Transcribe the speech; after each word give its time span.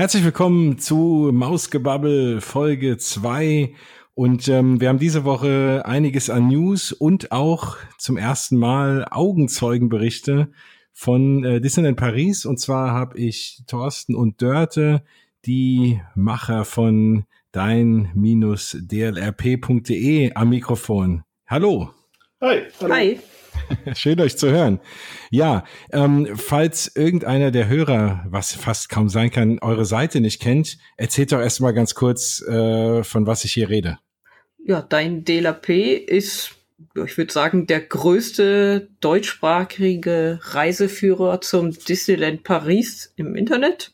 Herzlich 0.00 0.24
willkommen 0.24 0.78
zu 0.78 1.28
Mausgebabbel 1.30 2.40
Folge 2.40 2.96
2. 2.96 3.74
Und 4.14 4.48
ähm, 4.48 4.80
wir 4.80 4.88
haben 4.88 4.98
diese 4.98 5.26
Woche 5.26 5.82
einiges 5.84 6.30
an 6.30 6.48
News 6.48 6.92
und 6.92 7.32
auch 7.32 7.76
zum 7.98 8.16
ersten 8.16 8.56
Mal 8.56 9.04
Augenzeugenberichte 9.10 10.52
von 10.94 11.44
äh, 11.44 11.60
Disneyland 11.60 11.98
Paris. 11.98 12.46
Und 12.46 12.58
zwar 12.58 12.92
habe 12.92 13.18
ich 13.18 13.62
Thorsten 13.66 14.14
und 14.14 14.40
Dörte, 14.40 15.04
die 15.44 16.00
Macher 16.14 16.64
von 16.64 17.26
dein-dlrp.de 17.52 18.14
am 20.32 20.48
Mikrofon. 20.48 21.24
Hallo. 21.46 21.90
Hi. 22.40 22.62
Hallo. 22.80 22.94
Hi. 22.94 23.20
Schön 23.94 24.20
euch 24.20 24.36
zu 24.36 24.50
hören. 24.50 24.80
Ja, 25.30 25.64
ähm, 25.92 26.28
falls 26.36 26.94
irgendeiner 26.94 27.50
der 27.50 27.68
Hörer, 27.68 28.24
was 28.28 28.52
fast 28.52 28.88
kaum 28.88 29.08
sein 29.08 29.30
kann, 29.30 29.58
eure 29.60 29.84
Seite 29.84 30.20
nicht 30.20 30.40
kennt, 30.40 30.78
erzählt 30.96 31.32
doch 31.32 31.40
erstmal 31.40 31.74
ganz 31.74 31.94
kurz, 31.94 32.42
äh, 32.42 33.02
von 33.04 33.26
was 33.26 33.44
ich 33.44 33.52
hier 33.52 33.68
rede. 33.68 33.98
Ja, 34.64 34.82
dein 34.82 35.24
DLAP 35.24 35.68
ist, 35.70 36.52
ich 37.04 37.16
würde 37.16 37.32
sagen, 37.32 37.66
der 37.66 37.80
größte 37.80 38.88
deutschsprachige 39.00 40.38
Reiseführer 40.42 41.40
zum 41.40 41.72
Disneyland 41.72 42.44
Paris 42.44 43.12
im 43.16 43.36
Internet. 43.36 43.92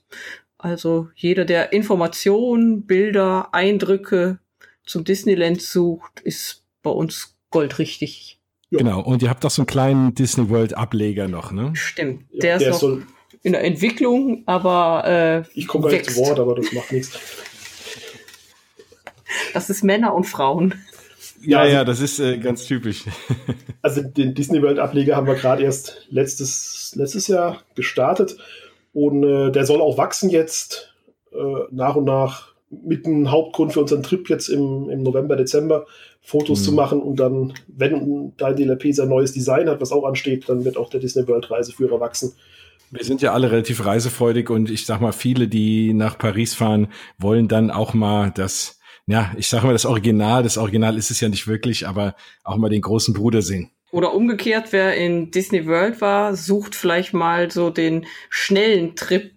Also 0.58 1.08
jeder, 1.14 1.44
der 1.44 1.72
Informationen, 1.72 2.86
Bilder, 2.86 3.54
Eindrücke 3.54 4.38
zum 4.84 5.04
Disneyland 5.04 5.62
sucht, 5.62 6.20
ist 6.20 6.64
bei 6.82 6.90
uns 6.90 7.36
goldrichtig. 7.50 8.35
Ja. 8.70 8.78
Genau, 8.78 9.00
und 9.00 9.22
ihr 9.22 9.30
habt 9.30 9.44
doch 9.44 9.50
so 9.50 9.62
einen 9.62 9.66
kleinen 9.66 10.14
Disney 10.14 10.50
World 10.50 10.76
Ableger 10.76 11.28
noch, 11.28 11.52
ne? 11.52 11.70
Stimmt, 11.74 12.24
der, 12.32 12.52
ja, 12.54 12.58
der 12.58 12.70
ist 12.70 12.82
noch 12.82 12.98
in 13.42 13.52
der 13.52 13.62
Entwicklung, 13.62 14.42
aber 14.46 15.04
äh, 15.06 15.48
Ich 15.54 15.68
komme 15.68 15.84
gar 15.84 15.92
nicht 15.92 16.10
zu 16.10 16.16
Wort, 16.16 16.40
aber 16.40 16.56
das 16.56 16.72
macht 16.72 16.90
nichts. 16.90 17.16
Das 19.54 19.70
ist 19.70 19.84
Männer 19.84 20.14
und 20.14 20.24
Frauen. 20.24 20.74
Ja, 21.42 21.60
also, 21.60 21.72
ja, 21.72 21.84
das 21.84 22.00
ist 22.00 22.18
äh, 22.18 22.38
ganz 22.38 22.66
typisch. 22.66 23.04
Also 23.82 24.02
den 24.02 24.34
Disney 24.34 24.60
World 24.62 24.80
Ableger 24.80 25.14
haben 25.14 25.28
wir 25.28 25.36
gerade 25.36 25.62
erst 25.62 26.08
letztes, 26.10 26.92
letztes 26.96 27.28
Jahr 27.28 27.62
gestartet 27.76 28.36
und 28.92 29.22
äh, 29.22 29.52
der 29.52 29.64
soll 29.64 29.80
auch 29.80 29.96
wachsen 29.96 30.28
jetzt 30.28 30.92
äh, 31.30 31.36
nach 31.70 31.94
und 31.94 32.04
nach 32.04 32.55
mit 32.70 33.06
dem 33.06 33.30
Hauptgrund 33.30 33.72
für 33.72 33.80
unseren 33.80 34.02
Trip 34.02 34.28
jetzt 34.28 34.48
im, 34.48 34.88
im 34.90 35.02
November, 35.02 35.36
Dezember, 35.36 35.86
Fotos 36.20 36.60
mhm. 36.60 36.64
zu 36.64 36.72
machen 36.72 37.00
und 37.00 37.20
dann, 37.20 37.54
wenn 37.68 38.32
dein 38.36 38.56
DLP 38.56 38.92
sein 38.92 39.08
neues 39.08 39.32
Design 39.32 39.68
hat, 39.68 39.80
was 39.80 39.92
auch 39.92 40.04
ansteht, 40.04 40.48
dann 40.48 40.64
wird 40.64 40.76
auch 40.76 40.90
der 40.90 41.00
Disney 41.00 41.26
World 41.28 41.50
Reiseführer 41.50 42.00
wachsen. 42.00 42.32
Wir 42.90 43.04
sind 43.04 43.22
ja 43.22 43.32
alle 43.32 43.50
relativ 43.50 43.84
reisefreudig 43.84 44.50
und 44.50 44.70
ich 44.70 44.86
sag 44.86 45.00
mal, 45.00 45.12
viele, 45.12 45.48
die 45.48 45.92
nach 45.92 46.18
Paris 46.18 46.54
fahren, 46.54 46.88
wollen 47.18 47.48
dann 47.48 47.70
auch 47.70 47.94
mal 47.94 48.32
das, 48.34 48.78
ja, 49.06 49.32
ich 49.36 49.48
sag 49.48 49.64
mal 49.64 49.72
das 49.72 49.86
Original, 49.86 50.42
das 50.42 50.58
Original 50.58 50.96
ist 50.96 51.10
es 51.10 51.20
ja 51.20 51.28
nicht 51.28 51.46
wirklich, 51.46 51.86
aber 51.86 52.14
auch 52.44 52.56
mal 52.56 52.68
den 52.68 52.82
großen 52.82 53.14
Bruder 53.14 53.42
sehen. 53.42 53.70
Oder 53.92 54.14
umgekehrt, 54.14 54.72
wer 54.72 54.96
in 54.96 55.30
Disney 55.30 55.66
World 55.66 56.00
war, 56.00 56.36
sucht 56.36 56.74
vielleicht 56.74 57.14
mal 57.14 57.50
so 57.50 57.70
den 57.70 58.06
schnellen 58.28 58.96
Trip. 58.96 59.32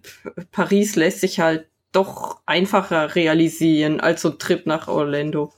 Paris 0.50 0.96
lässt 0.96 1.20
sich 1.20 1.40
halt 1.40 1.69
doch 1.92 2.40
einfacher 2.46 3.14
realisieren 3.14 4.00
als 4.00 4.22
so 4.22 4.30
ein 4.30 4.38
Trip 4.38 4.66
nach 4.66 4.88
Orlando. 4.88 5.52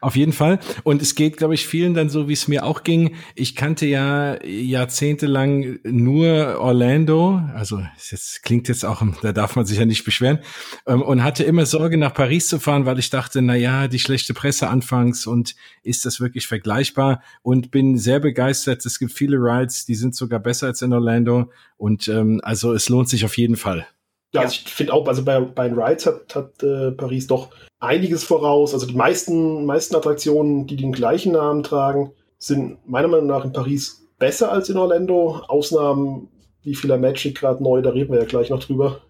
Auf 0.00 0.16
jeden 0.16 0.32
Fall. 0.32 0.60
Und 0.84 1.02
es 1.02 1.14
geht, 1.14 1.36
glaube 1.36 1.54
ich, 1.54 1.66
vielen 1.66 1.94
dann 1.94 2.08
so, 2.08 2.28
wie 2.28 2.32
es 2.32 2.48
mir 2.48 2.64
auch 2.64 2.84
ging. 2.84 3.16
Ich 3.34 3.56
kannte 3.56 3.86
ja 3.86 4.42
jahrzehntelang 4.44 5.78
nur 5.84 6.58
Orlando. 6.60 7.42
Also, 7.54 7.82
es 7.96 8.40
klingt 8.42 8.68
jetzt 8.68 8.84
auch, 8.84 9.02
da 9.22 9.32
darf 9.32 9.56
man 9.56 9.66
sich 9.66 9.78
ja 9.78 9.84
nicht 9.84 10.04
beschweren. 10.04 10.38
Ähm, 10.86 11.02
und 11.02 11.22
hatte 11.22 11.44
immer 11.44 11.66
Sorge, 11.66 11.98
nach 11.98 12.14
Paris 12.14 12.48
zu 12.48 12.60
fahren, 12.60 12.86
weil 12.86 12.98
ich 12.98 13.10
dachte, 13.10 13.42
na 13.42 13.56
ja, 13.56 13.88
die 13.88 13.98
schlechte 13.98 14.34
Presse 14.34 14.68
anfangs 14.68 15.26
und 15.26 15.56
ist 15.82 16.04
das 16.04 16.20
wirklich 16.20 16.46
vergleichbar? 16.46 17.22
Und 17.42 17.70
bin 17.70 17.98
sehr 17.98 18.20
begeistert. 18.20 18.86
Es 18.86 18.98
gibt 18.98 19.12
viele 19.12 19.36
Rides, 19.36 19.84
die 19.84 19.96
sind 19.96 20.14
sogar 20.14 20.40
besser 20.40 20.68
als 20.68 20.82
in 20.82 20.92
Orlando. 20.92 21.50
Und 21.76 22.08
ähm, 22.08 22.40
also, 22.42 22.72
es 22.72 22.88
lohnt 22.88 23.08
sich 23.08 23.24
auf 23.24 23.36
jeden 23.36 23.56
Fall. 23.56 23.86
Ja, 24.32 24.42
also 24.42 24.52
ich 24.52 24.72
finde 24.72 24.92
auch, 24.92 25.06
also 25.06 25.24
bei, 25.24 25.40
bei 25.40 25.68
den 25.68 25.78
Rides 25.78 26.06
hat, 26.06 26.34
hat 26.34 26.62
äh, 26.62 26.92
Paris 26.92 27.26
doch 27.26 27.48
einiges 27.80 28.24
voraus. 28.24 28.74
Also 28.74 28.86
die 28.86 28.96
meisten, 28.96 29.64
meisten 29.64 29.96
Attraktionen, 29.96 30.66
die 30.66 30.76
den 30.76 30.92
gleichen 30.92 31.32
Namen 31.32 31.62
tragen, 31.62 32.12
sind 32.38 32.78
meiner 32.86 33.08
Meinung 33.08 33.26
nach 33.26 33.44
in 33.44 33.52
Paris 33.52 34.06
besser 34.18 34.52
als 34.52 34.68
in 34.68 34.76
Orlando. 34.76 35.42
Ausnahmen 35.48 36.28
wie 36.62 36.74
vieler 36.74 36.98
Magic 36.98 37.38
gerade 37.38 37.62
neu, 37.62 37.80
da 37.80 37.90
reden 37.90 38.12
wir 38.12 38.20
ja 38.20 38.26
gleich 38.26 38.50
noch 38.50 38.62
drüber. 38.62 39.00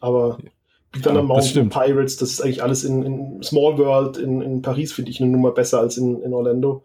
Aber 0.00 0.38
Big 0.92 1.02
Thunder 1.02 1.20
ja, 1.20 1.26
Mountain 1.26 1.68
Pirates, 1.68 2.16
das 2.16 2.30
ist 2.30 2.40
eigentlich 2.40 2.62
alles 2.62 2.84
in, 2.84 3.02
in 3.02 3.42
Small 3.42 3.76
World 3.78 4.16
in, 4.16 4.40
in 4.40 4.62
Paris, 4.62 4.92
finde 4.92 5.10
ich 5.10 5.20
eine 5.20 5.30
Nummer 5.30 5.50
besser 5.50 5.80
als 5.80 5.96
in, 5.96 6.22
in 6.22 6.32
Orlando. 6.32 6.84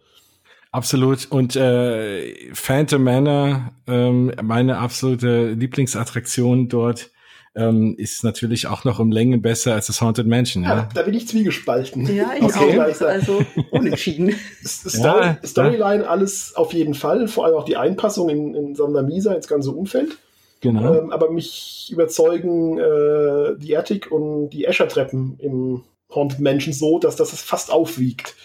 Absolut. 0.72 1.28
Und 1.30 1.56
äh, 1.56 2.52
Phantom 2.54 3.04
Manor, 3.04 3.72
ähm, 3.86 4.32
meine 4.42 4.80
absolute 4.80 5.52
Lieblingsattraktion 5.52 6.68
dort 6.68 7.12
ähm, 7.56 7.96
ist 7.98 8.24
natürlich 8.24 8.68
auch 8.68 8.84
noch 8.84 9.00
um 9.00 9.12
Längen 9.12 9.42
besser 9.42 9.74
als 9.74 9.88
das 9.88 10.02
Haunted 10.02 10.26
Mansion. 10.26 10.64
Ja, 10.64 10.76
ja. 10.76 10.90
da 10.94 11.04
bin 11.04 11.14
ich 11.14 11.28
zwiegespalten. 11.28 12.06
Ja, 12.14 12.32
ich 12.36 12.44
okay. 12.44 12.80
auch. 12.80 13.02
Also 13.02 13.46
unentschieden. 13.72 14.36
Story, 14.66 15.26
ja, 15.26 15.38
Storyline 15.46 16.08
alles 16.08 16.56
auf 16.56 16.74
jeden 16.74 16.94
Fall, 16.94 17.28
vor 17.28 17.46
allem 17.46 17.56
auch 17.56 17.66
die 17.66 17.78
Einpassung 17.78 18.30
in, 18.30 18.56
in 18.56 18.76
Sonder 18.76 19.04
Misa 19.04 19.34
ins 19.34 19.48
ganze 19.48 19.72
Umfeld. 19.72 20.18
Genau. 20.62 20.96
Ähm, 20.96 21.12
aber 21.12 21.30
mich 21.30 21.90
überzeugen 21.92 22.80
äh, 22.80 23.58
die 23.58 23.76
Attic 23.76 24.12
und 24.12 24.50
die 24.50 24.66
Escher-Treppen 24.66 25.38
im 25.40 25.84
Haunted 26.14 26.40
Mansion 26.40 26.74
so, 26.74 27.00
dass 27.00 27.18
das 27.18 27.34
es 27.34 27.42
fast 27.42 27.72
aufwiegt. 27.72 28.36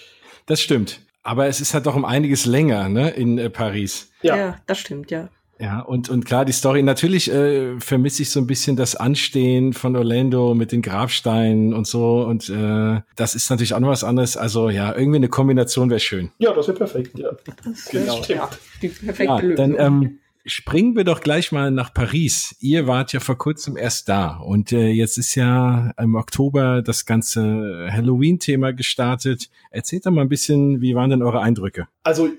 Das 0.47 0.61
stimmt. 0.61 1.01
Aber 1.23 1.47
es 1.47 1.61
ist 1.61 1.75
halt 1.75 1.87
doch 1.87 1.95
um 1.95 2.05
einiges 2.05 2.47
länger, 2.47 2.89
ne, 2.89 3.11
in 3.11 3.39
äh, 3.39 3.51
Paris. 3.51 4.11
Ja. 4.23 4.37
ja, 4.37 4.57
das 4.67 4.79
stimmt, 4.79 5.11
ja. 5.11 5.29
Ja, 5.61 5.81
und, 5.81 6.09
und 6.09 6.25
klar, 6.25 6.45
die 6.45 6.53
Story, 6.53 6.83
natürlich 6.83 7.31
äh, 7.33 7.81
vermisse 7.81 8.23
ich 8.23 8.31
so 8.31 8.41
ein 8.41 8.47
bisschen 8.47 8.77
das 8.77 8.95
Anstehen 8.95 9.73
von 9.73 9.97
Orlando 9.97 10.55
mit 10.55 10.71
den 10.71 10.83
Grabsteinen 10.83 11.75
und 11.75 11.87
so. 11.87 12.21
Und 12.21 12.49
äh, 12.49 13.01
das 13.17 13.35
ist 13.35 13.51
natürlich 13.51 13.75
auch 13.75 13.81
noch 13.81 13.89
was 13.89 14.05
anderes. 14.05 14.37
Also 14.37 14.71
ja, 14.71 14.95
irgendwie 14.97 15.17
eine 15.17 15.29
Kombination 15.29 15.91
wäre 15.91 16.01
schön. 16.01 16.31
Ja, 16.39 16.53
das 16.53 16.69
wäre 16.69 16.79
perfekt, 16.79 17.19
ja. 17.19 17.31
Das 17.65 17.87
genau. 17.87 18.23
Ja, 18.29 18.49
die 18.83 18.89
perfekte 18.89 19.25
ja, 19.25 19.39
Lösung. 19.41 19.57
Dann 19.57 20.03
ähm, 20.03 20.19
springen 20.47 20.95
wir 20.95 21.03
doch 21.03 21.21
gleich 21.21 21.51
mal 21.51 21.73
nach 21.73 21.93
Paris. 21.93 22.55
Ihr 22.61 22.87
wart 22.87 23.13
ja 23.13 23.19
vor 23.19 23.37
kurzem 23.37 23.77
erst 23.77 24.09
da 24.09 24.37
und 24.37 24.71
äh, 24.71 24.89
jetzt 24.89 25.19
ist 25.19 25.35
ja 25.35 25.93
im 25.99 26.15
Oktober 26.15 26.83
das 26.83 27.05
ganze 27.05 27.89
Halloween-Thema 27.91 28.73
gestartet. 28.73 29.51
Erzählt 29.71 30.07
doch 30.07 30.13
mal 30.13 30.23
ein 30.23 30.29
bisschen, 30.29 30.81
wie 30.81 30.95
waren 30.95 31.11
denn 31.11 31.23
eure 31.23 31.41
Eindrücke? 31.41 31.89
Also 32.05 32.31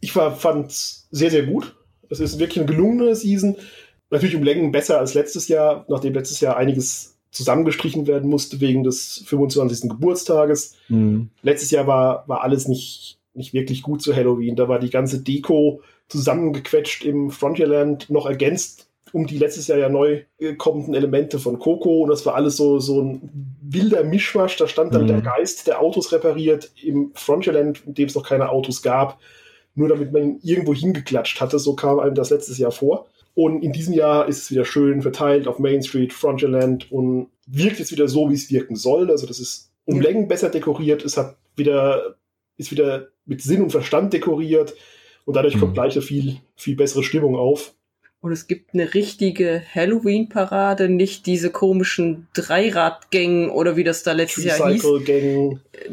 ich 0.00 0.16
war, 0.16 0.34
fand 0.34 0.72
sehr, 0.72 1.30
sehr 1.30 1.44
gut 1.44 1.74
es 2.10 2.20
ist 2.20 2.38
wirklich 2.38 2.58
eine 2.58 2.72
gelungene 2.72 3.14
Season. 3.14 3.56
Natürlich 4.10 4.36
um 4.36 4.42
Längen 4.42 4.72
besser 4.72 4.98
als 4.98 5.14
letztes 5.14 5.48
Jahr, 5.48 5.84
nachdem 5.88 6.14
letztes 6.14 6.40
Jahr 6.40 6.56
einiges 6.56 7.16
zusammengestrichen 7.30 8.06
werden 8.06 8.30
musste 8.30 8.60
wegen 8.60 8.84
des 8.84 9.24
25. 9.26 9.90
Geburtstages. 9.90 10.76
Mhm. 10.88 11.30
Letztes 11.42 11.70
Jahr 11.70 11.86
war, 11.86 12.28
war 12.28 12.42
alles 12.42 12.68
nicht, 12.68 13.18
nicht 13.34 13.52
wirklich 13.52 13.82
gut 13.82 14.02
zu 14.02 14.14
Halloween. 14.14 14.56
Da 14.56 14.68
war 14.68 14.78
die 14.78 14.90
ganze 14.90 15.20
Deko 15.20 15.80
zusammengequetscht 16.08 17.04
im 17.04 17.30
Frontierland, 17.30 18.08
noch 18.10 18.26
ergänzt 18.26 18.88
um 19.12 19.28
die 19.28 19.38
letztes 19.38 19.68
Jahr 19.68 19.78
ja 19.78 19.88
neu 19.88 20.22
kommenden 20.58 20.92
Elemente 20.92 21.38
von 21.38 21.60
Coco. 21.60 22.02
Und 22.02 22.10
das 22.10 22.26
war 22.26 22.34
alles 22.34 22.56
so, 22.56 22.80
so 22.80 23.00
ein 23.00 23.56
wilder 23.62 24.02
Mischmasch. 24.02 24.56
Da 24.56 24.66
stand 24.66 24.92
dann 24.92 25.04
mhm. 25.04 25.06
der 25.06 25.20
Geist 25.20 25.68
der 25.68 25.80
Autos 25.80 26.10
repariert 26.10 26.72
im 26.82 27.12
Frontierland, 27.14 27.82
in 27.86 27.94
dem 27.94 28.08
es 28.08 28.16
noch 28.16 28.28
keine 28.28 28.48
Autos 28.48 28.82
gab 28.82 29.20
nur 29.74 29.88
damit 29.88 30.12
man 30.12 30.22
ihn 30.22 30.40
irgendwo 30.42 30.74
hingeklatscht 30.74 31.40
hatte. 31.40 31.58
So 31.58 31.74
kam 31.74 31.98
einem 31.98 32.14
das 32.14 32.30
letztes 32.30 32.58
Jahr 32.58 32.72
vor. 32.72 33.06
Und 33.34 33.62
in 33.62 33.72
diesem 33.72 33.94
Jahr 33.94 34.28
ist 34.28 34.38
es 34.38 34.50
wieder 34.50 34.64
schön 34.64 35.02
verteilt 35.02 35.48
auf 35.48 35.58
Main 35.58 35.82
Street, 35.82 36.12
Frontierland 36.12 36.90
und 36.92 37.28
wirkt 37.46 37.80
jetzt 37.80 37.90
wieder 37.90 38.08
so, 38.08 38.30
wie 38.30 38.34
es 38.34 38.50
wirken 38.50 38.76
soll. 38.76 39.10
Also 39.10 39.26
das 39.26 39.40
ist 39.40 39.72
um 39.84 40.00
Längen 40.00 40.28
besser 40.28 40.50
dekoriert. 40.50 41.04
Es 41.04 41.16
hat 41.16 41.36
wieder, 41.56 42.16
ist 42.56 42.70
wieder 42.70 43.08
mit 43.26 43.42
Sinn 43.42 43.62
und 43.62 43.70
Verstand 43.70 44.12
dekoriert. 44.12 44.74
Und 45.24 45.34
dadurch 45.34 45.56
mhm. 45.56 45.60
kommt 45.60 45.74
gleich 45.74 45.94
eine 45.94 46.02
viel, 46.02 46.36
viel 46.54 46.76
bessere 46.76 47.02
Stimmung 47.02 47.34
auf. 47.36 47.74
Und 48.20 48.32
es 48.32 48.46
gibt 48.46 48.72
eine 48.72 48.94
richtige 48.94 49.62
Halloween-Parade, 49.74 50.88
nicht 50.88 51.26
diese 51.26 51.50
komischen 51.50 52.28
Dreiradgängen 52.32 53.50
oder 53.50 53.76
wie 53.76 53.84
das 53.84 54.02
da 54.02 54.12
letztes 54.12 54.44
Jahr 54.44 54.72
hieß, 54.72 54.82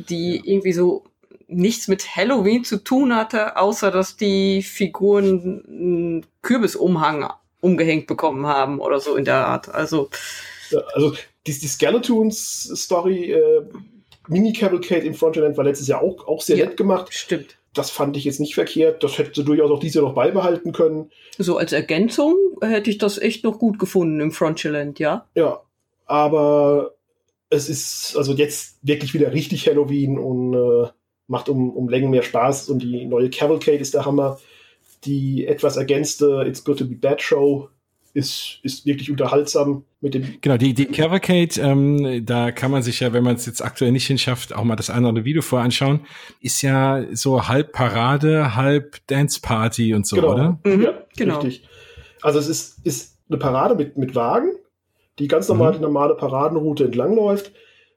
die 0.10 0.42
irgendwie 0.46 0.72
so 0.72 1.04
nichts 1.52 1.88
mit 1.88 2.16
Halloween 2.16 2.64
zu 2.64 2.78
tun 2.78 3.16
hatte, 3.16 3.58
außer 3.58 3.92
dass 3.92 4.16
die 4.16 4.64
Figuren 4.64 5.64
einen 5.68 6.26
Kürbisumhang 6.42 7.30
umgehängt 7.60 8.08
bekommen 8.08 8.48
haben 8.48 8.80
oder 8.80 9.00
so 9.00 9.16
in 9.16 9.26
der 9.26 9.46
Art. 9.46 9.74
Also, 9.74 10.10
ja, 10.72 10.80
also 10.94 11.14
die, 11.46 11.60
die 11.60 11.68
Skeletons-Story, 11.68 13.34
äh, 13.34 13.62
Mini-Cavalcade 14.28 15.06
im 15.06 15.14
Frontierland 15.14 15.58
war 15.58 15.66
letztes 15.66 15.88
Jahr 15.88 16.02
auch, 16.02 16.28
auch 16.28 16.42
sehr 16.42 16.58
ja, 16.58 16.66
nett 16.66 16.78
gemacht. 16.78 17.14
Stimmt. 17.14 17.58
Das 17.74 17.90
fand 17.90 18.18
ich 18.18 18.26
jetzt 18.26 18.40
nicht 18.40 18.56
verkehrt. 18.56 19.04
Das 19.04 19.18
hätte 19.18 19.32
sie 19.34 19.46
durchaus 19.46 19.72
auch 19.72 19.80
dieses 19.80 19.96
Jahr 19.96 20.06
noch 20.06 20.14
beibehalten 20.14 20.72
können. 20.74 21.12
So 21.38 21.58
als 21.58 21.72
Ergänzung 21.72 22.36
hätte 22.62 22.90
ich 22.90 22.98
das 22.98 23.18
echt 23.18 23.44
noch 23.44 23.60
gut 23.60 23.80
gefunden 23.80 24.20
im 24.20 24.32
Frontierland, 24.32 25.00
ja. 25.00 25.28
Ja, 25.36 25.62
aber 26.06 26.96
es 27.50 27.70
ist 27.70 28.16
also 28.18 28.34
jetzt 28.34 28.80
wirklich 28.82 29.14
wieder 29.14 29.34
richtig 29.34 29.68
Halloween 29.68 30.18
und 30.18 30.54
äh, 30.54 30.90
macht 31.32 31.50
um, 31.50 31.72
um 31.72 31.90
Längen 31.90 32.12
mehr 32.12 32.24
Spaß 32.24 32.70
und 32.70 32.84
die 32.84 33.06
neue 33.06 33.30
Cavalcade 33.30 33.78
ist 33.78 33.94
der 33.94 34.06
Hammer. 34.06 34.40
Die 35.06 35.48
etwas 35.48 35.78
ergänzte 35.78 36.44
It's 36.46 36.64
Good 36.64 36.80
to 36.80 36.86
Be 36.86 36.96
Bad 36.96 37.22
Show 37.22 37.70
ist, 38.14 38.60
ist 38.64 38.86
wirklich 38.86 39.10
unterhaltsam 39.10 39.86
mit 40.02 40.14
dem. 40.14 40.42
Genau, 40.42 40.58
die, 40.58 40.74
die 40.74 40.88
Cavalcade, 40.88 41.60
ähm, 41.62 42.26
da 42.26 42.52
kann 42.52 42.70
man 42.70 42.84
sich 42.84 43.00
ja, 43.00 43.14
wenn 43.14 43.24
man 43.24 43.36
es 43.36 43.46
jetzt 43.46 43.64
aktuell 43.64 43.94
nicht 43.94 44.06
hinschafft, 44.06 44.54
auch 44.54 44.66
mal 44.66 44.76
das 44.76 44.90
eine 44.90 45.00
oder 45.00 45.10
andere 45.10 45.26
Video 45.26 45.42
vorher 45.42 45.64
anschauen, 45.64 46.02
ist 46.42 46.62
ja 46.62 47.06
so 47.14 47.48
halb 47.48 47.72
Parade, 47.72 48.56
halb 48.56 48.98
Dance 49.08 49.40
Party 49.42 49.94
und 49.94 50.06
so, 50.06 50.18
genau. 50.18 50.34
oder? 50.34 50.60
Mhm, 50.66 50.82
ja, 50.82 50.94
genau. 51.16 51.40
Richtig. 51.40 51.68
Also 52.22 52.40
es 52.40 52.50
ist, 52.50 52.86
ist 52.86 53.18
eine 53.30 53.38
Parade 53.38 53.76
mit, 53.76 53.98
mit 53.98 54.14
Wagen, 54.14 54.52
die 55.18 55.30
ganz 55.30 55.48
normal 55.48 55.72
mhm. 55.72 55.76
die 55.76 55.82
normale 55.82 56.16
Paradenroute 56.16 56.84
entlangläuft, 56.84 57.54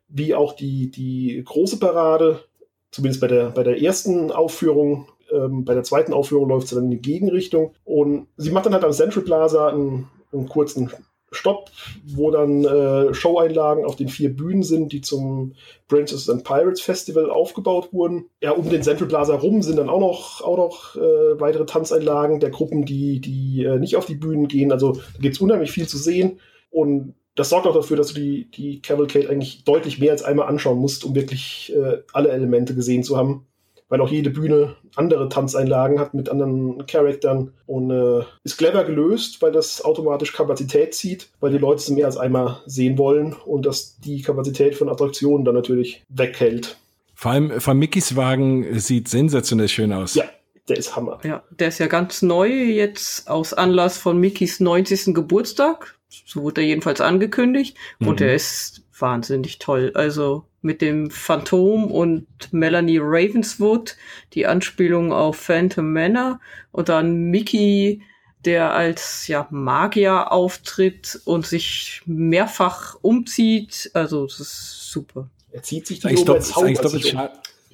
wie 0.08 0.34
auch 0.34 0.54
die, 0.54 0.92
die 0.92 1.42
große 1.44 1.80
Parade, 1.80 2.44
zumindest 2.94 3.20
bei 3.20 3.26
der, 3.26 3.50
bei 3.50 3.64
der 3.64 3.82
ersten 3.82 4.30
Aufführung 4.30 5.08
ähm, 5.32 5.64
bei 5.64 5.74
der 5.74 5.82
zweiten 5.82 6.12
Aufführung 6.12 6.48
läuft 6.48 6.68
sie 6.68 6.76
dann 6.76 6.84
in 6.84 6.90
die 6.90 7.02
Gegenrichtung. 7.02 7.72
Und 7.84 8.28
sie 8.36 8.50
macht 8.50 8.66
dann 8.66 8.74
halt 8.74 8.84
am 8.84 8.92
Central 8.92 9.24
Plaza 9.24 9.68
einen, 9.68 10.08
einen 10.32 10.48
kurzen 10.48 10.90
Stopp, 11.32 11.70
wo 12.06 12.30
dann 12.30 12.64
äh, 12.64 13.12
Showeinlagen 13.12 13.84
auf 13.84 13.96
den 13.96 14.08
vier 14.08 14.34
Bühnen 14.34 14.62
sind, 14.62 14.92
die 14.92 15.00
zum 15.00 15.54
Princess 15.88 16.30
and 16.30 16.44
Pirates 16.44 16.80
Festival 16.80 17.28
aufgebaut 17.28 17.92
wurden. 17.92 18.26
Ja, 18.40 18.52
um 18.52 18.70
den 18.70 18.84
Central 18.84 19.08
Plaza 19.08 19.34
rum 19.34 19.62
sind 19.62 19.76
dann 19.76 19.88
auch 19.88 19.98
noch, 19.98 20.42
auch 20.42 20.56
noch 20.56 20.94
äh, 20.94 21.40
weitere 21.40 21.66
Tanzeinlagen 21.66 22.38
der 22.38 22.50
Gruppen, 22.50 22.84
die, 22.84 23.20
die 23.20 23.64
äh, 23.64 23.80
nicht 23.80 23.96
auf 23.96 24.06
die 24.06 24.14
Bühnen 24.14 24.46
gehen. 24.46 24.70
Also 24.70 24.92
da 24.92 25.20
gibt 25.20 25.34
es 25.34 25.40
unheimlich 25.40 25.72
viel 25.72 25.88
zu 25.88 25.98
sehen. 25.98 26.38
Und 26.70 27.14
das 27.34 27.50
sorgt 27.50 27.66
auch 27.66 27.74
dafür, 27.74 27.96
dass 27.96 28.08
du 28.08 28.20
die, 28.20 28.50
die 28.50 28.80
Cavalcade 28.80 29.28
eigentlich 29.28 29.64
deutlich 29.64 29.98
mehr 29.98 30.12
als 30.12 30.22
einmal 30.22 30.48
anschauen 30.48 30.78
musst, 30.78 31.04
um 31.04 31.14
wirklich 31.14 31.72
äh, 31.74 32.02
alle 32.12 32.30
Elemente 32.30 32.74
gesehen 32.74 33.02
zu 33.02 33.16
haben 33.16 33.46
weil 33.88 34.00
auch 34.00 34.10
jede 34.10 34.30
Bühne 34.30 34.74
andere 34.96 35.28
Tanzeinlagen 35.28 36.00
hat 36.00 36.14
mit 36.14 36.28
anderen 36.28 36.84
Charaktern 36.86 37.52
und 37.66 37.90
äh, 37.90 38.24
ist 38.42 38.56
clever 38.56 38.84
gelöst, 38.84 39.42
weil 39.42 39.52
das 39.52 39.84
automatisch 39.84 40.32
Kapazität 40.32 40.94
zieht, 40.94 41.28
weil 41.40 41.52
die 41.52 41.58
Leute 41.58 41.76
es 41.76 41.90
mehr 41.90 42.06
als 42.06 42.16
einmal 42.16 42.60
sehen 42.66 42.98
wollen 42.98 43.34
und 43.44 43.66
das 43.66 43.98
die 44.00 44.22
Kapazität 44.22 44.74
von 44.74 44.88
Attraktionen 44.88 45.44
dann 45.44 45.54
natürlich 45.54 46.02
weghält. 46.08 46.76
Vor 47.14 47.32
allem 47.32 47.60
von 47.60 47.78
Mickys 47.78 48.16
Wagen 48.16 48.78
sieht 48.80 49.08
sensationell 49.08 49.68
schön 49.68 49.92
aus. 49.92 50.14
Ja, 50.14 50.24
der 50.68 50.76
ist 50.76 50.96
Hammer. 50.96 51.20
Ja, 51.22 51.44
der 51.50 51.68
ist 51.68 51.78
ja 51.78 51.86
ganz 51.86 52.22
neu 52.22 52.48
jetzt 52.48 53.28
aus 53.28 53.54
Anlass 53.54 53.98
von 53.98 54.18
Mickys 54.18 54.60
90. 54.60 55.14
Geburtstag. 55.14 55.94
So 56.26 56.42
wurde 56.42 56.60
er 56.60 56.68
jedenfalls 56.68 57.00
angekündigt. 57.00 57.76
Mhm. 57.98 58.08
Und 58.08 58.20
er 58.20 58.34
ist 58.34 58.82
wahnsinnig 58.98 59.58
toll. 59.58 59.92
Also 59.94 60.44
mit 60.62 60.80
dem 60.80 61.10
Phantom 61.10 61.90
und 61.90 62.26
Melanie 62.52 62.98
Ravenswood, 63.00 63.96
die 64.32 64.46
Anspielung 64.46 65.12
auf 65.12 65.36
Phantom 65.36 65.92
Manor 65.92 66.40
und 66.72 66.88
dann 66.88 67.24
Mickey, 67.30 68.02
der 68.44 68.72
als 68.72 69.26
ja 69.28 69.46
Magier 69.50 70.32
auftritt 70.32 71.20
und 71.24 71.46
sich 71.46 72.02
mehrfach 72.06 72.96
umzieht. 73.02 73.90
Also 73.94 74.26
das 74.26 74.40
ist 74.40 74.90
super. 74.90 75.28
Er 75.52 75.62
zieht 75.62 75.86
sich 75.86 76.00
zaubert 76.00 76.42
sich 76.90 77.14
um. 77.14 77.28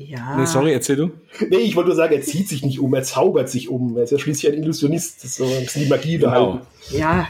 Ja. 0.09 0.37
Nee, 0.37 0.47
sorry, 0.47 0.73
erzähl 0.73 0.97
du. 0.97 1.11
Nee, 1.51 1.59
ich 1.59 1.77
wollte 1.77 1.89
nur 1.89 1.97
sagen, 1.97 2.15
er 2.15 2.23
zieht 2.23 2.49
sich 2.49 2.65
nicht 2.65 2.81
um, 2.81 2.95
er 2.95 3.03
zaubert 3.03 3.49
sich 3.51 3.69
um. 3.69 3.97
Er 3.97 4.05
ist 4.05 4.13
ja 4.13 4.19
schließlich 4.19 4.53
ein 4.53 4.63
Illusionist. 4.63 5.19
Das 5.19 5.31
ist 5.31 5.37
so 5.37 5.45
ein 5.45 5.65
bisschen 5.65 5.83
die 5.83 5.89
Magie 5.89 6.19
genau. 6.19 6.31
behalten. 6.31 6.67
Ja, 6.91 7.29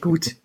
gut. 0.00 0.36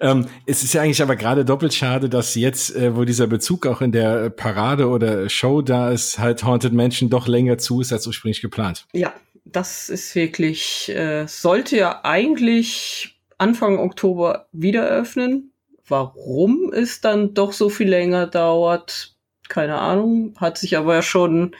Ähm, 0.00 0.26
es 0.44 0.62
ist 0.62 0.74
ja 0.74 0.82
eigentlich 0.82 1.00
aber 1.00 1.16
gerade 1.16 1.44
doppelt 1.44 1.72
schade, 1.72 2.08
dass 2.08 2.34
jetzt, 2.34 2.74
äh, 2.76 2.94
wo 2.96 3.04
dieser 3.04 3.26
Bezug 3.26 3.66
auch 3.66 3.80
in 3.80 3.92
der 3.92 4.30
Parade 4.30 4.88
oder 4.88 5.28
Show 5.28 5.62
da 5.62 5.90
ist, 5.90 6.18
halt 6.18 6.44
Haunted 6.44 6.72
Mansion 6.72 7.08
doch 7.08 7.28
länger 7.28 7.56
zu 7.58 7.80
ist 7.80 7.92
als 7.92 8.06
ursprünglich 8.06 8.42
geplant. 8.42 8.86
Ja, 8.92 9.14
das 9.44 9.88
ist 9.88 10.14
wirklich, 10.14 10.90
äh, 10.90 11.26
sollte 11.26 11.76
ja 11.76 12.00
eigentlich 12.02 13.18
Anfang 13.38 13.78
Oktober 13.78 14.48
wieder 14.52 14.86
öffnen. 14.86 15.52
Warum 15.88 16.72
es 16.74 17.00
dann 17.00 17.32
doch 17.32 17.52
so 17.52 17.68
viel 17.68 17.88
länger 17.88 18.26
dauert, 18.26 19.15
keine 19.48 19.78
Ahnung. 19.78 20.34
Hat 20.38 20.58
sich 20.58 20.76
aber 20.76 20.94
ja 20.94 21.02
schon 21.02 21.54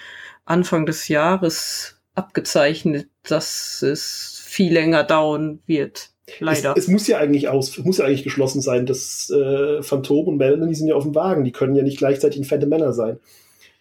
Anfang 0.44 0.86
des 0.86 1.08
Jahres 1.08 2.00
abgezeichnet, 2.14 3.08
dass 3.22 3.82
es 3.82 4.42
viel 4.44 4.72
länger 4.72 5.04
dauern 5.04 5.60
wird. 5.66 6.10
Leider. 6.40 6.72
Es, 6.76 6.84
es, 6.84 6.88
muss 6.88 7.06
ja 7.06 7.18
eigentlich 7.18 7.48
aus, 7.48 7.78
muss 7.78 7.98
ja 7.98 8.04
eigentlich 8.04 8.24
geschlossen 8.24 8.60
sein. 8.60 8.86
Das 8.86 9.30
äh, 9.30 9.82
Phantom 9.82 10.26
und 10.26 10.36
Melanie 10.38 10.74
sind 10.74 10.88
ja 10.88 10.94
auf 10.96 11.04
dem 11.04 11.14
Wagen. 11.14 11.44
Die 11.44 11.52
können 11.52 11.76
ja 11.76 11.82
nicht 11.82 11.98
gleichzeitig 11.98 12.40
ein 12.40 12.44
fette 12.44 12.66
Männer 12.66 12.92
sein. 12.92 13.20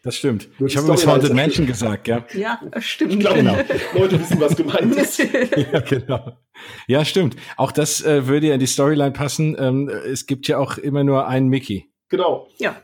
Das 0.04 0.16
stimmt. 0.16 0.50
Nur 0.60 0.70
ich 0.70 0.78
habe 0.78 0.86
übrigens 0.86 1.08
Haunted 1.08 1.34
Mansion 1.34 1.66
gesagt, 1.66 2.08
ja. 2.08 2.24
Ja, 2.36 2.60
stimmt. 2.78 3.14
Ich 3.14 3.20
glaube, 3.20 3.38
genau. 3.38 3.56
Leute 3.96 4.20
wissen, 4.20 4.40
was 4.40 4.56
gemeint 4.56 4.96
ist. 4.96 5.18
ja, 5.74 5.80
genau. 5.80 6.38
Ja, 6.88 7.04
stimmt. 7.04 7.36
Auch 7.58 7.72
das 7.72 8.06
äh, 8.06 8.28
würde 8.28 8.48
ja 8.48 8.54
in 8.54 8.60
die 8.60 8.68
Storyline 8.68 9.12
passen. 9.12 9.58
Ähm, 9.58 9.90
es 9.90 10.28
gibt 10.28 10.48
ja 10.48 10.60
auch 10.60 10.78
immer 10.78 11.04
nur 11.04 11.28
einen 11.28 11.48
Mickey. 11.48 11.90
Genau. 12.10 12.48
Ja. 12.60 12.76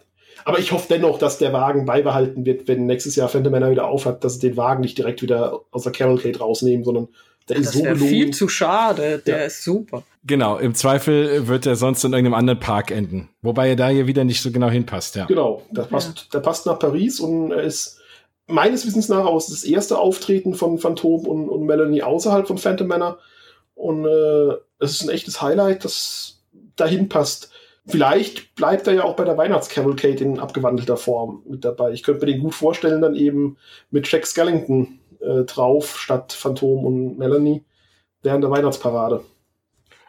Aber 0.45 0.59
ich 0.59 0.71
hoffe 0.71 0.87
dennoch, 0.89 1.19
dass 1.19 1.37
der 1.37 1.53
Wagen 1.53 1.85
beibehalten 1.85 2.45
wird, 2.45 2.67
wenn 2.67 2.85
nächstes 2.85 3.15
Jahr 3.15 3.29
Phantom 3.29 3.51
Manor 3.51 3.71
wieder 3.71 3.87
aufhat, 3.87 4.23
dass 4.23 4.35
sie 4.35 4.49
den 4.49 4.57
Wagen 4.57 4.81
nicht 4.81 4.97
direkt 4.97 5.21
wieder 5.21 5.61
aus 5.71 5.83
der 5.83 5.91
Cavalcade 5.91 6.39
rausnehmen, 6.39 6.83
sondern 6.83 7.07
der 7.49 7.57
ist 7.57 7.73
so 7.73 7.81
gelungen. 7.81 8.07
viel 8.07 8.31
zu 8.31 8.47
schade. 8.47 9.21
Der 9.25 9.39
ja. 9.39 9.45
ist 9.45 9.63
super. 9.63 10.03
Genau. 10.23 10.57
Im 10.57 10.75
Zweifel 10.75 11.47
wird 11.47 11.65
er 11.65 11.75
sonst 11.75 12.03
in 12.03 12.13
irgendeinem 12.13 12.35
anderen 12.35 12.59
Park 12.59 12.91
enden. 12.91 13.29
Wobei 13.41 13.69
er 13.69 13.75
da 13.75 13.89
hier 13.89 14.07
wieder 14.07 14.23
nicht 14.23 14.41
so 14.41 14.51
genau 14.51 14.69
hinpasst, 14.69 15.15
ja. 15.15 15.25
Genau. 15.25 15.63
Der 15.71 15.83
passt, 15.83 16.17
ja. 16.17 16.23
der 16.33 16.39
passt 16.39 16.65
nach 16.65 16.79
Paris 16.79 17.19
und 17.19 17.51
er 17.51 17.63
ist 17.63 17.99
meines 18.47 18.85
Wissens 18.85 19.09
nach 19.09 19.25
aus 19.25 19.47
das 19.47 19.63
erste 19.63 19.97
Auftreten 19.97 20.53
von 20.53 20.77
Phantom 20.77 21.25
und, 21.25 21.49
und 21.49 21.65
Melanie 21.65 22.03
außerhalb 22.03 22.47
von 22.47 22.57
Phantom 22.57 22.87
Manor. 22.87 23.19
Und 23.73 24.05
äh, 24.05 24.53
es 24.79 24.91
ist 24.91 25.03
ein 25.03 25.09
echtes 25.09 25.41
Highlight, 25.41 25.83
das 25.83 26.41
dahin 26.75 27.09
passt. 27.09 27.51
Vielleicht 27.87 28.55
bleibt 28.55 28.85
er 28.87 28.93
ja 28.93 29.03
auch 29.03 29.15
bei 29.15 29.23
der 29.25 29.37
Weihnachtscavalcade 29.37 30.23
in 30.23 30.39
abgewandelter 30.39 30.97
Form 30.97 31.41
mit 31.47 31.65
dabei. 31.65 31.91
Ich 31.91 32.03
könnte 32.03 32.25
mir 32.25 32.31
den 32.31 32.41
gut 32.41 32.53
vorstellen, 32.53 33.01
dann 33.01 33.15
eben 33.15 33.57
mit 33.89 34.09
Jack 34.11 34.27
Skellington 34.27 34.99
äh, 35.19 35.43
drauf 35.45 35.99
statt 35.99 36.31
Phantom 36.31 36.85
und 36.85 37.17
Melanie 37.17 37.63
während 38.21 38.43
der 38.43 38.51
Weihnachtsparade. 38.51 39.23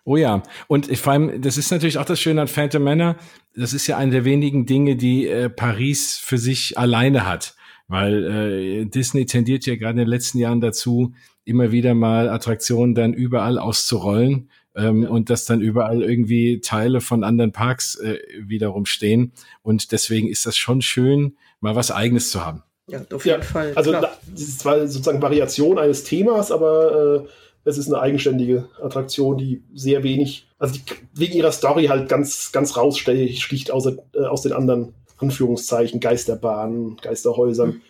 Oh 0.04 0.16
ja, 0.16 0.42
und 0.66 0.94
vor 0.98 1.12
allem, 1.12 1.40
das 1.40 1.56
ist 1.56 1.70
natürlich 1.70 1.96
auch 1.96 2.04
das 2.04 2.20
Schöne 2.20 2.42
an 2.42 2.48
Phantom 2.48 2.82
Manor. 2.82 3.16
Das 3.54 3.72
ist 3.72 3.86
ja 3.86 3.96
eine 3.96 4.10
der 4.10 4.24
wenigen 4.24 4.66
Dinge, 4.66 4.96
die 4.96 5.28
äh, 5.28 5.48
Paris 5.48 6.18
für 6.18 6.38
sich 6.38 6.76
alleine 6.76 7.26
hat. 7.26 7.54
Weil 7.88 8.24
äh, 8.24 8.84
Disney 8.86 9.26
tendiert 9.26 9.64
ja 9.64 9.76
gerade 9.76 9.92
in 9.92 9.98
den 9.98 10.08
letzten 10.08 10.38
Jahren 10.38 10.60
dazu, 10.60 11.14
immer 11.44 11.72
wieder 11.72 11.94
mal 11.94 12.28
Attraktionen 12.28 12.94
dann 12.94 13.12
überall 13.14 13.58
auszurollen 13.58 14.50
ähm, 14.74 15.02
ja. 15.02 15.08
und 15.10 15.30
dass 15.30 15.44
dann 15.44 15.60
überall 15.60 16.02
irgendwie 16.02 16.60
Teile 16.60 17.00
von 17.00 17.24
anderen 17.24 17.52
Parks 17.52 17.96
äh, 17.96 18.18
wiederum 18.38 18.86
stehen. 18.86 19.32
Und 19.62 19.92
deswegen 19.92 20.28
ist 20.28 20.46
das 20.46 20.56
schon 20.56 20.82
schön, 20.82 21.36
mal 21.60 21.76
was 21.76 21.90
Eigenes 21.90 22.30
zu 22.30 22.44
haben. 22.44 22.62
Ja, 22.88 23.00
auf 23.12 23.24
jeden 23.24 23.40
ja, 23.40 23.46
Fall. 23.46 23.72
Also 23.74 23.92
da, 23.92 24.00
das 24.00 24.40
ist 24.40 24.60
zwar 24.60 24.86
sozusagen 24.86 25.22
Variation 25.22 25.78
eines 25.78 26.04
Themas, 26.04 26.50
aber 26.50 27.24
äh, 27.24 27.28
es 27.64 27.78
ist 27.78 27.88
eine 27.88 28.00
eigenständige 28.00 28.68
Attraktion, 28.82 29.38
die 29.38 29.62
sehr 29.72 30.02
wenig, 30.02 30.48
also 30.58 30.74
die, 30.74 30.82
wegen 31.14 31.34
ihrer 31.34 31.52
Story 31.52 31.86
halt 31.86 32.08
ganz, 32.08 32.50
ganz 32.52 32.76
raussticht 32.76 33.70
aus, 33.70 33.86
äh, 33.86 34.24
aus 34.24 34.42
den 34.42 34.52
anderen 34.52 34.94
Anführungszeichen, 35.18 36.00
Geisterbahnen, 36.00 36.96
Geisterhäusern. 36.96 37.68
Mhm. 37.68 37.82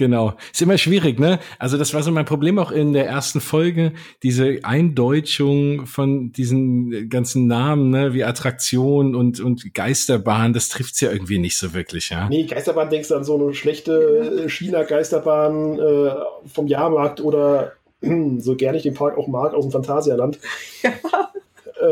Genau. 0.00 0.32
Ist 0.50 0.62
immer 0.62 0.78
schwierig, 0.78 1.20
ne? 1.20 1.40
Also 1.58 1.76
das 1.76 1.92
war 1.92 2.02
so 2.02 2.10
mein 2.10 2.24
Problem 2.24 2.58
auch 2.58 2.70
in 2.70 2.94
der 2.94 3.06
ersten 3.06 3.38
Folge, 3.38 3.92
diese 4.22 4.60
Eindeutschung 4.62 5.84
von 5.84 6.32
diesen 6.32 7.10
ganzen 7.10 7.46
Namen, 7.46 7.90
ne, 7.90 8.14
wie 8.14 8.24
Attraktion 8.24 9.14
und, 9.14 9.40
und 9.40 9.74
Geisterbahn, 9.74 10.54
das 10.54 10.70
trifft's 10.70 11.02
ja 11.02 11.12
irgendwie 11.12 11.38
nicht 11.38 11.58
so 11.58 11.74
wirklich, 11.74 12.08
ja? 12.08 12.30
Nee, 12.30 12.44
Geisterbahn 12.44 12.88
denkst 12.88 13.08
du 13.08 13.14
an 13.14 13.24
so 13.24 13.38
eine 13.38 13.52
schlechte 13.52 14.46
China-Geisterbahn 14.48 15.78
äh, 15.78 16.10
vom 16.46 16.66
Jahrmarkt 16.66 17.20
oder 17.20 17.72
so 18.38 18.56
gerne 18.56 18.78
ich 18.78 18.84
den 18.84 18.94
Park 18.94 19.18
auch 19.18 19.28
mag, 19.28 19.52
aus 19.52 19.66
dem 19.66 19.72
Phantasialand. 19.72 20.38
Ja. 20.82 20.92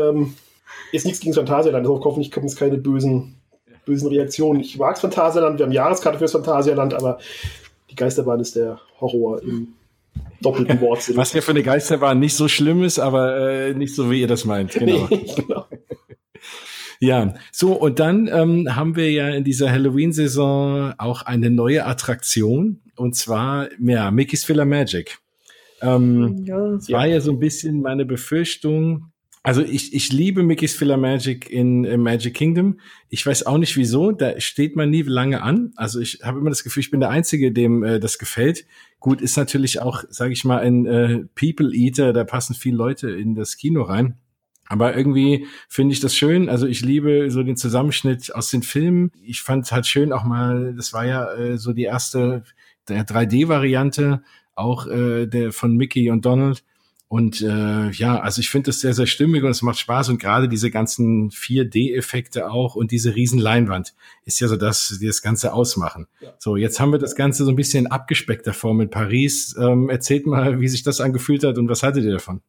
Ähm, 0.09 0.33
ist 0.91 1.05
nichts 1.05 1.19
gegen 1.19 1.35
Phantasialand, 1.35 1.85
also 1.85 2.03
hoffentlich 2.03 2.31
kommen 2.31 2.47
es 2.47 2.55
keine 2.55 2.77
bösen, 2.77 3.35
bösen 3.85 4.07
Reaktionen. 4.07 4.61
Ich 4.61 4.79
mag 4.79 4.97
Phantasialand, 4.97 5.59
wir 5.59 5.67
haben 5.67 5.71
Jahreskarte 5.71 6.17
fürs 6.17 6.31
Phantasialand, 6.31 6.95
aber 6.95 7.19
die 7.89 7.95
Geisterbahn 7.95 8.39
ist 8.39 8.55
der 8.55 8.79
Horror 8.99 9.41
im 9.41 9.69
doppelten 10.41 10.81
Wortsinn. 10.81 11.17
Was 11.17 11.33
ja 11.33 11.41
für 11.41 11.51
eine 11.51 11.63
Geisterbahn 11.63 12.19
nicht 12.19 12.35
so 12.35 12.47
schlimm 12.47 12.83
ist, 12.83 12.99
aber 12.99 13.37
äh, 13.37 13.73
nicht 13.73 13.95
so, 13.95 14.11
wie 14.11 14.21
ihr 14.21 14.27
das 14.27 14.45
meint. 14.45 14.73
Genau. 14.79 15.07
Nee, 15.09 15.25
genau. 15.35 15.65
Ja, 17.01 17.33
so 17.53 17.71
und 17.71 17.99
dann 17.99 18.27
ähm, 18.27 18.75
haben 18.75 18.97
wir 18.97 19.09
ja 19.09 19.29
in 19.29 19.45
dieser 19.45 19.71
Halloween-Saison 19.71 20.95
auch 20.97 21.21
eine 21.21 21.49
neue 21.49 21.85
Attraktion 21.85 22.81
und 22.97 23.15
zwar 23.15 23.69
ja 23.79 24.11
Mickey's 24.11 24.43
Filler 24.43 24.65
Magic. 24.65 25.17
Ähm, 25.81 26.43
ja. 26.45 26.71
Das 26.71 26.91
war 26.91 27.05
ja 27.05 27.21
so 27.21 27.31
ein 27.31 27.39
bisschen 27.39 27.81
meine 27.81 28.05
Befürchtung, 28.05 29.13
Also 29.49 29.63
ich, 29.63 29.95
ich 29.95 30.13
liebe 30.13 30.43
Mickey's 30.43 30.75
Filler 30.75 30.97
Magic 30.97 31.49
in 31.49 31.81
Magic 32.03 32.35
Kingdom. 32.35 32.79
Ich 33.09 33.25
weiß 33.25 33.47
auch 33.47 33.57
nicht 33.57 33.75
wieso, 33.77 34.11
da 34.11 34.39
steht 34.39 34.75
man 34.75 34.91
nie 34.91 35.01
lange 35.01 35.41
an. 35.41 35.71
Also 35.75 35.99
ich 35.99 36.19
habe 36.21 36.37
immer 36.37 36.51
das 36.51 36.63
Gefühl, 36.63 36.81
ich 36.81 36.91
bin 36.91 36.99
der 36.99 37.09
Einzige, 37.09 37.51
dem 37.51 37.81
äh, 37.81 37.99
das 37.99 38.19
gefällt. 38.19 38.67
Gut, 38.99 39.21
ist 39.21 39.37
natürlich 39.37 39.81
auch, 39.81 40.03
sage 40.07 40.33
ich 40.33 40.45
mal, 40.45 40.59
ein 40.59 40.85
äh, 40.85 41.25
People 41.33 41.73
Eater, 41.73 42.13
da 42.13 42.25
passen 42.25 42.53
viele 42.53 42.77
Leute 42.77 43.09
in 43.09 43.33
das 43.33 43.57
Kino 43.57 43.81
rein. 43.81 44.19
Aber 44.67 44.95
irgendwie 44.95 45.47
finde 45.67 45.93
ich 45.93 45.99
das 45.99 46.15
schön. 46.15 46.47
Also 46.47 46.67
ich 46.67 46.81
liebe 46.81 47.31
so 47.31 47.41
den 47.41 47.57
Zusammenschnitt 47.57 48.35
aus 48.35 48.51
den 48.51 48.61
Filmen. 48.61 49.11
Ich 49.23 49.41
fand 49.41 49.71
halt 49.71 49.87
schön 49.87 50.13
auch 50.13 50.25
mal, 50.25 50.75
das 50.75 50.93
war 50.93 51.07
ja 51.07 51.27
äh, 51.33 51.57
so 51.57 51.73
die 51.73 51.85
erste 51.85 52.43
der 52.87 53.03
3D-Variante, 53.03 54.21
auch 54.53 54.85
äh, 54.85 55.25
der 55.25 55.51
von 55.53 55.75
Mickey 55.75 56.11
und 56.11 56.23
Donald. 56.23 56.63
Und 57.09 57.41
äh, 57.41 57.89
ja, 57.89 58.19
also 58.19 58.39
ich 58.39 58.51
finde 58.51 58.67
das 58.67 58.81
sehr, 58.81 58.93
sehr 58.93 59.07
stimmig 59.07 59.43
und 59.43 59.49
es 59.49 59.63
macht 59.63 59.79
Spaß 59.79 60.09
und 60.09 60.21
gerade 60.21 60.47
diese 60.47 60.69
ganzen 60.69 61.31
4D-Effekte 61.31 62.51
auch 62.51 62.75
und 62.75 62.91
diese 62.91 63.15
riesen 63.15 63.39
Leinwand 63.39 63.95
ist 64.25 64.39
ja 64.39 64.47
so 64.47 64.57
das, 64.57 64.95
die 65.01 65.07
das 65.07 65.23
Ganze 65.23 65.51
ausmachen. 65.51 66.05
Ja. 66.21 66.35
So, 66.37 66.55
jetzt 66.55 66.79
haben 66.79 66.91
wir 66.91 66.99
das 66.99 67.15
Ganze 67.15 67.45
so 67.45 67.49
ein 67.49 67.55
bisschen 67.55 67.87
abgespeckter 67.87 68.53
Form 68.53 68.79
in 68.79 68.91
Paris. 68.91 69.55
Ähm, 69.59 69.89
erzählt 69.89 70.27
mal, 70.27 70.61
wie 70.61 70.67
sich 70.67 70.83
das 70.83 71.01
angefühlt 71.01 71.43
hat 71.43 71.57
und 71.57 71.67
was 71.67 71.81
hattet 71.81 72.03
ihr 72.03 72.11
davon? 72.11 72.41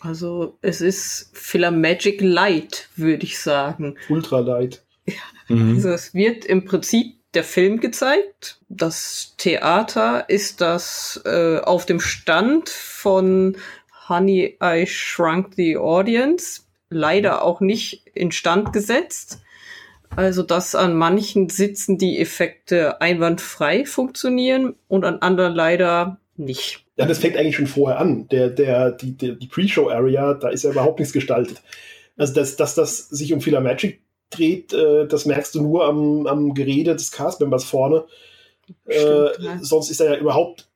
Also 0.00 0.58
es 0.62 0.80
ist 0.80 1.32
Magic 1.54 2.20
Light, 2.20 2.88
würde 2.96 3.22
ich 3.22 3.38
sagen. 3.38 3.96
Ultra 4.08 4.40
Light. 4.40 4.84
Ja. 5.06 5.14
Mhm. 5.46 5.76
Also 5.76 5.90
es 5.90 6.12
wird 6.12 6.44
im 6.44 6.64
Prinzip 6.64 7.14
der 7.34 7.44
Film 7.44 7.78
gezeigt. 7.80 8.58
Das 8.68 9.34
Theater 9.36 10.28
ist 10.28 10.60
das 10.60 11.20
äh, 11.24 11.58
auf 11.58 11.86
dem 11.86 12.00
Stand 12.00 12.68
von 12.68 13.56
Honey, 14.08 14.56
I 14.62 14.86
Shrunk 14.86 15.54
the 15.56 15.76
Audience. 15.76 16.62
Leider 16.90 17.42
auch 17.42 17.60
nicht 17.60 18.06
instand 18.14 18.72
gesetzt. 18.72 19.40
Also, 20.16 20.42
dass 20.42 20.74
an 20.74 20.94
manchen 20.94 21.48
Sitzen 21.50 21.98
die 21.98 22.18
Effekte 22.18 23.00
einwandfrei 23.00 23.84
funktionieren 23.84 24.74
und 24.88 25.04
an 25.04 25.18
anderen 25.20 25.54
leider 25.54 26.18
nicht. 26.36 26.84
Ja, 26.96 27.06
das 27.06 27.18
fängt 27.18 27.36
eigentlich 27.36 27.56
schon 27.56 27.66
vorher 27.66 28.00
an. 28.00 28.26
Der, 28.28 28.48
der, 28.48 28.92
die, 28.92 29.16
der, 29.16 29.32
die 29.32 29.46
Pre-Show-Area, 29.46 30.34
da 30.34 30.48
ist 30.48 30.64
ja 30.64 30.70
überhaupt 30.70 30.98
nichts 30.98 31.12
gestaltet. 31.12 31.60
Also, 32.16 32.32
dass, 32.34 32.56
dass 32.56 32.74
das 32.74 33.08
sich 33.08 33.32
um 33.32 33.40
Fila 33.40 33.60
Magic 33.60 34.00
dreht, 34.30 34.72
äh, 34.72 35.06
das 35.06 35.26
merkst 35.26 35.54
du 35.54 35.62
nur 35.62 35.84
am, 35.84 36.26
am 36.26 36.54
Gerede 36.54 36.96
des 36.96 37.12
Cast-Members 37.12 37.64
vorne. 37.64 38.04
Stimmt, 38.88 38.96
äh, 38.96 39.42
ja. 39.42 39.58
Sonst 39.60 39.90
ist 39.90 40.00
da 40.00 40.04
ja 40.04 40.16
überhaupt, 40.16 40.68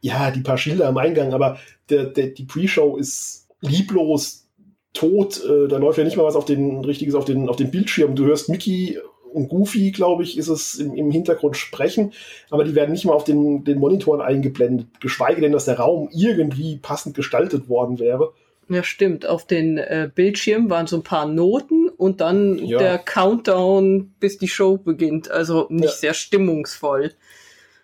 ja, 0.00 0.30
die 0.30 0.40
paar 0.40 0.58
Schilder 0.58 0.88
am 0.88 0.98
Eingang, 0.98 1.32
aber 1.32 1.58
der, 1.90 2.04
der, 2.06 2.28
die 2.28 2.44
Pre-Show 2.44 2.96
ist 2.96 3.48
lieblos 3.60 4.46
tot. 4.92 5.42
Äh, 5.44 5.68
da 5.68 5.78
läuft 5.78 5.98
ja 5.98 6.04
nicht 6.04 6.16
mal 6.16 6.24
was 6.24 6.36
auf 6.36 6.44
den 6.44 6.84
richtiges 6.84 7.14
auf 7.14 7.24
den, 7.24 7.48
auf 7.48 7.56
den 7.56 7.70
Bildschirm. 7.70 8.14
Du 8.14 8.24
hörst 8.24 8.48
Mickey 8.48 8.98
und 9.32 9.48
Goofy, 9.48 9.92
glaube 9.92 10.22
ich, 10.22 10.36
ist 10.36 10.48
es 10.48 10.74
im, 10.74 10.94
im, 10.94 11.10
Hintergrund 11.10 11.56
sprechen, 11.56 12.12
aber 12.50 12.64
die 12.64 12.74
werden 12.74 12.92
nicht 12.92 13.04
mal 13.04 13.12
auf 13.12 13.24
den, 13.24 13.64
den 13.64 13.78
Monitoren 13.78 14.20
eingeblendet, 14.20 14.88
geschweige 15.00 15.40
denn, 15.40 15.52
dass 15.52 15.66
der 15.66 15.78
Raum 15.78 16.08
irgendwie 16.12 16.76
passend 16.76 17.14
gestaltet 17.14 17.68
worden 17.68 18.00
wäre. 18.00 18.32
Ja, 18.68 18.84
stimmt. 18.84 19.26
Auf 19.26 19.46
den 19.46 19.78
äh, 19.78 20.08
Bildschirmen 20.14 20.70
waren 20.70 20.86
so 20.86 20.96
ein 20.96 21.02
paar 21.02 21.26
Noten 21.26 21.88
und 21.88 22.20
dann 22.20 22.56
ja. 22.58 22.78
der 22.78 22.98
Countdown, 22.98 24.14
bis 24.20 24.38
die 24.38 24.48
Show 24.48 24.76
beginnt. 24.76 25.30
Also 25.30 25.66
nicht 25.70 25.84
ja. 25.84 25.90
sehr 25.90 26.14
stimmungsvoll. 26.14 27.12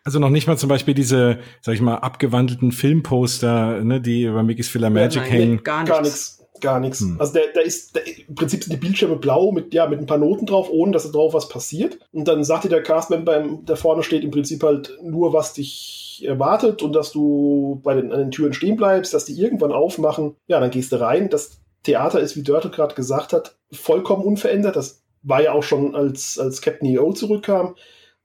Also 0.07 0.21
noch 0.21 0.31
nicht 0.31 0.47
mal 0.47 0.57
zum 0.57 0.69
Beispiel 0.69 0.95
diese, 0.95 1.41
sag 1.61 1.75
ich 1.75 1.81
mal, 1.81 1.97
abgewandelten 1.97 2.71
Filmposter, 2.71 3.83
ne, 3.83 4.01
die 4.01 4.23
über 4.23 4.45
Mickey's 4.45 4.69
Filler 4.69 4.89
Magic 4.89 5.17
ja, 5.17 5.23
nein, 5.23 5.31
hängen. 5.33 5.63
Gar 5.65 5.83
nichts. 5.83 5.91
Gar 5.91 6.03
nichts. 6.03 6.47
Gar 6.61 6.81
nichts. 6.81 7.01
Hm. 7.01 7.17
Also 7.19 7.33
der, 7.33 7.49
der 7.53 7.65
ist, 7.65 7.97
der, 7.97 8.03
im 8.07 8.37
Prinzip 8.37 8.63
sind 8.63 8.73
die 8.73 8.87
Bildschirme 8.87 9.17
blau 9.17 9.51
mit, 9.51 9.75
ja, 9.75 9.89
mit 9.89 9.99
ein 9.99 10.07
paar 10.07 10.19
Noten 10.19 10.47
drauf, 10.47 10.69
ohne 10.71 10.93
dass 10.93 11.03
da 11.03 11.11
drauf 11.11 11.35
was 11.35 11.49
passiert. 11.49 11.99
Und 12.13 12.29
dann 12.29 12.45
sagt 12.45 12.63
dir 12.63 12.69
der 12.69 12.85
Castmember, 12.85 13.45
der 13.63 13.75
vorne 13.75 14.05
steht, 14.05 14.23
im 14.23 14.31
Prinzip 14.31 14.63
halt 14.63 14.97
nur, 15.03 15.33
was 15.33 15.55
dich 15.55 16.25
erwartet 16.25 16.85
und 16.85 16.93
dass 16.93 17.11
du 17.11 17.81
bei 17.83 17.95
den, 17.95 18.13
an 18.13 18.21
den 18.21 18.31
Türen 18.31 18.53
stehen 18.53 18.77
bleibst, 18.77 19.13
dass 19.13 19.25
die 19.25 19.35
irgendwann 19.35 19.73
aufmachen. 19.73 20.37
Ja, 20.47 20.61
dann 20.61 20.71
gehst 20.71 20.93
du 20.93 21.01
rein. 21.01 21.31
Das 21.31 21.59
Theater 21.83 22.21
ist, 22.21 22.37
wie 22.37 22.45
Dörte 22.45 22.71
gerade 22.71 22.95
gesagt 22.95 23.33
hat, 23.33 23.57
vollkommen 23.73 24.23
unverändert. 24.23 24.77
Das 24.77 25.03
war 25.25 25.43
ja 25.43 25.51
auch 25.51 25.65
schon, 25.65 25.97
als, 25.97 26.39
als 26.39 26.63
Captain 26.63 26.89
EO 26.89 27.13
zurückkam 27.13 27.75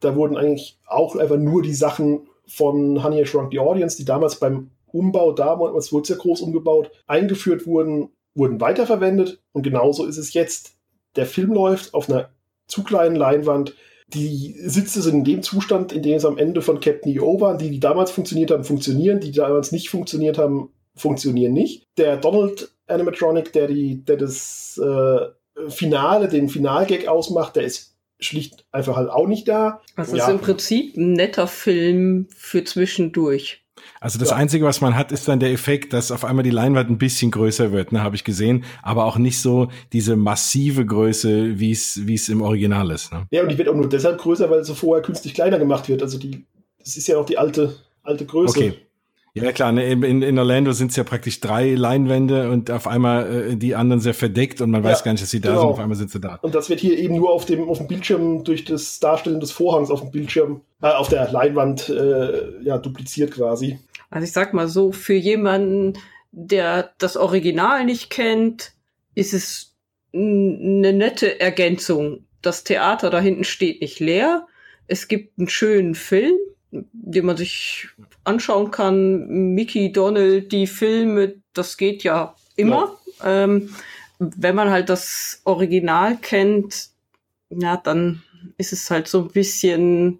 da 0.01 0.15
wurden 0.15 0.35
eigentlich 0.35 0.77
auch 0.87 1.15
einfach 1.15 1.37
nur 1.37 1.61
die 1.61 1.73
Sachen 1.73 2.27
von 2.45 3.01
Honey 3.03 3.21
I 3.21 3.25
Shrunk 3.25 3.51
the 3.51 3.59
Audience, 3.59 3.95
die 3.95 4.05
damals 4.05 4.35
beim 4.35 4.71
Umbau, 4.87 5.31
damals 5.31 5.93
wurde 5.93 6.03
es 6.03 6.09
ja 6.09 6.15
groß 6.17 6.41
umgebaut, 6.41 6.91
eingeführt 7.07 7.65
wurden, 7.65 8.09
wurden 8.35 8.59
weiterverwendet. 8.59 9.41
Und 9.53 9.63
genauso 9.63 10.05
ist 10.05 10.17
es 10.17 10.33
jetzt. 10.33 10.73
Der 11.15 11.25
Film 11.25 11.53
läuft 11.53 11.93
auf 11.93 12.09
einer 12.09 12.29
zu 12.67 12.83
kleinen 12.83 13.15
Leinwand. 13.15 13.75
Die 14.07 14.55
Sitze 14.65 15.01
sind 15.01 15.19
in 15.19 15.23
dem 15.23 15.43
Zustand, 15.43 15.93
in 15.93 16.03
dem 16.03 16.17
es 16.17 16.25
am 16.25 16.37
Ende 16.37 16.61
von 16.61 16.81
Captain 16.81 17.15
EO 17.15 17.39
waren. 17.39 17.57
Die, 17.57 17.69
die 17.69 17.79
damals 17.79 18.11
funktioniert 18.11 18.51
haben, 18.51 18.65
funktionieren. 18.65 19.21
Die, 19.21 19.31
die 19.31 19.37
damals 19.37 19.71
nicht 19.71 19.89
funktioniert 19.89 20.37
haben, 20.37 20.73
funktionieren 20.95 21.53
nicht. 21.53 21.85
Der 21.97 22.17
Donald 22.17 22.73
Animatronic, 22.87 23.53
der, 23.53 23.67
die, 23.67 24.03
der 24.03 24.17
das 24.17 24.77
äh, 24.83 25.69
Finale, 25.69 26.27
den 26.27 26.49
Finalgag 26.49 27.07
ausmacht, 27.07 27.55
der 27.55 27.63
ist 27.63 27.95
schlicht 28.21 28.65
einfach 28.71 28.95
halt 28.95 29.09
auch 29.09 29.27
nicht 29.27 29.47
da. 29.47 29.81
Also 29.95 30.15
ja. 30.15 30.25
ist 30.25 30.31
im 30.31 30.39
Prinzip 30.39 30.95
ein 30.95 31.13
netter 31.13 31.47
Film 31.47 32.27
für 32.35 32.63
zwischendurch. 32.63 33.63
Also 33.99 34.19
das 34.19 34.29
ja. 34.29 34.35
Einzige, 34.35 34.65
was 34.65 34.81
man 34.81 34.95
hat, 34.95 35.11
ist 35.11 35.27
dann 35.27 35.39
der 35.39 35.51
Effekt, 35.51 35.93
dass 35.93 36.11
auf 36.11 36.23
einmal 36.23 36.43
die 36.43 36.51
Leinwand 36.51 36.89
ein 36.89 36.97
bisschen 36.97 37.31
größer 37.31 37.71
wird, 37.71 37.91
ne, 37.91 38.03
habe 38.03 38.15
ich 38.15 38.23
gesehen, 38.23 38.63
aber 38.83 39.05
auch 39.05 39.17
nicht 39.17 39.39
so 39.39 39.69
diese 39.91 40.15
massive 40.15 40.85
Größe, 40.85 41.59
wie 41.59 41.71
es 41.71 42.05
wie 42.05 42.13
es 42.13 42.29
im 42.29 42.41
Original 42.41 42.91
ist. 42.91 43.11
Ne? 43.11 43.25
Ja, 43.31 43.41
und 43.41 43.49
die 43.49 43.57
wird 43.57 43.69
auch 43.69 43.75
nur 43.75 43.89
deshalb 43.89 44.19
größer, 44.19 44.49
weil 44.49 44.63
sie 44.63 44.75
vorher 44.75 45.03
künstlich 45.03 45.33
kleiner 45.33 45.57
gemacht 45.57 45.89
wird. 45.89 46.03
Also 46.03 46.19
die, 46.19 46.45
das 46.79 46.95
ist 46.95 47.07
ja 47.07 47.17
auch 47.17 47.25
die 47.25 47.37
alte 47.37 47.75
alte 48.03 48.25
Größe. 48.25 48.57
Okay. 48.57 48.73
Ja 49.33 49.51
klar, 49.53 49.71
ne, 49.71 49.89
in, 49.89 50.21
in 50.21 50.37
Orlando 50.37 50.73
sind 50.73 50.91
es 50.91 50.97
ja 50.97 51.05
praktisch 51.05 51.39
drei 51.39 51.73
Leinwände 51.73 52.49
und 52.51 52.69
auf 52.69 52.85
einmal 52.85 53.51
äh, 53.51 53.55
die 53.55 53.75
anderen 53.75 54.01
sehr 54.01 54.13
verdeckt 54.13 54.59
und 54.59 54.71
man 54.71 54.83
ja, 54.83 54.89
weiß 54.89 55.03
gar 55.03 55.13
nicht, 55.13 55.23
dass 55.23 55.31
sie 55.31 55.39
da 55.39 55.51
genau. 55.51 55.61
sind, 55.61 55.69
auf 55.69 55.79
einmal 55.79 55.95
sind 55.95 56.11
sie 56.11 56.19
da. 56.19 56.37
Und 56.41 56.53
das 56.53 56.69
wird 56.69 56.81
hier 56.81 56.97
eben 56.97 57.15
nur 57.15 57.31
auf 57.31 57.45
dem, 57.45 57.69
auf 57.69 57.77
dem 57.77 57.87
Bildschirm 57.87 58.43
durch 58.43 58.65
das 58.65 58.99
Darstellen 58.99 59.39
des 59.39 59.51
Vorhangs 59.51 59.89
auf 59.89 60.01
dem 60.01 60.11
Bildschirm, 60.11 60.61
äh, 60.81 60.87
auf 60.87 61.07
der 61.07 61.31
Leinwand 61.31 61.87
äh, 61.87 62.61
ja, 62.61 62.77
dupliziert 62.77 63.31
quasi. 63.31 63.79
Also 64.09 64.25
ich 64.25 64.33
sag 64.33 64.53
mal 64.53 64.67
so, 64.67 64.91
für 64.91 65.13
jemanden, 65.13 65.93
der 66.31 66.91
das 66.97 67.15
Original 67.15 67.85
nicht 67.85 68.09
kennt, 68.09 68.73
ist 69.15 69.33
es 69.33 69.75
eine 70.13 70.91
nette 70.91 71.39
Ergänzung. 71.39 72.25
Das 72.41 72.65
Theater 72.65 73.09
da 73.09 73.21
hinten 73.21 73.45
steht 73.45 73.79
nicht 73.79 74.01
leer. 74.01 74.47
Es 74.87 75.07
gibt 75.07 75.39
einen 75.39 75.47
schönen 75.47 75.95
Film, 75.95 76.35
den 76.71 77.25
man 77.25 77.37
sich 77.37 77.89
anschauen 78.23 78.71
kann. 78.71 79.53
Mickey, 79.53 79.91
Donald, 79.91 80.51
die 80.51 80.67
Filme, 80.67 81.35
das 81.53 81.77
geht 81.77 82.03
ja 82.03 82.35
immer. 82.55 82.97
Ja. 83.19 83.43
Ähm, 83.43 83.75
wenn 84.19 84.55
man 84.55 84.69
halt 84.69 84.89
das 84.89 85.41
Original 85.45 86.17
kennt, 86.17 86.89
ja, 87.49 87.77
dann 87.77 88.21
ist 88.57 88.73
es 88.73 88.89
halt 88.89 89.07
so 89.07 89.19
ein 89.19 89.29
bisschen 89.29 90.19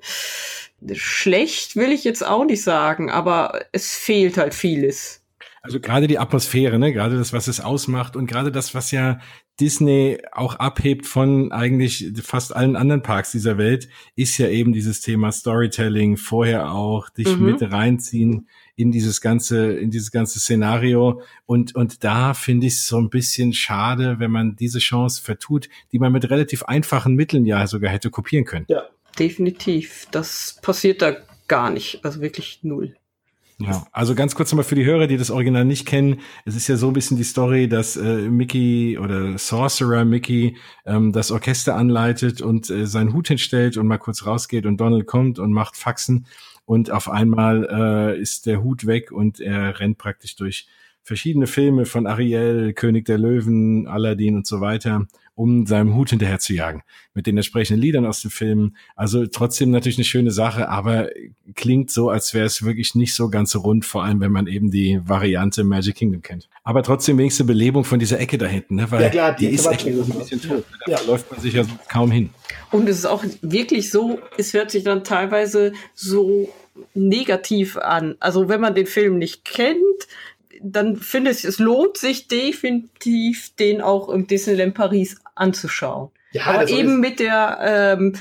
schlecht, 0.94 1.76
will 1.76 1.92
ich 1.92 2.04
jetzt 2.04 2.26
auch 2.26 2.46
nicht 2.46 2.64
sagen, 2.64 3.12
aber 3.12 3.66
es 3.72 3.92
fehlt 3.92 4.38
halt 4.38 4.54
vieles. 4.54 5.21
Also 5.64 5.80
gerade 5.80 6.08
die 6.08 6.18
Atmosphäre, 6.18 6.80
ne, 6.80 6.92
gerade 6.92 7.18
das, 7.18 7.34
was 7.34 7.48
es 7.48 7.60
ausmacht 7.60 8.16
und 8.16 8.26
gerade 8.26 8.52
das, 8.52 8.74
was 8.74 8.90
ja 8.90 9.20
Disney 9.60 10.18
auch 10.32 10.56
abhebt 10.56 11.06
von 11.06 11.52
eigentlich 11.52 12.12
fast 12.24 12.56
allen 12.56 12.76
anderen 12.76 13.04
Parks 13.04 13.32
dieser 13.32 13.60
Welt, 13.60 13.88
ist 14.16 14.40
ja 14.40 14.48
eben 14.50 14.74
dieses 14.74 15.02
Thema 15.02 15.32
Storytelling, 15.32 16.18
vorher 16.18 16.72
auch 16.72 17.10
dich 17.10 17.38
mhm. 17.38 17.46
mit 17.46 17.72
reinziehen 17.72 18.48
in 18.76 18.92
dieses 18.92 19.22
ganze, 19.22 19.74
in 19.74 19.92
dieses 19.92 20.10
ganze 20.10 20.40
Szenario. 20.40 21.22
Und, 21.46 21.76
und 21.76 22.04
da 22.04 22.34
finde 22.34 22.66
ich 22.66 22.74
es 22.74 22.88
so 22.88 22.98
ein 22.98 23.12
bisschen 23.12 23.54
schade, 23.54 24.16
wenn 24.18 24.32
man 24.32 24.56
diese 24.56 24.80
Chance 24.80 25.22
vertut, 25.22 25.70
die 25.92 26.00
man 26.00 26.12
mit 26.12 26.28
relativ 26.32 26.64
einfachen 26.64 27.14
Mitteln 27.14 27.46
ja 27.46 27.68
sogar 27.68 27.92
hätte 27.92 28.10
kopieren 28.10 28.46
können. 28.46 28.66
Ja, 28.68 28.90
definitiv. 29.20 30.08
Das 30.10 30.58
passiert 30.64 31.04
da 31.04 31.18
gar 31.48 31.70
nicht. 31.70 32.04
Also 32.04 32.22
wirklich 32.22 32.62
null. 32.64 32.96
Ja, 33.64 33.86
also 33.92 34.16
ganz 34.16 34.36
kurz 34.36 34.52
nochmal 34.52 34.64
für 34.64 34.76
die 34.76 34.86
Hörer, 34.86 35.08
die 35.08 35.18
das 35.18 35.32
Original 35.32 35.66
nicht 35.66 35.86
kennen. 35.86 36.20
Es 36.46 36.56
ist 36.56 36.68
ja 36.68 36.78
so 36.78 36.88
ein 36.88 36.94
bisschen 36.94 37.18
die 37.18 37.24
Story, 37.24 37.68
dass 37.68 37.98
äh, 37.98 38.30
Mickey 38.30 38.98
oder 38.98 39.38
Sorcerer 39.38 40.06
Mickey 40.06 40.58
ähm, 40.86 41.12
das 41.12 41.32
Orchester 41.32 41.76
anleitet 41.76 42.42
und 42.42 42.70
äh, 42.70 42.86
seinen 42.86 43.14
Hut 43.14 43.28
hinstellt 43.28 43.78
und 43.78 43.88
mal 43.88 43.98
kurz 43.98 44.26
rausgeht 44.26 44.66
und 44.66 44.78
Donald 44.78 45.06
kommt 45.08 45.40
und 45.40 45.52
macht 45.52 45.76
Faxen. 45.78 46.26
Und 46.66 46.92
auf 46.92 47.10
einmal 47.10 47.68
äh, 47.70 48.20
ist 48.20 48.46
der 48.46 48.64
Hut 48.64 48.86
weg 48.86 49.12
und 49.12 49.40
er 49.40 49.80
rennt 49.80 49.98
praktisch 49.98 50.36
durch 50.36 50.68
verschiedene 51.04 51.48
Filme 51.48 51.86
von 51.86 52.08
Ariel, 52.08 52.74
König 52.74 53.06
der 53.06 53.18
Löwen, 53.18 53.88
Aladdin 53.88 54.36
und 54.38 54.48
so 54.48 54.62
weiter 54.62 55.08
um 55.42 55.66
seinem 55.66 55.96
Hut 55.96 56.12
hinterher 56.12 56.38
zu 56.38 56.54
jagen. 56.54 56.84
Mit 57.16 57.26
den 57.26 57.36
entsprechenden 57.36 57.82
Liedern 57.82 58.06
aus 58.06 58.22
dem 58.22 58.30
Film. 58.30 58.76
Also 58.96 59.26
trotzdem 59.26 59.72
natürlich 59.72 59.98
eine 59.98 60.06
schöne 60.06 60.30
Sache, 60.30 60.70
aber 60.70 61.10
klingt 61.56 61.90
so, 61.90 62.10
als 62.12 62.36
wäre 62.36 62.46
es 62.46 62.64
wirklich 62.64 62.94
nicht 62.94 63.16
so 63.16 63.30
ganz 63.30 63.50
so 63.50 63.60
rund, 63.60 63.84
vor 63.84 64.04
allem 64.04 64.20
wenn 64.20 64.32
man 64.32 64.46
eben 64.46 64.70
die 64.70 65.00
Variante 65.04 65.64
Magic 65.64 65.96
Kingdom 65.96 66.22
kennt. 66.22 66.48
Aber 66.64 66.84
trotzdem 66.84 67.18
wenigstens 67.18 67.48
Belebung 67.48 67.84
von 67.84 67.98
dieser 67.98 68.20
Ecke 68.20 68.38
da 68.38 68.46
hinten, 68.46 68.76
ne? 68.76 68.92
weil 68.92 69.02
Ja, 69.02 69.10
klar, 69.10 69.36
die, 69.36 69.48
die 69.48 69.56
ist 69.56 69.66
echt 69.66 69.82
so 69.82 69.90
ein 69.90 70.20
bisschen 70.20 70.42
tot. 70.42 70.64
Da 70.86 70.92
Ja. 70.92 71.00
läuft 71.08 71.32
man 71.32 71.42
sich 71.42 71.56
ja 71.56 71.64
so 71.64 71.72
kaum 71.90 72.12
hin. 72.12 72.30
Und 72.70 72.88
es 72.88 73.00
ist 73.00 73.06
auch 73.06 73.24
wirklich 73.42 73.90
so, 73.90 74.20
es 74.38 74.54
hört 74.54 74.70
sich 74.70 74.84
dann 74.84 75.04
teilweise 75.04 75.74
so 75.96 76.50
negativ 76.94 77.78
an. 77.78 78.16
Also 78.20 78.48
wenn 78.48 78.62
man 78.62 78.76
den 78.76 78.86
Film 78.86 79.18
nicht 79.18 79.44
kennt, 79.44 79.80
dann 80.64 80.96
finde 80.98 81.32
ich, 81.32 81.44
es 81.44 81.60
lohnt 81.60 81.98
sich 81.98 82.28
definitiv, 82.28 83.56
den 83.56 83.82
auch 83.82 84.10
im 84.10 84.28
Disneyland 84.28 84.74
Paris 84.76 85.18
anzuschauen. 85.36 86.10
Ja, 86.32 86.46
Aber 86.46 86.70
eben 86.70 87.00
mit 87.00 87.20
der 87.20 87.98
ähm, 88.00 88.14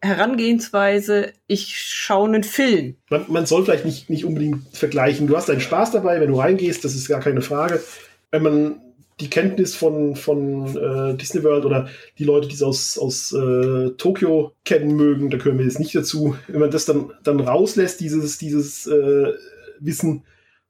Herangehensweise, 0.00 1.32
ich 1.46 1.78
schaue 1.78 2.28
einen 2.28 2.44
Film. 2.44 2.96
man, 3.10 3.24
man 3.28 3.46
soll 3.46 3.64
vielleicht 3.64 3.84
nicht, 3.84 4.10
nicht 4.10 4.24
unbedingt 4.24 4.64
vergleichen. 4.76 5.26
Du 5.26 5.36
hast 5.36 5.48
deinen 5.48 5.60
Spaß 5.60 5.92
dabei, 5.92 6.20
wenn 6.20 6.30
du 6.30 6.38
reingehst, 6.38 6.84
das 6.84 6.94
ist 6.94 7.08
gar 7.08 7.20
keine 7.20 7.42
Frage. 7.42 7.82
Wenn 8.30 8.42
man 8.42 8.80
die 9.20 9.30
Kenntnis 9.30 9.74
von, 9.74 10.16
von 10.16 10.76
äh, 10.76 11.16
Disney 11.16 11.42
World 11.44 11.64
oder 11.64 11.88
die 12.18 12.24
Leute, 12.24 12.48
die 12.48 12.54
es 12.54 12.62
aus, 12.62 12.98
aus 12.98 13.32
äh, 13.32 13.90
Tokio 13.96 14.52
kennen 14.64 14.96
mögen, 14.96 15.30
da 15.30 15.38
können 15.38 15.58
wir 15.58 15.64
jetzt 15.64 15.78
nicht 15.78 15.94
dazu. 15.94 16.36
Wenn 16.48 16.60
man 16.60 16.70
das 16.70 16.84
dann, 16.84 17.12
dann 17.22 17.40
rauslässt, 17.40 18.00
dieses, 18.00 18.38
dieses 18.38 18.86
äh, 18.86 19.32
Wissen, 19.78 20.24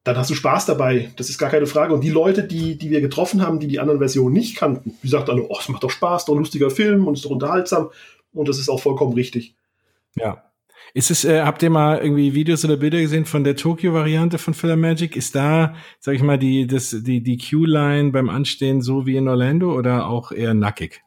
dann 0.05 0.17
hast 0.17 0.31
du 0.31 0.35
Spaß 0.35 0.67
dabei. 0.67 1.11
Das 1.17 1.31
ist 1.31 1.39
gar 1.39 1.51
keine 1.51 1.67
Frage. 1.67 1.95
Und 1.95 2.03
die 2.03 2.11
Leute, 2.11 2.45
die, 2.45 2.77
die 2.77 2.91
wir 2.91 3.01
getroffen 3.01 3.43
haben, 3.43 3.59
die 3.59 3.67
die 3.67 3.81
anderen 3.81 3.99
Versionen 4.01 4.35
nicht 4.35 4.57
kannten, 4.57 4.95
die 5.03 5.09
sagten 5.09 5.31
alle, 5.31 5.43
oh, 5.49 5.57
es 5.59 5.69
macht 5.69 5.83
doch 5.83 5.91
Spaß, 5.91 6.27
doch 6.27 6.35
ein 6.35 6.39
lustiger 6.39 6.71
Film 6.71 7.07
und 7.07 7.15
ist 7.15 7.25
doch 7.25 7.31
unterhaltsam. 7.31 7.91
Und 8.33 8.49
das 8.49 8.59
ist 8.59 8.69
auch 8.69 8.81
vollkommen 8.81 9.15
richtig. 9.15 9.55
Ja. 10.15 10.45
Ist 10.93 11.11
es, 11.11 11.25
äh, 11.25 11.41
habt 11.43 11.63
ihr 11.63 11.71
mal 11.71 11.99
irgendwie 11.99 12.35
Videos 12.35 12.65
oder 12.65 12.77
Bilder 12.77 13.01
gesehen 13.01 13.25
von 13.25 13.43
der 13.43 13.57
Tokyo-Variante 13.57 14.39
von 14.39 14.55
Filler 14.55 14.77
Magic? 14.77 15.17
Ist 15.17 15.35
da, 15.35 15.75
sag 15.99 16.15
ich 16.15 16.23
mal, 16.23 16.39
die, 16.39 16.67
das, 16.67 16.95
die, 17.01 17.23
die 17.23 17.39
Q-Line 17.39 18.13
beim 18.13 18.29
Anstehen 18.29 18.83
so 18.83 19.07
wie 19.07 19.17
in 19.17 19.27
Orlando 19.27 19.73
oder 19.75 20.07
auch 20.07 20.31
eher 20.31 20.55
nackig? 20.55 21.01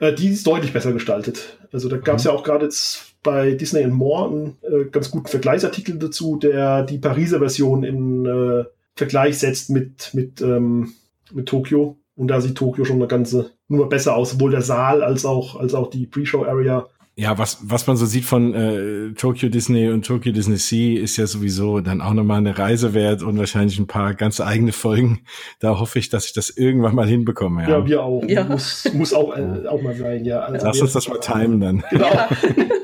Äh, 0.00 0.12
die 0.14 0.28
ist 0.28 0.46
deutlich 0.46 0.72
besser 0.72 0.92
gestaltet. 0.92 1.58
Also 1.72 1.88
da 1.88 1.96
gab 1.96 2.16
es 2.16 2.24
Mhm. 2.24 2.30
ja 2.30 2.36
auch 2.36 2.42
gerade 2.42 2.64
jetzt 2.66 3.11
bei 3.22 3.52
Disney 3.52 3.82
and 3.84 3.94
More 3.94 4.28
einen 4.28 4.56
äh, 4.62 4.84
ganz 4.90 5.10
guten 5.10 5.28
Vergleichsartikel 5.28 5.98
dazu, 5.98 6.36
der 6.36 6.82
die 6.82 6.98
Pariser 6.98 7.38
Version 7.38 7.84
in 7.84 8.26
äh, 8.26 8.64
Vergleich 8.94 9.38
setzt 9.38 9.70
mit, 9.70 10.10
mit, 10.12 10.40
ähm, 10.40 10.92
mit 11.32 11.46
Tokio. 11.46 11.96
Und 12.14 12.28
da 12.28 12.40
sieht 12.40 12.56
Tokio 12.56 12.84
schon 12.84 12.96
eine 12.96 13.06
ganze 13.06 13.52
Nummer 13.68 13.86
besser 13.86 14.16
aus, 14.16 14.32
sowohl 14.32 14.50
der 14.50 14.62
Saal 14.62 15.02
als 15.02 15.24
auch, 15.24 15.58
als 15.58 15.72
auch 15.74 15.88
die 15.88 16.06
Pre-Show-Area. 16.06 16.86
Ja, 17.14 17.36
was, 17.36 17.58
was 17.62 17.86
man 17.86 17.96
so 17.96 18.06
sieht 18.06 18.24
von 18.24 18.54
äh, 18.54 19.12
Tokyo 19.12 19.50
Disney 19.50 19.90
und 19.90 20.06
Tokyo 20.06 20.32
Disney 20.32 20.56
Sea 20.56 20.98
ist 21.02 21.18
ja 21.18 21.26
sowieso 21.26 21.80
dann 21.80 22.00
auch 22.00 22.14
nochmal 22.14 22.38
eine 22.38 22.56
Reise 22.56 22.94
wert 22.94 23.22
und 23.22 23.38
wahrscheinlich 23.38 23.78
ein 23.78 23.86
paar 23.86 24.14
ganz 24.14 24.40
eigene 24.40 24.72
Folgen. 24.72 25.20
Da 25.60 25.78
hoffe 25.78 25.98
ich, 25.98 26.08
dass 26.08 26.24
ich 26.24 26.32
das 26.32 26.48
irgendwann 26.48 26.94
mal 26.94 27.06
hinbekomme. 27.06 27.62
Ja, 27.64 27.68
Ja. 27.68 27.86
wir 27.86 28.02
auch. 28.02 28.24
Ja. 28.26 28.44
Muss, 28.44 28.90
muss 28.94 29.12
auch, 29.12 29.36
äh, 29.36 29.66
auch 29.66 29.82
mal 29.82 29.94
sein, 29.94 30.24
ja. 30.24 30.40
Also 30.40 30.66
Lass 30.66 30.80
uns 30.80 30.92
das 30.92 31.08
mal 31.08 31.20
timen 31.20 31.60
dann. 31.60 31.84
Genau. 31.90 32.06
Ja. 32.06 32.28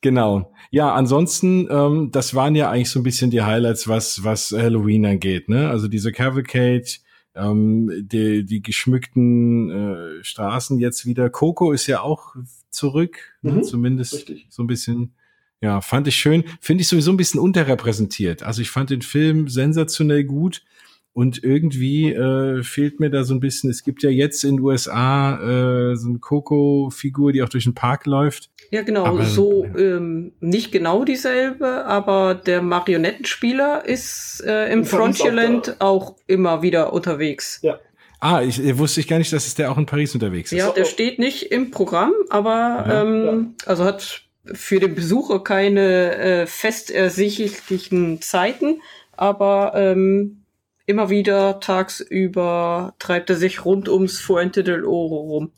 Genau. 0.00 0.52
Ja, 0.70 0.94
ansonsten, 0.94 1.68
ähm, 1.70 2.10
das 2.10 2.34
waren 2.34 2.54
ja 2.54 2.70
eigentlich 2.70 2.90
so 2.90 3.00
ein 3.00 3.02
bisschen 3.02 3.30
die 3.30 3.42
Highlights, 3.42 3.86
was, 3.86 4.24
was 4.24 4.52
Halloween 4.52 5.04
angeht, 5.04 5.48
ne? 5.48 5.68
Also 5.68 5.88
diese 5.88 6.12
Cavalcade, 6.12 6.86
ähm, 7.34 7.90
die, 8.02 8.44
die 8.44 8.62
geschmückten 8.62 9.70
äh, 9.70 10.24
Straßen 10.24 10.78
jetzt 10.78 11.04
wieder. 11.06 11.28
Coco 11.28 11.72
ist 11.72 11.86
ja 11.86 12.00
auch 12.00 12.34
zurück, 12.70 13.18
ne? 13.42 13.52
Mhm, 13.52 13.62
zumindest 13.62 14.14
richtig. 14.14 14.46
so 14.48 14.62
ein 14.62 14.66
bisschen. 14.66 15.12
Ja, 15.62 15.82
fand 15.82 16.08
ich 16.08 16.16
schön. 16.16 16.44
Finde 16.60 16.80
ich 16.80 16.88
sowieso 16.88 17.10
ein 17.10 17.18
bisschen 17.18 17.38
unterrepräsentiert. 17.38 18.42
Also 18.42 18.62
ich 18.62 18.70
fand 18.70 18.88
den 18.88 19.02
Film 19.02 19.48
sensationell 19.48 20.24
gut. 20.24 20.62
Und 21.12 21.42
irgendwie 21.42 22.12
äh, 22.12 22.62
fehlt 22.62 23.00
mir 23.00 23.10
da 23.10 23.24
so 23.24 23.34
ein 23.34 23.40
bisschen, 23.40 23.68
es 23.68 23.82
gibt 23.82 24.04
ja 24.04 24.10
jetzt 24.10 24.44
in 24.44 24.56
den 24.56 24.60
USA 24.64 25.90
äh, 25.90 25.96
so 25.96 26.08
eine 26.08 26.18
Coco-Figur, 26.18 27.32
die 27.32 27.42
auch 27.42 27.48
durch 27.48 27.64
den 27.64 27.74
Park 27.74 28.06
läuft. 28.06 28.50
Ja, 28.70 28.82
genau, 28.82 29.04
Aber- 29.04 29.24
so 29.24 29.64
ähm, 29.76 30.32
nicht 30.38 30.70
genau 30.70 31.04
dieselbe, 31.04 31.84
aber 31.84 32.34
der 32.34 32.62
Marionettenspieler 32.62 33.84
ist 33.84 34.44
äh, 34.46 34.66
im 34.72 34.80
In 34.80 34.84
Paris 34.84 34.92
auch 34.92 34.98
Frontierland 34.98 35.80
auch, 35.80 36.16
immer 36.28 36.62
wieder 36.62 36.92
unterwegs. 36.92 37.60
Ah, 38.20 38.42
ich 38.42 38.62
äh, 38.62 38.78
wusste 38.78 39.00
ich 39.00 39.08
gar 39.08 39.18
nicht, 39.18 39.32
dass 39.32 39.46
es 39.46 39.54
der 39.54 39.72
auch 39.72 39.78
in 39.78 39.86
Paris 39.86 40.14
unterwegs 40.14 40.52
ist. 40.52 40.58
Ja, 40.58 40.70
der 40.70 40.84
oh. 40.84 40.88
steht 40.88 41.18
nicht 41.18 41.50
im 41.50 41.70
Programm, 41.72 42.12
aber 42.28 42.84
Ja. 42.86 43.02
ähm, 43.02 43.54
also 43.66 43.84
hat 43.84 44.22
für 44.44 44.78
den 44.78 44.94
Besucher 44.94 45.42
keine 45.42 46.14
äh, 46.16 46.46
fest 46.46 46.90
ersichtlichen 46.90 48.20
Zeiten, 48.22 48.80
aber 49.16 49.72
ähm, 49.74 50.39
immer 50.90 51.10
wieder 51.10 51.60
tagsüber 51.60 52.94
treibt 52.98 53.30
er 53.30 53.36
sich 53.36 53.64
rund 53.64 53.88
ums 53.88 54.20
Fuente 54.20 54.62
del 54.64 54.84
Oro 54.84 55.16
rum. 55.16 55.52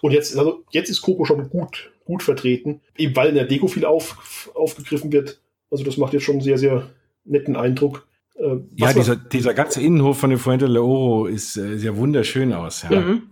Und 0.00 0.12
jetzt, 0.12 0.36
also 0.36 0.64
jetzt 0.70 0.90
ist 0.90 1.02
Coco 1.02 1.24
schon 1.24 1.48
gut, 1.50 1.90
gut 2.04 2.22
vertreten, 2.22 2.80
eben 2.96 3.14
weil 3.16 3.30
in 3.30 3.34
der 3.34 3.46
Deko 3.46 3.66
viel 3.66 3.84
auf, 3.84 4.50
aufgegriffen 4.54 5.12
wird. 5.12 5.40
Also 5.70 5.84
das 5.84 5.96
macht 5.96 6.12
jetzt 6.12 6.24
schon 6.24 6.36
einen 6.36 6.44
sehr, 6.44 6.58
sehr 6.58 6.90
netten 7.24 7.56
Eindruck. 7.56 8.06
Äh, 8.36 8.56
Ja, 8.76 8.92
dieser, 8.92 9.16
dieser 9.16 9.54
ganze 9.54 9.82
Innenhof 9.82 10.18
von 10.18 10.30
dem 10.30 10.38
Fuente 10.38 10.68
de 10.68 10.78
Oro 10.78 11.26
ist 11.26 11.56
äh, 11.56 11.78
sehr 11.78 11.96
wunderschön 11.96 12.52
aus. 12.52 12.84
Ja. 12.88 13.00
Mhm. 13.00 13.22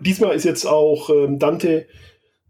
Diesmal 0.00 0.34
ist 0.34 0.44
jetzt 0.44 0.66
auch 0.66 1.10
ähm, 1.10 1.38
Dante 1.38 1.86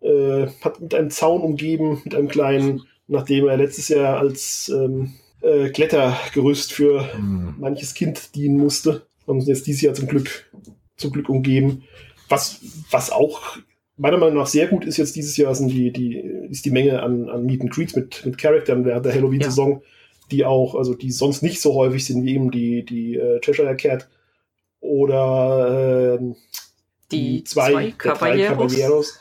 äh, 0.00 0.46
hat 0.60 0.80
mit 0.80 0.94
einem 0.94 1.10
Zaun 1.10 1.42
umgeben, 1.42 2.00
mit 2.04 2.14
einem 2.14 2.28
kleinen, 2.28 2.82
nachdem 3.06 3.48
er 3.48 3.56
letztes 3.56 3.88
Jahr 3.88 4.18
als 4.18 4.68
ähm, 4.68 5.14
äh, 5.48 5.70
Klettergerüst 5.70 6.72
für 6.72 7.12
Hm. 7.14 7.54
manches 7.58 7.94
Kind 7.94 8.34
dienen 8.34 8.58
musste. 8.58 9.06
Haben 9.26 9.40
sie 9.40 9.50
jetzt 9.50 9.66
dieses 9.66 9.82
Jahr 9.82 9.94
zum 9.94 10.06
Glück, 10.06 10.50
zum 10.96 11.12
Glück 11.12 11.28
umgeben. 11.28 11.84
Was, 12.28 12.60
was 12.90 13.10
auch 13.10 13.58
meiner 13.96 14.18
Meinung 14.18 14.36
nach 14.36 14.46
sehr 14.46 14.68
gut 14.68 14.84
ist 14.84 14.96
jetzt 14.96 15.16
dieses 15.16 15.36
Jahr, 15.36 15.54
sind 15.54 15.68
die, 15.68 15.92
die, 15.92 16.16
ist 16.50 16.64
die 16.64 16.70
Menge 16.70 17.02
an, 17.02 17.28
an 17.28 17.44
Meet 17.44 17.62
and 17.62 17.70
Greets 17.70 17.96
mit, 17.96 18.24
mit 18.24 18.38
Charaktern 18.38 18.84
während 18.84 19.04
der 19.04 19.14
Halloween-Saison, 19.14 19.82
die 20.30 20.44
auch, 20.44 20.74
also 20.74 20.94
die 20.94 21.10
sonst 21.10 21.42
nicht 21.42 21.60
so 21.60 21.74
häufig 21.74 22.04
sind 22.04 22.24
wie 22.24 22.34
eben 22.34 22.50
die, 22.50 22.84
die 22.84 23.16
äh, 23.16 23.40
Cheshire 23.40 23.76
Cat 23.76 24.08
oder 24.80 26.18
ähm, 26.20 26.36
Die 27.10 27.42
zwei 27.44 27.70
der 27.70 27.78
drei 27.80 27.90
Caballeros. 27.92 28.72
Caballeros, 28.72 29.20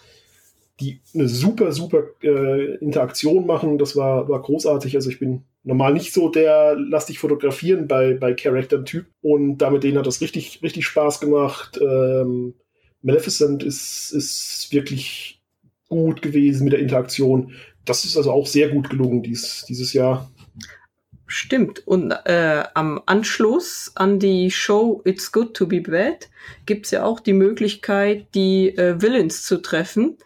die 0.79 0.99
eine 1.15 1.27
super, 1.27 1.71
super 1.71 2.03
äh, 2.21 2.75
Interaktion 2.75 3.47
machen. 3.47 3.77
Das 3.77 3.95
war, 3.95 4.29
war 4.29 4.41
großartig. 4.41 4.95
Also 4.95 5.09
ich 5.09 5.19
bin 5.19 5.43
normal 5.67 5.93
nicht 5.93 6.13
so 6.13 6.30
der 6.30 6.75
lass 6.77 7.08
dich 7.08 7.19
fotografieren 7.19 7.88
bei, 7.88 8.13
bei 8.13 8.34
Charaktern-Typ. 8.34 9.06
Und 9.21 9.58
damit 9.58 9.84
denen 9.84 9.97
hat 9.97 10.08
das 10.08 10.21
richtig, 10.21 10.62
richtig 10.63 10.86
Spaß 10.86 11.19
gemacht. 11.19 11.80
Ähm, 11.82 12.56
Maleficent 13.01 13.63
ist, 13.63 14.12
ist 14.12 14.69
wirklich 14.71 15.41
gut 15.89 16.21
gewesen 16.21 16.63
mit 16.63 16.73
der 16.73 16.80
Interaktion. 16.80 17.51
Das 17.86 18.06
ist 18.06 18.17
also 18.17 18.32
auch 18.32 18.47
sehr 18.47 18.69
gut 18.69 18.89
gelungen 18.89 19.21
dies, 19.23 19.65
dieses 19.67 19.93
Jahr. 19.93 20.32
Stimmt. 21.25 21.86
Und 21.86 22.12
äh, 22.12 22.63
am 22.73 23.01
Anschluss 23.06 23.91
an 23.95 24.19
die 24.19 24.49
Show 24.49 25.01
It's 25.03 25.34
Good 25.34 25.53
to 25.53 25.67
Be 25.67 25.82
Bad 25.82 26.30
gibt's 26.65 26.91
ja 26.91 27.03
auch 27.03 27.19
die 27.19 27.34
Möglichkeit, 27.34 28.27
die 28.34 28.69
äh, 28.77 29.01
Villains 29.01 29.43
zu 29.43 29.62
treffen. 29.62 30.17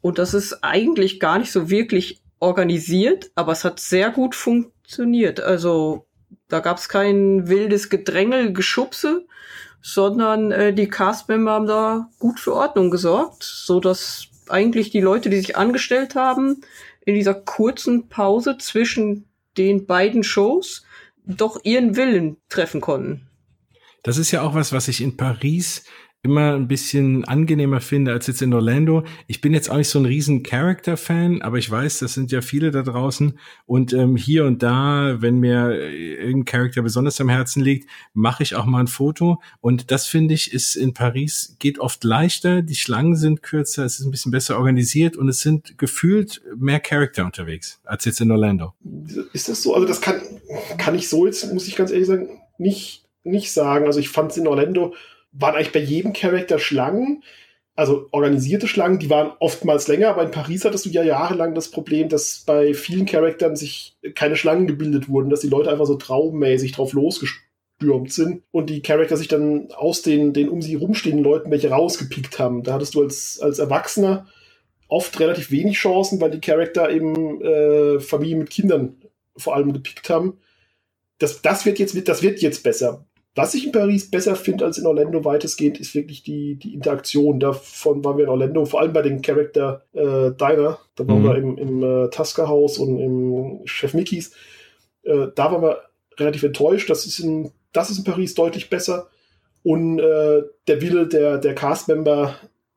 Und 0.00 0.18
das 0.18 0.34
ist 0.34 0.62
eigentlich 0.62 1.18
gar 1.18 1.40
nicht 1.40 1.50
so 1.50 1.70
wirklich 1.70 2.20
organisiert, 2.38 3.32
aber 3.34 3.52
es 3.52 3.64
hat 3.64 3.80
sehr 3.80 4.10
gut 4.10 4.36
funktioniert. 4.84 5.40
Also 5.40 6.06
da 6.48 6.60
gab's 6.60 6.88
kein 6.88 7.48
wildes 7.48 7.88
Gedrängel, 7.88 8.52
Geschubse, 8.52 9.26
sondern 9.80 10.52
äh, 10.52 10.74
die 10.74 10.88
Castmember 10.88 11.52
haben 11.52 11.66
da 11.66 12.10
gut 12.18 12.38
für 12.38 12.54
Ordnung 12.54 12.90
gesorgt, 12.90 13.42
so 13.42 13.80
dass 13.80 14.28
eigentlich 14.48 14.90
die 14.90 15.00
Leute, 15.00 15.30
die 15.30 15.38
sich 15.38 15.56
angestellt 15.56 16.14
haben, 16.14 16.60
in 17.06 17.14
dieser 17.14 17.34
kurzen 17.34 18.08
Pause 18.08 18.58
zwischen 18.58 19.26
den 19.56 19.86
beiden 19.86 20.22
Shows 20.22 20.84
doch 21.24 21.60
ihren 21.64 21.96
Willen 21.96 22.36
treffen 22.50 22.80
konnten. 22.80 23.26
Das 24.02 24.18
ist 24.18 24.30
ja 24.32 24.42
auch 24.42 24.54
was, 24.54 24.72
was 24.72 24.88
ich 24.88 25.00
in 25.00 25.16
Paris 25.16 25.84
immer 26.24 26.54
ein 26.54 26.68
bisschen 26.68 27.24
angenehmer 27.26 27.80
finde 27.80 28.12
als 28.12 28.26
jetzt 28.26 28.40
in 28.40 28.54
Orlando. 28.54 29.04
Ich 29.26 29.42
bin 29.42 29.52
jetzt 29.52 29.70
auch 29.70 29.76
nicht 29.76 29.90
so 29.90 29.98
ein 29.98 30.06
riesen 30.06 30.42
Character-Fan, 30.42 31.42
aber 31.42 31.58
ich 31.58 31.70
weiß, 31.70 31.98
das 31.98 32.14
sind 32.14 32.32
ja 32.32 32.40
viele 32.40 32.70
da 32.70 32.82
draußen. 32.82 33.38
Und 33.66 33.92
ähm, 33.92 34.16
hier 34.16 34.46
und 34.46 34.62
da, 34.62 35.16
wenn 35.20 35.38
mir 35.38 35.72
äh, 35.72 36.14
irgendein 36.14 36.46
Charakter 36.46 36.80
besonders 36.80 37.20
am 37.20 37.28
Herzen 37.28 37.62
liegt, 37.62 37.90
mache 38.14 38.42
ich 38.42 38.54
auch 38.54 38.64
mal 38.64 38.80
ein 38.80 38.86
Foto. 38.86 39.42
Und 39.60 39.90
das 39.90 40.06
finde 40.06 40.32
ich, 40.32 40.50
ist 40.54 40.76
in 40.76 40.94
Paris 40.94 41.56
geht 41.58 41.78
oft 41.78 42.02
leichter. 42.04 42.62
Die 42.62 42.74
Schlangen 42.74 43.16
sind 43.16 43.42
kürzer, 43.42 43.84
es 43.84 44.00
ist 44.00 44.06
ein 44.06 44.10
bisschen 44.10 44.32
besser 44.32 44.56
organisiert 44.56 45.18
und 45.18 45.28
es 45.28 45.40
sind 45.40 45.76
gefühlt 45.76 46.40
mehr 46.56 46.80
Charakter 46.80 47.26
unterwegs 47.26 47.82
als 47.84 48.06
jetzt 48.06 48.22
in 48.22 48.30
Orlando. 48.30 48.72
Ist 49.34 49.50
das 49.50 49.62
so? 49.62 49.74
Also 49.74 49.86
das 49.86 50.00
kann, 50.00 50.22
kann 50.78 50.94
ich 50.94 51.10
so 51.10 51.26
jetzt, 51.26 51.52
muss 51.52 51.68
ich 51.68 51.76
ganz 51.76 51.90
ehrlich 51.90 52.06
sagen, 52.06 52.28
nicht, 52.56 53.04
nicht 53.24 53.52
sagen. 53.52 53.84
Also 53.84 54.00
ich 54.00 54.08
fand 54.08 54.30
es 54.30 54.38
in 54.38 54.46
Orlando, 54.46 54.94
waren 55.34 55.54
eigentlich 55.54 55.72
bei 55.72 55.80
jedem 55.80 56.12
Charakter 56.12 56.58
Schlangen. 56.58 57.22
also 57.76 58.06
organisierte 58.12 58.68
Schlangen, 58.68 59.00
die 59.00 59.10
waren 59.10 59.32
oftmals 59.40 59.88
länger, 59.88 60.08
aber 60.10 60.22
in 60.22 60.30
Paris 60.30 60.64
hattest 60.64 60.86
du 60.86 60.90
ja 60.90 61.02
jahrelang 61.02 61.54
das 61.54 61.70
Problem, 61.70 62.08
dass 62.08 62.44
bei 62.46 62.72
vielen 62.72 63.04
Charaktern 63.04 63.56
sich 63.56 63.96
keine 64.14 64.36
Schlangen 64.36 64.68
gebildet 64.68 65.08
wurden, 65.08 65.28
dass 65.28 65.40
die 65.40 65.48
Leute 65.48 65.70
einfach 65.70 65.86
so 65.86 65.96
traummäßig 65.96 66.72
drauf 66.72 66.92
losgestürmt 66.92 68.12
sind 68.12 68.44
und 68.52 68.70
die 68.70 68.80
Charakter 68.80 69.16
sich 69.16 69.26
dann 69.26 69.72
aus 69.72 70.02
den, 70.02 70.32
den 70.32 70.48
um 70.48 70.62
sie 70.62 70.76
rumstehenden 70.76 71.24
Leuten 71.24 71.50
welche 71.50 71.70
rausgepickt 71.70 72.38
haben. 72.38 72.62
Da 72.62 72.74
hattest 72.74 72.94
du 72.94 73.02
als, 73.02 73.40
als 73.40 73.58
Erwachsener 73.58 74.28
oft 74.86 75.18
relativ 75.18 75.50
wenig 75.50 75.76
Chancen, 75.76 76.20
weil 76.20 76.30
die 76.30 76.40
Charakter 76.40 76.90
eben 76.90 77.42
äh, 77.42 77.98
Familien 77.98 78.38
mit 78.38 78.50
Kindern 78.50 78.96
vor 79.36 79.56
allem 79.56 79.72
gepickt 79.72 80.08
haben. 80.10 80.38
Das, 81.18 81.42
das, 81.42 81.66
wird 81.66 81.80
jetzt, 81.80 81.96
das 82.06 82.22
wird 82.22 82.40
jetzt 82.40 82.62
besser. 82.62 83.04
Was 83.36 83.54
ich 83.54 83.66
in 83.66 83.72
Paris 83.72 84.10
besser 84.10 84.36
finde 84.36 84.64
als 84.64 84.78
in 84.78 84.86
Orlando 84.86 85.24
weitestgehend, 85.24 85.80
ist 85.80 85.94
wirklich 85.94 86.22
die, 86.22 86.54
die 86.54 86.72
Interaktion. 86.72 87.40
Davon 87.40 88.04
waren 88.04 88.16
wir 88.16 88.24
in 88.24 88.30
Orlando, 88.30 88.64
vor 88.64 88.80
allem 88.80 88.92
bei 88.92 89.02
den 89.02 89.22
Charakter 89.22 89.84
äh, 89.92 90.30
Diner. 90.30 90.78
Da 90.94 91.08
waren 91.08 91.22
mhm. 91.22 91.24
wir 91.24 91.36
im, 91.36 91.58
im 91.58 91.82
äh, 91.82 92.10
Tusker 92.10 92.46
Haus 92.46 92.78
und 92.78 93.00
im 93.00 93.60
Chef 93.64 93.92
Mickeys. 93.92 94.32
Äh, 95.02 95.28
da 95.34 95.50
waren 95.50 95.62
wir 95.62 95.78
relativ 96.16 96.44
enttäuscht. 96.44 96.88
Das 96.88 97.06
ist 97.06 97.18
in, 97.18 97.50
das 97.72 97.90
ist 97.90 97.98
in 97.98 98.04
Paris 98.04 98.36
deutlich 98.36 98.70
besser. 98.70 99.08
Und 99.64 99.98
äh, 99.98 100.42
der 100.68 100.80
Wille 100.80 101.08
der, 101.08 101.38
der 101.38 101.54
Cast-Member, 101.56 102.36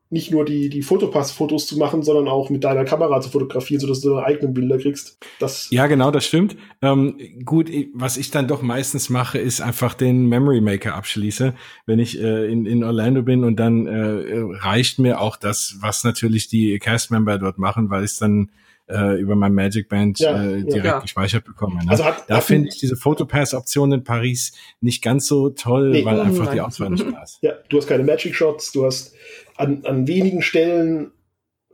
nicht 0.09 0.31
nur 0.31 0.45
die, 0.45 0.69
die 0.69 0.81
Fotopass-Fotos 0.81 1.67
zu 1.67 1.77
machen, 1.77 2.01
sondern 2.03 2.27
auch 2.27 2.49
mit 2.49 2.63
deiner 2.63 2.85
Kamera 2.85 3.19
zu 3.19 3.29
fotografieren, 3.29 3.81
sodass 3.81 4.01
du 4.01 4.09
deine 4.09 4.25
eigenen 4.25 4.53
Bilder 4.53 4.77
kriegst. 4.77 5.17
Das 5.39 5.67
ja, 5.69 5.87
genau, 5.87 6.11
das 6.11 6.25
stimmt. 6.25 6.55
Ähm, 6.81 7.17
gut, 7.43 7.69
was 7.93 8.17
ich 8.17 8.31
dann 8.31 8.47
doch 8.47 8.61
meistens 8.61 9.09
mache, 9.09 9.37
ist 9.37 9.61
einfach 9.61 9.93
den 9.93 10.27
Memory 10.27 10.61
Maker 10.61 10.95
abschließe, 10.95 11.53
wenn 11.85 11.99
ich 11.99 12.19
äh, 12.21 12.51
in, 12.51 12.65
in 12.65 12.83
Orlando 12.83 13.21
bin 13.21 13.43
und 13.43 13.57
dann 13.57 13.85
äh, 13.85 14.57
reicht 14.59 14.99
mir 14.99 15.19
auch 15.19 15.35
das, 15.35 15.77
was 15.81 16.03
natürlich 16.03 16.47
die 16.47 16.79
Cast-Member 16.79 17.37
dort 17.37 17.57
machen, 17.57 17.89
weil 17.89 18.03
es 18.03 18.17
dann 18.17 18.49
äh, 18.89 19.19
über 19.19 19.35
mein 19.35 19.53
Magic 19.53 19.89
Band 19.89 20.19
ja, 20.19 20.41
äh, 20.41 20.63
direkt 20.63 20.85
ja. 20.85 20.99
gespeichert 20.99 21.43
bekomme. 21.43 21.83
Ne? 21.83 21.91
Also 21.91 22.05
hat, 22.05 22.23
da 22.29 22.41
finde 22.41 22.69
ich 22.69 22.77
diese 22.77 22.95
Photopass-Option 22.95 23.91
in 23.91 24.03
Paris 24.03 24.53
nicht 24.81 25.03
ganz 25.03 25.27
so 25.27 25.49
toll, 25.49 25.89
nee, 25.89 26.05
weil 26.05 26.19
einfach 26.19 26.45
nein. 26.45 26.55
die 26.55 26.61
Auswahl 26.61 26.89
nicht 26.91 27.05
da 27.05 27.23
ist. 27.23 27.39
Ja, 27.47 27.53
du 27.69 27.77
hast 27.77 27.87
keine 27.87 28.03
Magic 28.03 28.33
Shots, 28.33 28.71
du 28.71 28.85
hast 28.85 29.13
an, 29.57 29.83
an 29.85 30.07
wenigen 30.07 30.41
Stellen 30.41 31.11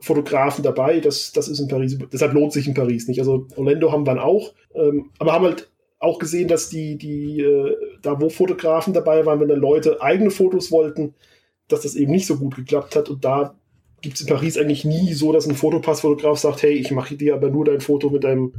Fotografen 0.00 0.62
dabei. 0.62 1.00
Das, 1.00 1.32
das 1.32 1.48
ist 1.48 1.60
in 1.60 1.68
Paris, 1.68 1.96
deshalb 2.12 2.32
lohnt 2.32 2.52
sich 2.52 2.66
in 2.66 2.74
Paris 2.74 3.08
nicht. 3.08 3.20
Also 3.20 3.46
Orlando 3.56 3.92
haben 3.92 4.06
wir 4.06 4.24
auch, 4.24 4.52
ähm, 4.74 5.10
aber 5.18 5.32
haben 5.32 5.44
halt 5.44 5.70
auch 5.98 6.18
gesehen, 6.18 6.48
dass 6.48 6.68
die, 6.68 6.96
die, 6.96 7.40
äh, 7.40 7.76
da 8.02 8.20
wo 8.20 8.28
Fotografen 8.28 8.92
dabei 8.92 9.24
waren, 9.24 9.40
wenn 9.40 9.48
dann 9.48 9.60
Leute 9.60 10.02
eigene 10.02 10.30
Fotos 10.30 10.70
wollten, 10.70 11.14
dass 11.68 11.80
das 11.80 11.94
eben 11.94 12.12
nicht 12.12 12.26
so 12.26 12.36
gut 12.36 12.56
geklappt 12.56 12.94
hat. 12.94 13.08
Und 13.08 13.24
da 13.24 13.54
gibt 14.02 14.16
es 14.16 14.20
in 14.20 14.26
Paris 14.26 14.58
eigentlich 14.58 14.84
nie 14.84 15.14
so, 15.14 15.32
dass 15.32 15.48
ein 15.48 15.54
Fotopassfotograf 15.54 16.38
sagt, 16.38 16.62
hey, 16.62 16.72
ich 16.72 16.90
mache 16.90 17.16
dir 17.16 17.34
aber 17.34 17.48
nur 17.48 17.64
dein 17.64 17.80
Foto 17.80 18.10
mit 18.10 18.24
deinem, 18.24 18.54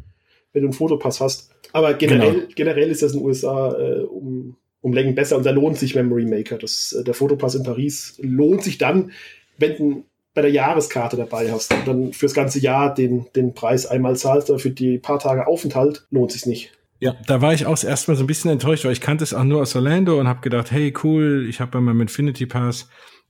wenn 0.54 0.64
du 0.64 0.70
einen 0.70 0.74
Fotopass 0.74 1.22
hast. 1.22 1.52
Aber 1.72 1.94
generell, 1.94 2.34
genau. 2.34 2.48
generell 2.56 2.90
ist 2.90 3.04
das 3.04 3.14
in 3.14 3.20
den 3.20 3.28
USA 3.28 3.78
äh, 3.78 4.02
um, 4.02 4.58
um 4.86 4.94
Längen 4.94 5.16
besser 5.16 5.36
und 5.36 5.48
da 5.48 5.50
lohnt 5.50 5.80
sich 5.80 5.96
Memory 5.96 6.26
Maker. 6.26 6.60
Das, 6.60 6.94
äh, 6.94 7.04
der 7.04 7.16
Fotopass 7.16 7.56
in 7.56 7.64
Paris 7.64 8.20
lohnt 8.22 8.64
sich 8.64 8.78
dann, 8.78 9.12
wenn 9.58 9.76
du 9.78 10.06
bei 10.36 10.44
der 10.44 10.52
Jahreskarte 10.52 11.18
dabei 11.18 11.52
hast 11.52 11.74
und 11.74 11.88
dann 11.88 12.14
fürs 12.14 12.36
ganze 12.36 12.60
Jahr 12.60 12.94
den, 12.94 13.26
den 13.36 13.56
Preis 13.56 13.88
einmal 13.88 14.16
zahlst, 14.16 14.52
aber 14.52 14.60
für 14.60 14.70
die 14.70 15.00
paar 15.00 15.18
Tage 15.18 15.48
Aufenthalt 15.48 16.06
lohnt 16.12 16.32
sich 16.32 16.46
nicht. 16.46 16.72
Ja, 17.00 17.16
da 17.26 17.42
war 17.42 17.52
ich 17.54 17.66
auch 17.66 17.84
erstmal 17.84 18.16
so 18.16 18.24
ein 18.24 18.28
bisschen 18.28 18.52
enttäuscht, 18.52 18.86
weil 18.86 18.92
ich 18.92 19.02
kannte 19.02 19.24
es 19.24 19.34
auch 19.34 19.44
nur 19.44 19.64
aus 19.64 19.76
Orlando 19.76 20.20
und 20.20 20.28
habe 20.28 20.42
gedacht, 20.42 20.72
hey 20.72 20.94
cool, 21.04 21.48
ich 21.50 21.60
habe 21.60 21.72
bei 21.72 21.82
meinem 21.82 22.02
Infinity 22.02 22.46
Pass 22.46 22.88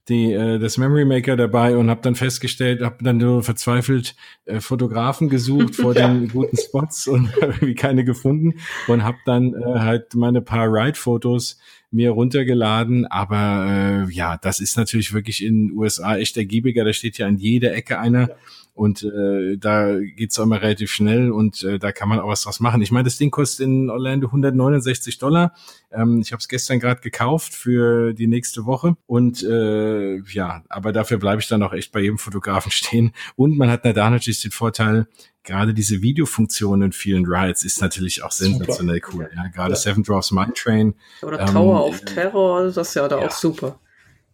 die 0.08 0.32
äh, 0.32 0.58
das 0.58 0.78
Memory 0.78 1.04
Maker 1.04 1.36
dabei 1.36 1.76
und 1.76 1.90
habe 1.90 2.00
dann 2.02 2.14
festgestellt, 2.14 2.82
habe 2.82 3.02
dann 3.02 3.16
nur 3.16 3.42
verzweifelt 3.42 4.14
äh, 4.44 4.60
Fotografen 4.60 5.28
gesucht 5.28 5.74
vor 5.74 5.94
ja. 5.96 6.08
den 6.08 6.28
guten 6.28 6.56
Spots 6.56 7.08
und 7.08 7.30
irgendwie 7.40 7.74
keine 7.74 8.04
gefunden 8.04 8.54
und 8.86 9.02
habe 9.02 9.18
dann 9.24 9.54
äh, 9.54 9.78
halt 9.78 10.14
meine 10.14 10.42
paar 10.42 10.68
Ride-Fotos 10.68 11.58
mir 11.90 12.10
runtergeladen. 12.10 13.06
Aber 13.06 14.06
äh, 14.08 14.12
ja, 14.12 14.36
das 14.36 14.60
ist 14.60 14.76
natürlich 14.76 15.12
wirklich 15.12 15.44
in 15.44 15.68
den 15.68 15.76
USA 15.76 16.16
echt 16.16 16.36
ergiebiger. 16.36 16.84
Da 16.84 16.92
steht 16.92 17.18
ja 17.18 17.26
an 17.26 17.38
jeder 17.38 17.74
Ecke 17.74 17.98
einer. 17.98 18.28
Ja. 18.28 18.36
Und 18.74 19.04
äh, 19.04 19.56
da 19.56 19.98
geht's 19.98 20.38
auch 20.38 20.42
immer 20.42 20.60
relativ 20.60 20.90
schnell 20.90 21.30
und 21.32 21.62
äh, 21.64 21.78
da 21.78 21.92
kann 21.92 22.10
man 22.10 22.20
auch 22.20 22.28
was 22.28 22.42
draus 22.42 22.60
machen. 22.60 22.82
Ich 22.82 22.92
meine, 22.92 23.04
das 23.04 23.16
Ding 23.16 23.30
kostet 23.30 23.66
in 23.66 23.88
Orlando 23.88 24.26
169 24.26 25.16
Dollar. 25.16 25.54
Ähm, 25.90 26.20
ich 26.20 26.32
habe 26.32 26.40
es 26.40 26.48
gestern 26.48 26.78
gerade 26.78 27.00
gekauft 27.00 27.54
für 27.54 28.12
die 28.12 28.26
nächste 28.26 28.66
Woche. 28.66 28.94
Und 29.06 29.42
äh, 29.42 29.95
ja, 30.30 30.62
aber 30.68 30.92
dafür 30.92 31.18
bleibe 31.18 31.40
ich 31.40 31.48
dann 31.48 31.62
auch 31.62 31.72
echt 31.72 31.92
bei 31.92 32.00
jedem 32.00 32.18
Fotografen 32.18 32.70
stehen. 32.72 33.12
Und 33.36 33.56
man 33.56 33.70
hat 33.70 33.84
da 33.84 34.10
natürlich 34.10 34.42
den 34.42 34.50
Vorteil, 34.50 35.06
gerade 35.42 35.74
diese 35.74 36.02
Videofunktion 36.02 36.82
in 36.82 36.92
vielen 36.92 37.24
Rides 37.26 37.64
ist 37.64 37.80
natürlich 37.80 38.22
auch 38.22 38.32
sensationell 38.32 39.00
super. 39.04 39.16
cool. 39.16 39.30
Ja, 39.34 39.48
gerade 39.48 39.70
ja. 39.70 39.76
Seven 39.76 40.02
Dwarfs 40.02 40.30
Mine 40.32 40.52
Train. 40.54 40.94
Oder 41.22 41.44
Tower 41.46 41.86
ähm, 41.86 41.94
of 41.94 42.00
Terror, 42.00 42.64
das 42.64 42.88
ist 42.88 42.94
ja 42.94 43.08
da 43.08 43.20
ja. 43.20 43.26
auch 43.26 43.32
super. 43.32 43.78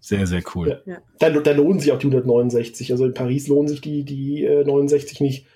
Sehr, 0.01 0.27
sehr 0.27 0.43
cool. 0.55 0.83
Ja. 0.85 0.99
Da, 1.21 1.31
da 1.31 1.53
lohnen 1.53 1.79
sich 1.79 1.93
auch 1.93 1.99
die 1.99 2.09
169. 2.09 2.91
Also 2.91 3.07
in 3.07 3.15
Paris 3.15 3.47
lohnen 3.47 3.69
sich 3.69 3.81
die, 3.81 4.05
die 4.05 4.45
äh, 4.45 4.65
69 4.65 5.21
nicht. 5.21 5.47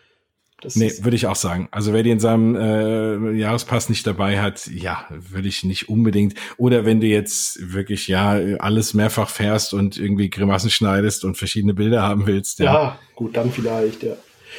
Das 0.63 0.75
nee, 0.75 0.91
würde 1.01 1.17
ich 1.17 1.27
auch 1.27 1.37
sagen. 1.37 1.69
Also 1.71 1.93
wer 1.93 2.03
die 2.03 2.11
in 2.11 2.21
seinem 2.21 2.57
äh, 2.57 3.33
Jahrespass 3.33 3.91
nicht 3.91 4.07
dabei 4.07 4.41
hat, 4.41 4.67
ja, 4.69 5.07
würde 5.11 5.49
ich 5.49 5.65
nicht 5.65 5.91
unbedingt. 5.91 6.35
Oder 6.57 6.87
wenn 6.87 7.01
du 7.01 7.07
jetzt 7.07 7.73
wirklich 7.75 8.09
ja 8.09 8.33
alles 8.59 8.95
mehrfach 8.95 9.29
fährst 9.29 9.75
und 9.75 9.99
irgendwie 9.99 10.31
Grimassen 10.31 10.71
schneidest 10.71 11.25
und 11.25 11.37
verschiedene 11.37 11.75
Bilder 11.75 12.03
haben 12.03 12.27
willst. 12.27 12.59
Ja, 12.59 12.65
ja 12.65 12.99
gut, 13.15 13.37
dann 13.37 13.53
vielleicht, 13.53 14.03
ja. 14.03 14.15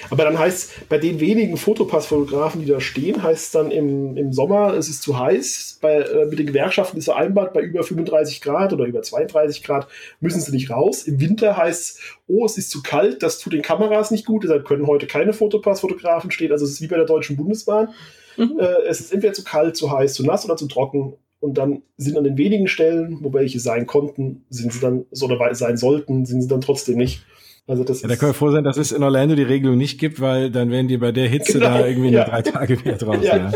Aber 0.10 0.24
dann 0.24 0.38
heißt, 0.38 0.90
bei 0.90 0.98
den 0.98 1.20
wenigen 1.20 1.58
Fotopassfotografen, 1.58 2.62
die 2.62 2.68
da 2.68 2.80
stehen, 2.80 3.24
heißt 3.24 3.46
es 3.46 3.52
dann 3.52 3.72
im, 3.72 4.18
im 4.18 4.34
Sommer, 4.34 4.74
es 4.74 4.90
ist 4.90 5.02
zu 5.02 5.18
heiß. 5.18 5.80
Bei, 5.82 5.96
äh, 5.96 6.26
mit 6.26 6.40
den 6.40 6.48
Gewerkschaften 6.48 6.98
ist 6.98 7.06
vereinbart, 7.06 7.54
bei 7.54 7.62
über 7.62 7.84
35 7.84 8.42
Grad 8.42 8.74
oder 8.74 8.86
über 8.86 9.02
32 9.02 9.64
Grad 9.64 9.88
müssen 10.20 10.42
sie 10.42 10.52
nicht 10.52 10.70
raus. 10.70 11.04
Im 11.04 11.20
Winter 11.20 11.58
heißt 11.58 11.82
es, 11.82 12.00
oh, 12.28 12.46
es 12.46 12.58
ist 12.58 12.72
zu 12.72 12.82
kalt, 12.82 13.24
das 13.24 13.40
tut 13.40 13.54
den 13.54 13.62
Kameras 13.62 14.12
nicht 14.12 14.26
gut, 14.26 14.44
deshalb 14.44 14.66
können 14.66 14.88
heute 14.88 15.08
keine 15.08 15.34
Fotopassfotografen 15.34 16.32
stehen. 16.32 16.52
Also 16.52 16.66
es 16.66 16.72
ist 16.72 16.82
wie 16.82 16.88
bei 16.88 16.98
der 16.98 17.06
Deutschen 17.06 17.38
Bundesbahn. 17.38 17.90
Mhm. 18.38 18.60
Äh, 18.60 18.84
es 18.88 19.00
ist 19.00 19.14
entweder 19.14 19.34
zu 19.34 19.44
kalt, 19.44 19.76
zu 19.76 19.92
heiß, 19.92 20.14
zu 20.14 20.26
nass 20.26 20.46
oder 20.46 20.58
zu 20.58 20.68
trocken. 20.68 21.14
Und 21.40 21.58
dann 21.58 21.84
sind 21.98 22.18
an 22.18 22.24
den 22.24 22.38
wenigen 22.38 22.68
Stellen, 22.68 23.20
wo 23.22 23.32
welche 23.34 23.60
sein 23.60 23.86
konnten, 23.86 24.46
sind 24.50 24.74
sie 24.74 24.80
dann, 24.80 25.06
oder 25.22 25.54
sein 25.54 25.78
sollten, 25.78 26.26
sind 26.26 26.42
sie 26.42 26.48
dann 26.48 26.62
trotzdem 26.62 26.98
nicht. 26.98 27.24
Also 27.68 27.84
das 27.84 28.02
ja, 28.02 28.08
da 28.08 28.16
können 28.16 28.32
wir 28.32 28.34
froh 28.34 28.52
sein, 28.52 28.64
dass 28.64 28.78
es 28.78 28.94
in 28.94 29.04
Orlando 29.04 29.36
die 29.36 29.44
Regelung 29.44 29.78
nicht 29.78 30.00
gibt, 30.00 30.22
weil 30.22 30.50
dann 30.50 30.72
wären 30.72 30.88
die 30.88 30.98
bei 30.98 31.12
der 31.12 31.28
Hitze 31.28 31.60
genau, 31.60 31.80
da 31.80 31.86
irgendwie 31.86 32.12
ja. 32.12 32.24
drei 32.24 32.42
Tage 32.42 32.80
mehr 32.84 32.96
drauf. 32.96 33.22
Ja. 33.22 33.52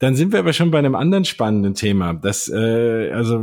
Dann 0.00 0.16
sind 0.16 0.32
wir 0.32 0.40
aber 0.40 0.52
schon 0.52 0.72
bei 0.72 0.78
einem 0.78 0.96
anderen 0.96 1.24
spannenden 1.24 1.74
Thema. 1.74 2.14
Das, 2.14 2.48
äh, 2.48 3.10
also 3.12 3.40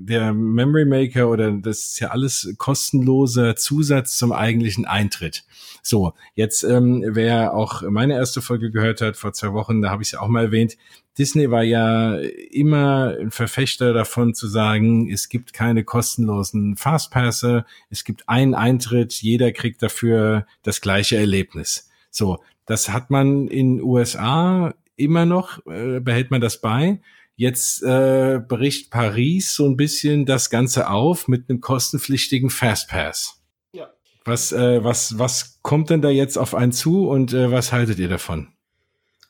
der 0.00 0.32
Memory 0.32 0.84
Maker 0.84 1.28
oder 1.28 1.50
das 1.50 1.78
ist 1.80 2.00
ja 2.00 2.08
alles 2.08 2.54
kostenloser 2.58 3.56
Zusatz 3.56 4.16
zum 4.16 4.32
eigentlichen 4.32 4.84
Eintritt. 4.86 5.44
So, 5.82 6.12
jetzt 6.34 6.62
ähm, 6.62 7.04
wer 7.06 7.54
auch 7.54 7.82
meine 7.82 8.14
erste 8.14 8.40
Folge 8.40 8.70
gehört 8.70 9.00
hat 9.00 9.16
vor 9.16 9.32
zwei 9.32 9.52
Wochen, 9.52 9.82
da 9.82 9.90
habe 9.90 10.02
ich 10.02 10.08
es 10.08 10.12
ja 10.12 10.20
auch 10.20 10.28
mal 10.28 10.44
erwähnt. 10.44 10.76
Disney 11.18 11.50
war 11.50 11.64
ja 11.64 12.16
immer 12.50 13.16
ein 13.20 13.30
Verfechter 13.30 13.92
davon 13.92 14.32
zu 14.32 14.46
sagen, 14.46 15.10
es 15.10 15.28
gibt 15.28 15.52
keine 15.52 15.84
kostenlosen 15.84 16.76
Fastpässe, 16.76 17.64
es 17.90 18.04
gibt 18.04 18.28
einen 18.28 18.54
Eintritt, 18.54 19.12
jeder 19.14 19.52
kriegt 19.52 19.82
dafür 19.82 20.46
das 20.62 20.80
gleiche 20.80 21.16
Erlebnis. 21.16 21.90
So, 22.10 22.38
das 22.64 22.90
hat 22.90 23.10
man 23.10 23.48
in 23.48 23.82
USA 23.82 24.72
immer 25.00 25.26
noch, 25.26 25.64
äh, 25.66 26.00
behält 26.00 26.30
man 26.30 26.40
das 26.40 26.60
bei. 26.60 27.00
Jetzt 27.36 27.82
äh, 27.82 28.38
bricht 28.46 28.90
Paris 28.90 29.54
so 29.54 29.66
ein 29.66 29.76
bisschen 29.76 30.26
das 30.26 30.50
Ganze 30.50 30.90
auf 30.90 31.26
mit 31.26 31.48
einem 31.48 31.60
kostenpflichtigen 31.60 32.50
Fastpass. 32.50 33.42
Ja. 33.72 33.90
Was, 34.24 34.52
äh, 34.52 34.84
was, 34.84 35.18
was 35.18 35.58
kommt 35.62 35.90
denn 35.90 36.02
da 36.02 36.10
jetzt 36.10 36.36
auf 36.36 36.54
einen 36.54 36.72
zu 36.72 37.08
und 37.08 37.32
äh, 37.32 37.50
was 37.50 37.72
haltet 37.72 37.98
ihr 37.98 38.08
davon? 38.08 38.48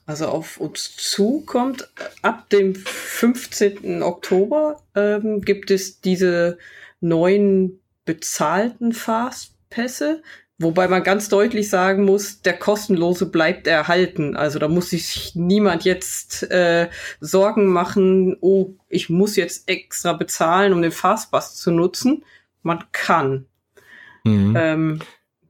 Also 0.07 0.27
auf 0.27 0.59
uns 0.59 0.97
zukommt, 0.97 1.89
ab 2.21 2.51
dem 2.51 2.75
15. 2.75 4.03
Oktober 4.03 4.83
ähm, 4.97 5.41
gibt 5.41 5.71
es 5.71 6.01
diese 6.01 6.59
neuen 7.01 7.81
bezahlten 8.05 8.93
Fastpässe. 8.93 10.23
Wobei 10.63 10.89
man 10.89 11.03
ganz 11.03 11.31
deutlich 11.31 11.71
sagen 11.71 12.05
muss, 12.05 12.43
der 12.43 12.53
kostenlose 12.53 13.25
bleibt 13.25 13.67
erhalten. 13.67 14.37
Also 14.37 14.59
da 14.59 14.69
muss 14.69 14.91
sich 14.91 15.33
niemand 15.35 15.85
jetzt 15.85 16.43
äh, 16.51 16.91
Sorgen 17.19 17.69
machen, 17.69 18.37
oh, 18.43 18.75
ich 18.91 19.09
muss 19.09 19.37
jetzt 19.37 19.71
extra 19.71 20.13
bezahlen, 20.13 20.75
um 20.75 20.83
den 20.83 20.93
Fastpass 20.93 21.57
zu 21.57 21.71
nutzen. 21.71 22.25
Man 22.63 22.85
kann. 22.93 23.47
Mhm. 24.25 24.55
Ähm, 24.55 24.99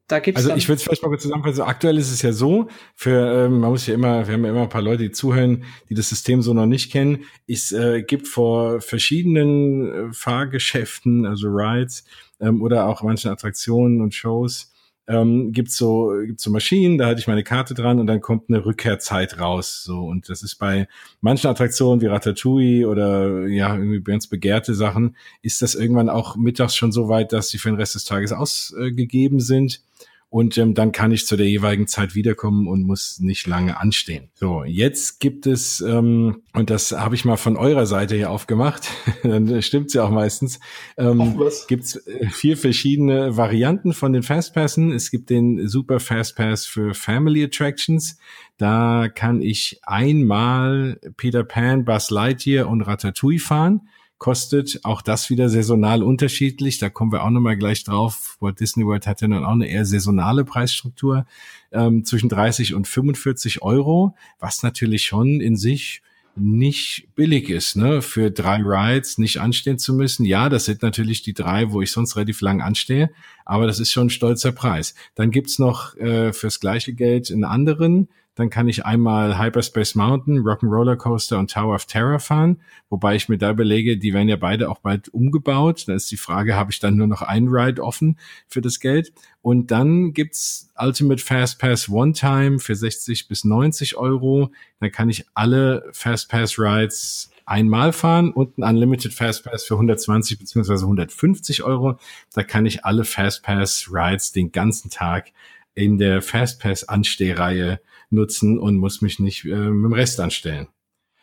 da 0.07 0.21
gibt's 0.21 0.45
also 0.45 0.55
ich 0.55 0.69
würde 0.69 0.77
es 0.77 0.85
vielleicht 0.85 1.03
mal 1.03 1.09
kurz 1.09 1.23
zusammenfassen. 1.23 1.57
So, 1.57 1.65
aktuell 1.65 1.99
ist 1.99 2.13
es 2.13 2.23
ja 2.23 2.33
so, 2.33 2.69
für 2.95 3.47
ähm, 3.47 3.59
man 3.59 3.71
muss 3.71 3.89
ja 3.89 3.95
immer, 3.95 4.29
wir 4.29 4.35
haben 4.35 4.45
ja 4.45 4.51
immer 4.51 4.63
ein 4.63 4.69
paar 4.69 4.81
Leute, 4.81 5.03
die 5.03 5.11
zuhören, 5.11 5.65
die 5.89 5.95
das 5.95 6.09
System 6.09 6.41
so 6.41 6.55
noch 6.55 6.67
nicht 6.67 6.93
kennen. 6.93 7.25
Es 7.49 7.73
äh, 7.73 8.05
gibt 8.05 8.29
vor 8.29 8.81
verschiedenen 8.81 10.11
äh, 10.11 10.13
Fahrgeschäften, 10.13 11.27
also 11.27 11.49
Rides, 11.49 12.05
ähm, 12.39 12.63
oder 12.63 12.87
auch 12.87 13.03
manchen 13.03 13.33
Attraktionen 13.33 14.01
und 14.03 14.15
Shows 14.15 14.70
ähm, 15.11 15.53
gibt 15.53 15.73
so 15.73 16.13
gibt's 16.25 16.45
so 16.45 16.51
Maschinen, 16.51 16.97
da 16.97 17.07
hatte 17.07 17.21
ich 17.21 17.27
meine 17.27 17.43
Karte 17.43 17.75
dran 17.75 17.99
und 17.99 18.07
dann 18.07 18.21
kommt 18.21 18.49
eine 18.49 18.65
Rückkehrzeit 18.65 19.41
raus. 19.41 19.83
So 19.83 20.01
und 20.05 20.29
das 20.29 20.43
ist 20.43 20.55
bei 20.55 20.87
manchen 21.21 21.49
Attraktionen 21.49 22.01
wie 22.01 22.07
Ratatouille 22.07 22.87
oder 22.87 23.47
ja 23.49 23.75
irgendwie 23.75 24.01
ganz 24.01 24.29
begehrte 24.29 24.75
Sachen 24.75 25.17
ist 25.43 25.63
das 25.63 25.75
irgendwann 25.75 26.09
auch 26.09 26.37
mittags 26.37 26.77
schon 26.77 26.93
so 26.93 27.09
weit, 27.09 27.33
dass 27.33 27.49
sie 27.49 27.59
für 27.59 27.71
den 27.71 27.77
Rest 27.77 27.97
des 27.97 28.05
Tages 28.05 28.33
ausgegeben 28.33 29.41
sind 29.41 29.83
und 30.31 30.57
ähm, 30.59 30.75
dann 30.75 30.93
kann 30.93 31.11
ich 31.11 31.27
zu 31.27 31.37
der 31.37 31.49
jeweiligen 31.49 31.89
Zeit 31.89 32.15
wiederkommen 32.15 32.69
und 32.69 32.85
muss 32.85 33.19
nicht 33.19 33.49
lange 33.49 33.81
anstehen. 33.81 34.31
So, 34.35 34.63
jetzt 34.63 35.19
gibt 35.19 35.45
es, 35.45 35.81
ähm, 35.81 36.43
und 36.55 36.71
das 36.71 36.93
habe 36.93 37.17
ich 37.17 37.25
mal 37.25 37.37
von 37.37 37.57
eurer 37.57 37.85
Seite 37.85 38.15
hier 38.15 38.31
aufgemacht, 38.31 38.89
dann 39.25 39.61
stimmt's 39.61 39.93
ja 39.93 40.05
auch 40.05 40.11
meistens, 40.11 40.61
ähm, 40.97 41.37
gibt 41.67 41.83
es 41.83 42.07
äh, 42.07 42.29
vier 42.29 42.57
verschiedene 42.57 43.37
Varianten 43.37 43.93
von 43.93 44.13
den 44.13 44.23
Fastpassen. 44.23 44.93
Es 44.93 45.11
gibt 45.11 45.31
den 45.31 45.67
Super 45.67 45.99
Fastpass 45.99 46.65
für 46.65 46.95
Family 46.95 47.43
Attractions. 47.43 48.17
Da 48.57 49.09
kann 49.09 49.43
ich 49.43 49.81
einmal 49.83 51.01
Peter 51.17 51.43
Pan, 51.43 51.85
Buzz 51.85 52.11
Lightyear 52.11 52.69
und 52.69 52.83
Ratatouille 52.83 53.41
fahren 53.41 53.81
kostet. 54.21 54.81
Auch 54.85 55.03
das 55.03 55.31
wieder 55.31 55.49
saisonal 55.49 56.05
unterschiedlich. 56.05 56.79
Da 56.79 56.89
kommen 56.91 57.11
wir 57.11 57.25
auch 57.25 57.31
nochmal 57.31 57.57
gleich 57.57 57.83
drauf. 57.83 58.37
Walt 58.39 58.61
Disney 58.61 58.87
World 58.87 59.09
hat 59.09 59.23
ja 59.23 59.27
dann 59.27 59.45
auch 59.45 59.53
eine 59.53 59.67
eher 59.67 59.85
saisonale 59.85 60.45
Preisstruktur 60.45 61.27
ähm, 61.73 62.05
zwischen 62.05 62.29
30 62.29 62.75
und 62.75 62.87
45 62.87 63.63
Euro, 63.63 64.15
was 64.39 64.63
natürlich 64.63 65.05
schon 65.07 65.41
in 65.41 65.57
sich 65.57 66.03
nicht 66.37 67.09
billig 67.17 67.51
ist, 67.51 67.77
ne, 67.77 68.03
für 68.03 68.31
drei 68.31 68.61
Rides 68.63 69.19
nicht 69.19 69.39
anstehen 69.41 69.79
zu 69.79 69.95
müssen. 69.95 70.25
Ja, 70.25 70.49
das 70.49 70.67
sind 70.67 70.83
natürlich 70.83 71.23
die 71.23 71.35
drei, 71.35 71.73
wo 71.73 71.83
ich 71.83 71.91
sonst 71.91 72.15
relativ 72.17 72.41
lang 72.41 72.61
anstehe, 72.61 73.11
aber 73.45 73.67
das 73.67 73.81
ist 73.81 73.91
schon 73.91 74.07
ein 74.07 74.11
stolzer 74.11 74.53
Preis. 74.53 74.95
Dann 75.17 75.33
gibt's 75.33 75.59
noch 75.59 75.97
äh, 75.97 76.33
fürs 76.33 76.61
gleiche 76.61 76.93
Geld 76.95 77.33
einen 77.33 77.45
anderen, 77.45 78.09
dann 78.41 78.51
kann 78.51 78.69
ich 78.69 78.85
einmal 78.85 79.39
Hyperspace 79.39 79.95
Mountain, 79.95 80.39
Rock'n'Roller 80.39 80.97
Coaster 80.97 81.39
und 81.39 81.51
Tower 81.51 81.75
of 81.75 81.85
Terror 81.85 82.19
fahren, 82.19 82.61
wobei 82.89 83.15
ich 83.15 83.29
mir 83.29 83.39
da 83.39 83.51
überlege, 83.51 83.99
die 83.99 84.15
werden 84.15 84.29
ja 84.29 84.37
beide 84.37 84.71
auch 84.71 84.79
bald 84.79 85.09
umgebaut. 85.11 85.85
Da 85.87 85.95
ist 85.95 86.11
die 86.11 86.17
Frage, 86.17 86.57
habe 86.57 86.73
ich 86.73 86.81
dann 86.81 86.97
nur 86.97 87.07
noch 87.07 87.23
ein 87.23 87.49
Ride 87.49 87.83
offen 87.83 88.19
für 88.49 88.61
das 88.61 88.81
Geld? 88.81 89.13
Und 89.43 89.71
dann 89.71 90.13
gibt's 90.13 90.71
Ultimate 90.77 91.23
Fast 91.23 91.59
Pass 91.59 91.89
One 91.89 92.13
Time 92.13 92.59
für 92.59 92.75
60 92.75 93.29
bis 93.29 93.45
90 93.45 93.97
Euro. 93.97 94.51
Da 94.81 94.89
kann 94.89 95.11
ich 95.11 95.27
alle 95.35 95.89
Fast 95.93 96.31
Pass 96.31 96.59
Rides 96.59 97.31
einmal 97.51 97.93
fahren 97.93 98.31
und 98.31 98.59
ein 98.59 98.63
Unlimited 98.63 99.13
Fastpass 99.13 99.65
für 99.65 99.75
120 99.75 100.39
beziehungsweise 100.39 100.85
150 100.85 101.65
Euro. 101.65 101.99
Da 102.33 102.45
kann 102.45 102.65
ich 102.65 102.85
alle 102.85 103.05
Fastpass 103.05 103.89
Rides 103.91 104.33
den 104.33 104.53
ganzen 104.53 104.89
Tag 104.89 105.33
in 105.75 105.99
der 105.99 106.23
Fastpass 106.23 106.89
Anstehreihe 106.89 107.81
nutzen 108.11 108.59
und 108.59 108.77
muss 108.77 109.03
mich 109.03 109.19
nicht 109.19 109.45
äh, 109.45 109.49
mit 109.49 109.85
dem 109.85 109.93
Rest 109.93 110.21
anstellen. 110.21 110.69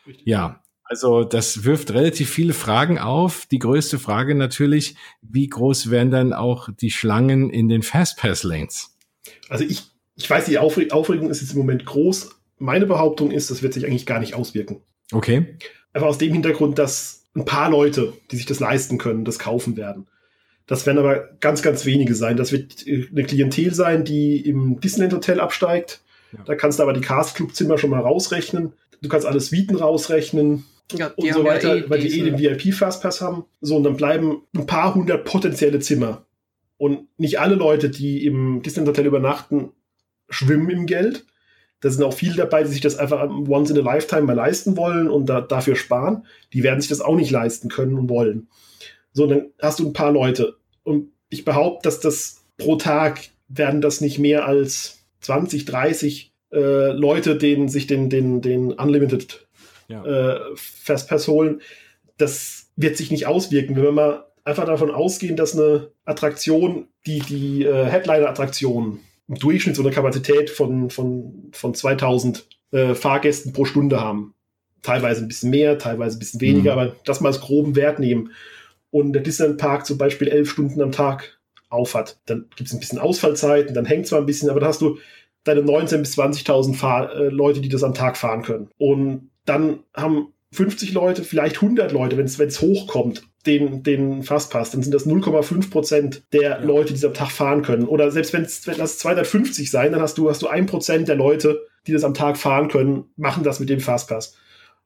Richtig. 0.05 0.25
Ja, 0.25 0.61
also 0.83 1.25
das 1.25 1.65
wirft 1.65 1.91
relativ 1.91 2.29
viele 2.29 2.53
Fragen 2.53 2.97
auf. 2.97 3.45
Die 3.51 3.59
größte 3.59 3.99
Frage 3.99 4.35
natürlich, 4.35 4.95
wie 5.21 5.47
groß 5.47 5.91
werden 5.91 6.11
dann 6.11 6.33
auch 6.33 6.69
die 6.73 6.91
Schlangen 6.91 7.49
in 7.49 7.67
den 7.67 7.83
Fastpass-Lanes? 7.83 8.95
Also 9.49 9.65
ich, 9.65 9.83
ich 10.15 10.29
weiß, 10.29 10.45
die 10.45 10.57
Aufregung 10.59 11.29
ist 11.29 11.41
jetzt 11.41 11.51
im 11.51 11.57
Moment 11.57 11.85
groß. 11.85 12.29
Meine 12.57 12.85
Behauptung 12.85 13.31
ist, 13.31 13.51
das 13.51 13.61
wird 13.61 13.73
sich 13.73 13.85
eigentlich 13.85 14.05
gar 14.05 14.19
nicht 14.19 14.33
auswirken. 14.33 14.81
Okay. 15.11 15.57
Einfach 15.91 16.07
aus 16.07 16.17
dem 16.17 16.31
Hintergrund, 16.31 16.79
dass 16.79 17.25
ein 17.35 17.45
paar 17.45 17.69
Leute, 17.69 18.13
die 18.31 18.37
sich 18.37 18.45
das 18.45 18.59
leisten 18.59 18.97
können, 18.97 19.25
das 19.25 19.39
kaufen 19.39 19.77
werden. 19.77 20.07
Das 20.67 20.85
werden 20.85 20.97
aber 20.97 21.29
ganz, 21.39 21.61
ganz 21.61 21.85
wenige 21.85 22.15
sein. 22.15 22.37
Das 22.37 22.51
wird 22.51 22.85
äh, 22.87 23.07
eine 23.11 23.23
Klientel 23.23 23.73
sein, 23.73 24.03
die 24.03 24.39
im 24.39 24.79
Disneyland 24.79 25.13
Hotel 25.13 25.39
absteigt, 25.39 26.01
da 26.45 26.55
kannst 26.55 26.79
du 26.79 26.83
aber 26.83 26.93
die 26.93 27.01
Cast 27.01 27.35
Club 27.35 27.55
Zimmer 27.55 27.77
schon 27.77 27.89
mal 27.89 28.01
rausrechnen. 28.01 28.73
Du 29.01 29.09
kannst 29.09 29.25
alle 29.25 29.39
Suiten 29.39 29.75
rausrechnen. 29.75 30.65
Ja, 30.93 31.11
und 31.15 31.33
so 31.33 31.43
weiter, 31.43 31.75
ja 31.75 31.85
eh 31.85 31.89
weil 31.89 31.99
die 31.99 32.19
eh 32.19 32.23
den 32.23 32.39
VIP-Fastpass 32.39 33.21
haben. 33.21 33.45
So, 33.59 33.75
und 33.75 33.83
dann 33.83 33.97
bleiben 33.97 34.43
ein 34.55 34.65
paar 34.65 34.95
hundert 34.95 35.25
potenzielle 35.25 35.79
Zimmer. 35.79 36.25
Und 36.77 37.07
nicht 37.17 37.39
alle 37.39 37.55
Leute, 37.55 37.89
die 37.89 38.25
im 38.25 38.61
Disneyland 38.61 38.89
Hotel 38.89 39.07
übernachten, 39.07 39.71
schwimmen 40.29 40.69
im 40.69 40.85
Geld. 40.85 41.25
Da 41.81 41.89
sind 41.89 42.03
auch 42.03 42.13
viele 42.13 42.35
dabei, 42.35 42.63
die 42.63 42.69
sich 42.69 42.81
das 42.81 42.97
einfach 42.97 43.29
once 43.29 43.69
in 43.69 43.77
a 43.77 43.81
lifetime 43.81 44.23
mal 44.23 44.35
leisten 44.35 44.77
wollen 44.77 45.09
und 45.09 45.27
da, 45.27 45.41
dafür 45.41 45.75
sparen. 45.75 46.25
Die 46.53 46.63
werden 46.63 46.81
sich 46.81 46.89
das 46.89 47.01
auch 47.01 47.15
nicht 47.15 47.31
leisten 47.31 47.69
können 47.69 47.97
und 47.97 48.09
wollen. 48.09 48.47
So, 49.13 49.27
dann 49.27 49.47
hast 49.61 49.79
du 49.79 49.87
ein 49.87 49.93
paar 49.93 50.11
Leute. 50.11 50.55
Und 50.83 51.11
ich 51.29 51.45
behaupte, 51.45 51.87
dass 51.87 51.99
das 51.99 52.45
pro 52.57 52.77
Tag 52.77 53.29
werden 53.47 53.81
das 53.81 54.01
nicht 54.01 54.19
mehr 54.19 54.45
als 54.45 54.96
20, 55.27 55.65
30 55.65 56.31
äh, 56.53 56.91
Leute, 56.91 57.35
denen 57.35 57.67
sich 57.67 57.85
den, 57.85 58.09
den, 58.09 58.41
den 58.41 58.71
Unlimited 58.71 59.45
ja. 59.89 60.05
äh, 60.05 60.39
Fastpass 60.55 61.27
holen, 61.27 61.61
das 62.17 62.67
wird 62.77 62.95
sich 62.95 63.11
nicht 63.11 63.27
auswirken. 63.27 63.75
Wenn 63.75 63.83
wir 63.83 63.91
mal 63.91 64.25
einfach 64.45 64.65
davon 64.65 64.89
ausgehen, 64.89 65.35
dass 65.35 65.53
eine 65.53 65.91
Attraktion, 66.05 66.87
die, 67.05 67.19
die 67.19 67.65
äh, 67.65 67.85
Headliner-Attraktion 67.85 68.99
im 69.27 69.35
Durchschnitt 69.35 69.75
so 69.75 69.81
eine 69.83 69.91
Kapazität 69.91 70.49
von, 70.49 70.89
von, 70.89 71.49
von 71.51 71.73
2000 71.73 72.47
äh, 72.71 72.95
Fahrgästen 72.95 73.51
pro 73.51 73.65
Stunde 73.65 73.99
haben. 73.99 74.33
Teilweise 74.81 75.25
ein 75.25 75.27
bisschen 75.27 75.49
mehr, 75.49 75.77
teilweise 75.77 76.15
ein 76.15 76.19
bisschen 76.19 76.39
weniger, 76.39 76.73
mhm. 76.73 76.79
aber 76.79 76.95
das 77.03 77.19
mal 77.19 77.29
als 77.29 77.41
groben 77.41 77.75
Wert 77.75 77.99
nehmen. 77.99 78.31
Und 78.91 79.11
der 79.11 79.23
Disneyland 79.23 79.57
Park 79.57 79.85
zum 79.85 79.97
Beispiel 79.97 80.29
elf 80.29 80.49
Stunden 80.49 80.81
am 80.81 80.93
Tag 80.93 81.37
auf 81.67 81.95
hat. 81.95 82.17
Dann 82.27 82.45
gibt 82.55 82.69
es 82.69 82.73
ein 82.73 82.79
bisschen 82.79 82.99
Ausfallzeiten, 82.99 83.73
dann 83.73 83.85
hängt 83.85 84.07
zwar 84.07 84.19
ein 84.19 84.25
bisschen, 84.25 84.49
aber 84.49 84.61
dann 84.61 84.69
hast 84.69 84.81
du 84.81 84.97
deine 85.47 85.61
19.000 85.61 85.97
bis 85.97 86.17
20.000 86.17 87.09
äh, 87.09 87.29
Leute, 87.29 87.61
die 87.61 87.69
das 87.69 87.83
am 87.83 87.93
Tag 87.93 88.17
fahren 88.17 88.43
können. 88.43 88.69
Und 88.77 89.29
dann 89.45 89.79
haben 89.95 90.33
50 90.51 90.93
Leute, 90.93 91.23
vielleicht 91.23 91.57
100 91.57 91.91
Leute, 91.91 92.17
wenn 92.17 92.25
es 92.25 92.61
hochkommt, 92.61 93.23
den, 93.45 93.83
den 93.83 94.23
Fastpass, 94.23 94.71
dann 94.71 94.83
sind 94.83 94.93
das 94.93 95.07
0,5 95.07 95.69
Prozent 95.69 96.23
der 96.33 96.41
ja. 96.41 96.57
Leute, 96.59 96.93
die 96.93 96.99
das 96.99 97.05
am 97.05 97.13
Tag 97.13 97.31
fahren 97.31 97.61
können. 97.61 97.87
Oder 97.87 98.11
selbst 98.11 98.33
wenn 98.33 98.43
es 98.43 98.61
das 98.61 98.99
250 98.99 99.71
sein, 99.71 99.93
dann 99.93 100.01
hast 100.01 100.17
du, 100.17 100.29
hast 100.29 100.41
du 100.41 100.47
ein 100.47 100.65
Prozent 100.65 101.07
der 101.07 101.15
Leute, 101.15 101.65
die 101.87 101.93
das 101.93 102.03
am 102.03 102.13
Tag 102.13 102.37
fahren 102.37 102.67
können, 102.67 103.05
machen 103.15 103.43
das 103.43 103.59
mit 103.59 103.69
dem 103.69 103.79
Fastpass. 103.79 104.35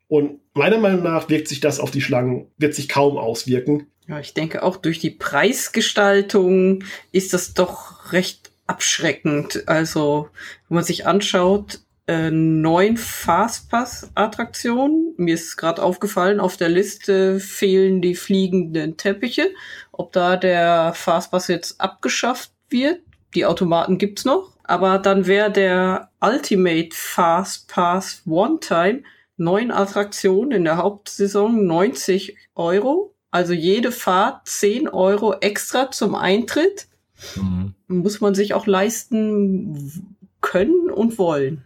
Und 0.08 0.40
meiner 0.54 0.78
Meinung 0.78 1.04
nach 1.04 1.30
wirkt 1.30 1.48
sich 1.48 1.60
das 1.60 1.80
auf 1.80 1.90
die 1.90 2.02
Schlangen, 2.02 2.48
wird 2.58 2.76
sich 2.76 2.90
kaum 2.90 3.18
auswirken. 3.18 3.88
Ja, 4.08 4.20
ich 4.20 4.34
denke 4.34 4.62
auch 4.62 4.78
durch 4.78 5.00
die 5.00 5.10
Preisgestaltung 5.10 6.84
ist 7.12 7.34
das 7.34 7.54
doch 7.54 8.12
recht 8.12 8.51
abschreckend. 8.72 9.68
Also, 9.68 10.30
wenn 10.70 10.76
man 10.76 10.86
sich 10.86 11.06
anschaut, 11.06 11.82
äh, 12.08 12.32
neun 12.32 12.98
Fastpass-Attraktionen. 12.98 15.14
Mir 15.18 15.36
ist 15.36 15.58
gerade 15.58 15.84
aufgefallen, 15.84 16.40
auf 16.40 16.58
der 16.58 16.70
Liste 16.70 17.40
fehlen 17.40 18.02
die 18.02 18.16
fliegenden 18.16 18.98
Teppiche. 18.98 19.52
Ob 19.92 20.12
da 20.14 20.38
der 20.38 20.94
Fastpass 20.96 21.48
jetzt 21.48 21.80
abgeschafft 21.82 22.52
wird, 22.70 23.02
die 23.36 23.46
Automaten 23.46 23.98
gibt's 23.98 24.26
noch. 24.26 24.52
Aber 24.64 25.00
dann 25.00 25.28
wäre 25.28 25.52
der 25.52 26.10
Ultimate 26.22 26.92
Fastpass 26.94 28.22
One 28.26 28.60
Time 28.62 29.04
neun 29.36 29.72
Attraktionen 29.72 30.52
in 30.52 30.64
der 30.64 30.78
Hauptsaison 30.78 31.66
90 31.66 32.38
Euro. 32.56 33.14
Also 33.32 33.52
jede 33.54 33.92
Fahrt 33.92 34.48
10 34.48 34.88
Euro 34.88 35.36
extra 35.40 35.92
zum 35.92 36.16
Eintritt. 36.16 36.88
Mhm. 37.36 37.74
Muss 37.88 38.22
man 38.22 38.36
sich 38.36 38.54
auch 38.54 38.68
leisten 38.68 40.04
können 40.42 40.90
und 40.90 41.18
wollen. 41.18 41.64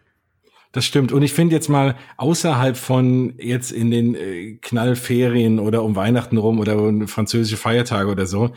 Das 0.71 0.85
stimmt. 0.85 1.13
Und 1.13 1.21
ich 1.21 1.31
finde 1.31 1.55
jetzt 1.55 1.69
mal 1.69 1.95
außerhalb 2.17 2.75
von 2.75 3.33
jetzt 3.37 3.71
in 3.71 3.91
den 3.91 4.13
äh, 4.13 4.57
Knallferien 4.61 5.59
oder 5.59 5.83
um 5.83 5.95
Weihnachten 5.95 6.35
rum 6.35 6.59
oder 6.59 6.77
um 6.77 7.07
französische 7.07 7.55
Feiertage 7.55 8.09
oder 8.09 8.25
so, 8.25 8.53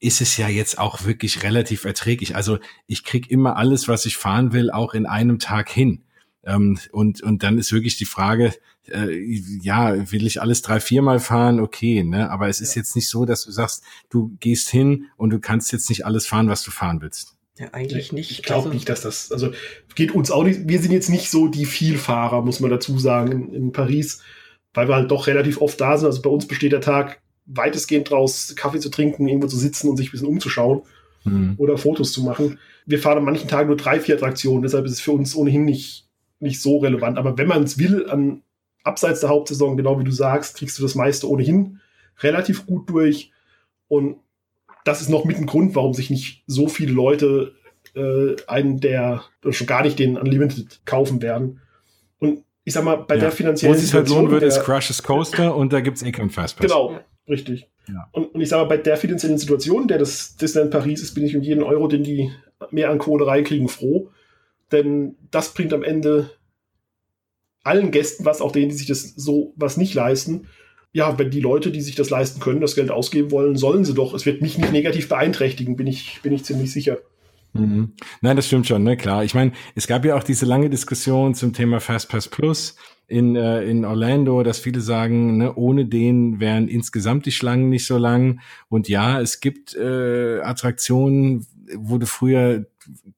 ist 0.00 0.20
es 0.20 0.36
ja 0.36 0.48
jetzt 0.48 0.78
auch 0.78 1.04
wirklich 1.04 1.44
relativ 1.44 1.84
erträglich. 1.84 2.34
Also 2.34 2.58
ich 2.88 3.04
krieg 3.04 3.30
immer 3.30 3.56
alles, 3.56 3.86
was 3.86 4.04
ich 4.04 4.16
fahren 4.16 4.52
will, 4.52 4.72
auch 4.72 4.94
in 4.94 5.06
einem 5.06 5.38
Tag 5.38 5.70
hin. 5.70 6.02
Ähm, 6.42 6.78
und, 6.90 7.22
und 7.22 7.44
dann 7.44 7.56
ist 7.56 7.72
wirklich 7.72 7.96
die 7.96 8.04
Frage, 8.04 8.52
äh, 8.90 9.12
ja, 9.62 10.10
will 10.12 10.26
ich 10.26 10.40
alles 10.40 10.62
drei, 10.62 10.80
viermal 10.80 11.20
fahren? 11.20 11.60
Okay, 11.60 12.04
ne? 12.04 12.30
Aber 12.30 12.48
es 12.48 12.60
ist 12.60 12.74
jetzt 12.74 12.96
nicht 12.96 13.08
so, 13.08 13.24
dass 13.24 13.44
du 13.44 13.50
sagst, 13.50 13.82
du 14.10 14.36
gehst 14.40 14.68
hin 14.68 15.06
und 15.16 15.30
du 15.30 15.40
kannst 15.40 15.72
jetzt 15.72 15.88
nicht 15.88 16.04
alles 16.06 16.26
fahren, 16.26 16.48
was 16.48 16.62
du 16.62 16.70
fahren 16.70 17.00
willst. 17.00 17.36
Ja, 17.58 17.72
eigentlich 17.72 18.12
nicht. 18.12 18.30
Ich 18.32 18.42
glaube 18.42 18.64
also, 18.64 18.74
nicht, 18.74 18.88
dass 18.88 19.02
das, 19.02 19.30
also 19.30 19.52
geht 19.94 20.12
uns 20.12 20.30
auch 20.30 20.42
nicht, 20.42 20.68
wir 20.68 20.80
sind 20.80 20.92
jetzt 20.92 21.08
nicht 21.08 21.30
so 21.30 21.46
die 21.46 21.66
Vielfahrer, 21.66 22.42
muss 22.42 22.60
man 22.60 22.70
dazu 22.70 22.98
sagen, 22.98 23.30
in, 23.30 23.54
in 23.54 23.72
Paris, 23.72 24.22
weil 24.74 24.88
wir 24.88 24.96
halt 24.96 25.10
doch 25.10 25.28
relativ 25.28 25.60
oft 25.60 25.80
da 25.80 25.96
sind. 25.96 26.06
Also 26.06 26.20
bei 26.20 26.30
uns 26.30 26.48
besteht 26.48 26.72
der 26.72 26.80
Tag 26.80 27.20
weitestgehend 27.46 28.10
draus, 28.10 28.54
Kaffee 28.56 28.80
zu 28.80 28.90
trinken, 28.90 29.28
irgendwo 29.28 29.46
zu 29.46 29.56
sitzen 29.56 29.88
und 29.88 29.96
sich 29.96 30.08
ein 30.08 30.12
bisschen 30.12 30.28
umzuschauen 30.28 30.82
hm. 31.22 31.54
oder 31.58 31.78
Fotos 31.78 32.12
zu 32.12 32.24
machen. 32.24 32.58
Wir 32.86 32.98
fahren 32.98 33.18
an 33.18 33.24
manchen 33.24 33.48
Tagen 33.48 33.68
nur 33.68 33.76
drei, 33.76 34.00
vier 34.00 34.16
Attraktionen, 34.16 34.62
deshalb 34.62 34.84
ist 34.86 34.92
es 34.92 35.00
für 35.00 35.12
uns 35.12 35.36
ohnehin 35.36 35.64
nicht, 35.64 36.08
nicht 36.40 36.60
so 36.60 36.78
relevant. 36.78 37.18
Aber 37.18 37.38
wenn 37.38 37.46
man 37.46 37.62
es 37.62 37.78
will, 37.78 38.08
an 38.10 38.42
abseits 38.84 39.20
der 39.20 39.30
Hauptsaison, 39.30 39.76
genau 39.76 39.98
wie 39.98 40.04
du 40.04 40.12
sagst, 40.12 40.56
kriegst 40.56 40.78
du 40.78 40.82
das 40.82 40.94
meiste 40.94 41.28
ohnehin 41.28 41.80
relativ 42.20 42.66
gut 42.66 42.88
durch. 42.88 43.32
Und 43.88 44.16
das 44.84 45.00
ist 45.00 45.08
noch 45.08 45.24
mit 45.24 45.36
ein 45.38 45.46
Grund, 45.46 45.74
warum 45.74 45.94
sich 45.94 46.10
nicht 46.10 46.44
so 46.46 46.68
viele 46.68 46.92
Leute 46.92 47.54
äh, 47.94 48.36
einen 48.46 48.80
der, 48.80 49.24
oder 49.42 49.52
schon 49.52 49.66
gar 49.66 49.82
nicht 49.82 49.98
den 49.98 50.16
Unlimited 50.16 50.80
kaufen 50.84 51.22
werden. 51.22 51.60
Und 52.18 52.44
ich 52.64 52.74
sag 52.74 52.84
mal, 52.84 52.96
bei 52.96 53.14
ja. 53.14 53.22
der 53.22 53.32
finanziellen 53.32 53.74
Wo 53.74 53.78
es 53.78 53.84
sich 53.84 53.94
halt 53.94 54.08
lohnen 54.08 54.30
würde, 54.30 54.46
ist 54.46 54.60
Crushes 54.60 55.02
Coaster 55.02 55.54
und 55.54 55.72
da 55.72 55.80
gibt's 55.80 56.02
eh 56.02 56.12
keinen 56.12 56.30
Fastpass. 56.30 56.66
Genau, 56.66 56.98
richtig. 57.28 57.68
Ja. 57.88 58.08
Und, 58.12 58.34
und, 58.34 58.40
ich 58.40 58.48
sage 58.48 58.62
mal, 58.62 58.68
bei 58.68 58.76
der 58.78 58.96
finanziellen 58.96 59.38
Situation, 59.38 59.88
der 59.88 59.98
das 59.98 60.36
Disneyland 60.36 60.70
Paris 60.70 61.02
ist, 61.02 61.14
bin 61.14 61.24
ich 61.24 61.36
um 61.36 61.42
jeden 61.42 61.62
Euro, 61.62 61.86
den 61.88 62.02
die 62.02 62.30
mehr 62.70 62.90
an 62.90 62.98
Kohle 62.98 63.26
reinkriegen, 63.26 63.68
froh. 63.68 64.10
Denn 64.72 65.16
das 65.30 65.52
bringt 65.52 65.72
am 65.74 65.82
Ende 65.82 66.30
allen 67.64 67.90
Gästen 67.90 68.24
was, 68.24 68.40
auch 68.40 68.52
denen, 68.52 68.68
die 68.68 68.76
sich 68.76 68.86
das 68.86 69.14
so 69.16 69.52
was 69.56 69.76
nicht 69.76 69.94
leisten. 69.94 70.46
Ja, 70.92 71.18
wenn 71.18 71.30
die 71.30 71.40
Leute, 71.40 71.72
die 71.72 71.80
sich 71.80 71.96
das 71.96 72.10
leisten 72.10 72.38
können, 72.38 72.60
das 72.60 72.76
Geld 72.76 72.92
ausgeben 72.92 73.32
wollen, 73.32 73.56
sollen 73.56 73.84
sie 73.84 73.94
doch. 73.94 74.14
Es 74.14 74.26
wird 74.26 74.42
mich 74.42 74.58
nicht 74.58 74.70
negativ 74.70 75.08
beeinträchtigen, 75.08 75.74
bin 75.74 75.88
ich, 75.88 76.20
bin 76.22 76.32
ich 76.32 76.44
ziemlich 76.44 76.70
sicher. 76.70 76.98
Mhm. 77.52 77.92
Nein, 78.20 78.36
das 78.36 78.46
stimmt 78.46 78.66
schon, 78.66 78.82
ne, 78.82 78.96
klar. 78.96 79.24
Ich 79.24 79.34
meine, 79.34 79.52
es 79.74 79.86
gab 79.86 80.04
ja 80.04 80.16
auch 80.16 80.22
diese 80.22 80.46
lange 80.46 80.70
Diskussion 80.70 81.34
zum 81.34 81.52
Thema 81.52 81.80
Fastpass 81.80 82.28
Plus 82.28 82.76
in, 83.06 83.36
äh, 83.36 83.62
in 83.64 83.84
Orlando, 83.84 84.42
dass 84.42 84.58
viele 84.58 84.80
sagen, 84.80 85.38
ne, 85.38 85.54
ohne 85.54 85.86
den 85.86 86.40
wären 86.40 86.68
insgesamt 86.68 87.26
die 87.26 87.32
Schlangen 87.32 87.70
nicht 87.70 87.86
so 87.86 87.98
lang. 87.98 88.40
Und 88.68 88.88
ja, 88.88 89.20
es 89.20 89.40
gibt 89.40 89.74
äh, 89.74 90.40
Attraktionen, 90.40 91.46
wo 91.76 91.98
du 91.98 92.06
früher 92.06 92.66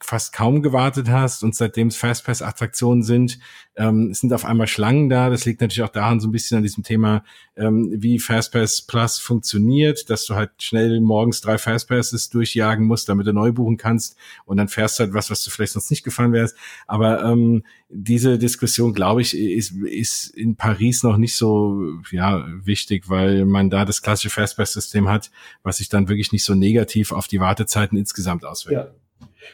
fast 0.00 0.32
kaum 0.32 0.62
gewartet 0.62 1.08
hast 1.08 1.42
und 1.42 1.54
seitdem 1.54 1.88
es 1.88 1.96
Fastpass-Attraktionen 1.96 3.02
sind, 3.02 3.38
ähm, 3.76 4.12
sind 4.14 4.32
auf 4.32 4.44
einmal 4.44 4.66
Schlangen 4.66 5.08
da. 5.08 5.30
Das 5.30 5.44
liegt 5.44 5.60
natürlich 5.60 5.82
auch 5.82 5.92
daran 5.92 6.20
so 6.20 6.28
ein 6.28 6.32
bisschen 6.32 6.58
an 6.58 6.62
diesem 6.62 6.82
Thema, 6.82 7.24
ähm, 7.56 7.92
wie 7.96 8.18
Fastpass 8.18 8.82
Plus 8.82 9.18
funktioniert, 9.18 10.08
dass 10.10 10.26
du 10.26 10.34
halt 10.34 10.50
schnell 10.62 11.00
morgens 11.00 11.40
drei 11.40 11.58
Fastpasses 11.58 12.30
durchjagen 12.30 12.86
musst, 12.86 13.08
damit 13.08 13.26
du 13.26 13.32
neu 13.32 13.52
buchen 13.52 13.76
kannst 13.76 14.16
und 14.44 14.56
dann 14.56 14.68
fährst 14.68 15.00
halt 15.00 15.14
was, 15.14 15.30
was 15.30 15.42
du 15.42 15.50
vielleicht 15.50 15.72
sonst 15.72 15.90
nicht 15.90 16.04
gefahren 16.04 16.32
wärst. 16.32 16.56
Aber 16.86 17.24
ähm, 17.24 17.64
diese 17.88 18.38
Diskussion, 18.38 18.92
glaube 18.94 19.22
ich, 19.22 19.36
ist, 19.36 19.72
ist 19.72 20.28
in 20.30 20.56
Paris 20.56 21.02
noch 21.02 21.16
nicht 21.16 21.36
so 21.36 22.00
ja 22.10 22.46
wichtig, 22.64 23.08
weil 23.08 23.44
man 23.44 23.70
da 23.70 23.84
das 23.84 24.02
klassische 24.02 24.30
Fastpass-System 24.30 25.08
hat, 25.08 25.30
was 25.62 25.78
sich 25.78 25.88
dann 25.88 26.08
wirklich 26.08 26.32
nicht 26.32 26.44
so 26.44 26.54
negativ 26.54 27.12
auf 27.12 27.28
die 27.28 27.40
Wartezeiten 27.40 27.96
insgesamt 27.96 28.44
auswirkt. 28.44 28.88
Ja. 28.88 29.05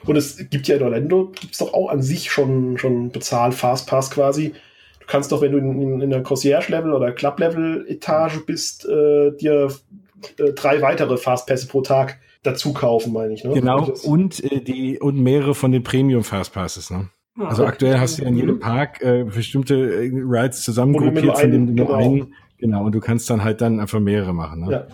Und 0.04 0.16
es 0.16 0.48
gibt 0.50 0.68
ja 0.68 0.76
in 0.76 0.82
Orlando, 0.82 1.32
gibt 1.40 1.52
es 1.52 1.58
doch 1.58 1.72
auch 1.74 1.88
an 1.90 2.02
sich 2.02 2.30
schon, 2.30 2.78
schon 2.78 3.10
Bezahl 3.10 3.52
Fastpass 3.52 4.10
quasi. 4.10 4.54
Du 5.00 5.06
kannst 5.06 5.32
doch, 5.32 5.42
wenn 5.42 5.52
du 5.52 5.58
in, 5.58 6.00
in 6.00 6.10
der 6.10 6.22
Concierge-Level 6.22 6.92
oder 6.92 7.12
Club-Level-Etage 7.12 8.46
bist, 8.46 8.86
äh, 8.86 9.32
dir 9.36 9.68
äh, 10.38 10.52
drei 10.52 10.80
weitere 10.80 11.16
Fastpässe 11.16 11.66
pro 11.66 11.80
Tag 11.82 12.18
dazu 12.42 12.72
kaufen, 12.72 13.12
meine 13.12 13.34
ich. 13.34 13.44
Ne? 13.44 13.54
Genau, 13.54 13.92
und, 14.04 14.42
äh, 14.44 14.60
die, 14.60 14.98
und 14.98 15.18
mehrere 15.18 15.54
von 15.54 15.72
den 15.72 15.82
Premium-Fastpasses. 15.82 16.90
Ne? 16.90 17.08
Ah, 17.38 17.48
also 17.48 17.62
okay. 17.62 17.72
aktuell 17.72 17.98
hast 17.98 18.18
du 18.18 18.22
ja 18.22 18.28
in 18.28 18.36
jedem 18.36 18.54
mhm. 18.56 18.60
Park 18.60 19.02
äh, 19.02 19.24
bestimmte 19.24 19.74
äh, 19.74 20.10
Rides 20.12 20.62
zusammengruppiert, 20.62 21.38
von 21.38 21.50
denen 21.50 21.66
du 21.68 21.72
nur 21.74 21.86
genau. 21.86 21.98
einen, 21.98 22.34
genau, 22.58 22.84
und 22.84 22.94
du 22.94 23.00
kannst 23.00 23.30
dann 23.30 23.42
halt 23.42 23.60
dann 23.60 23.80
einfach 23.80 24.00
mehrere 24.00 24.34
machen. 24.34 24.66
Ne? 24.66 24.72
Ja. 24.72 24.86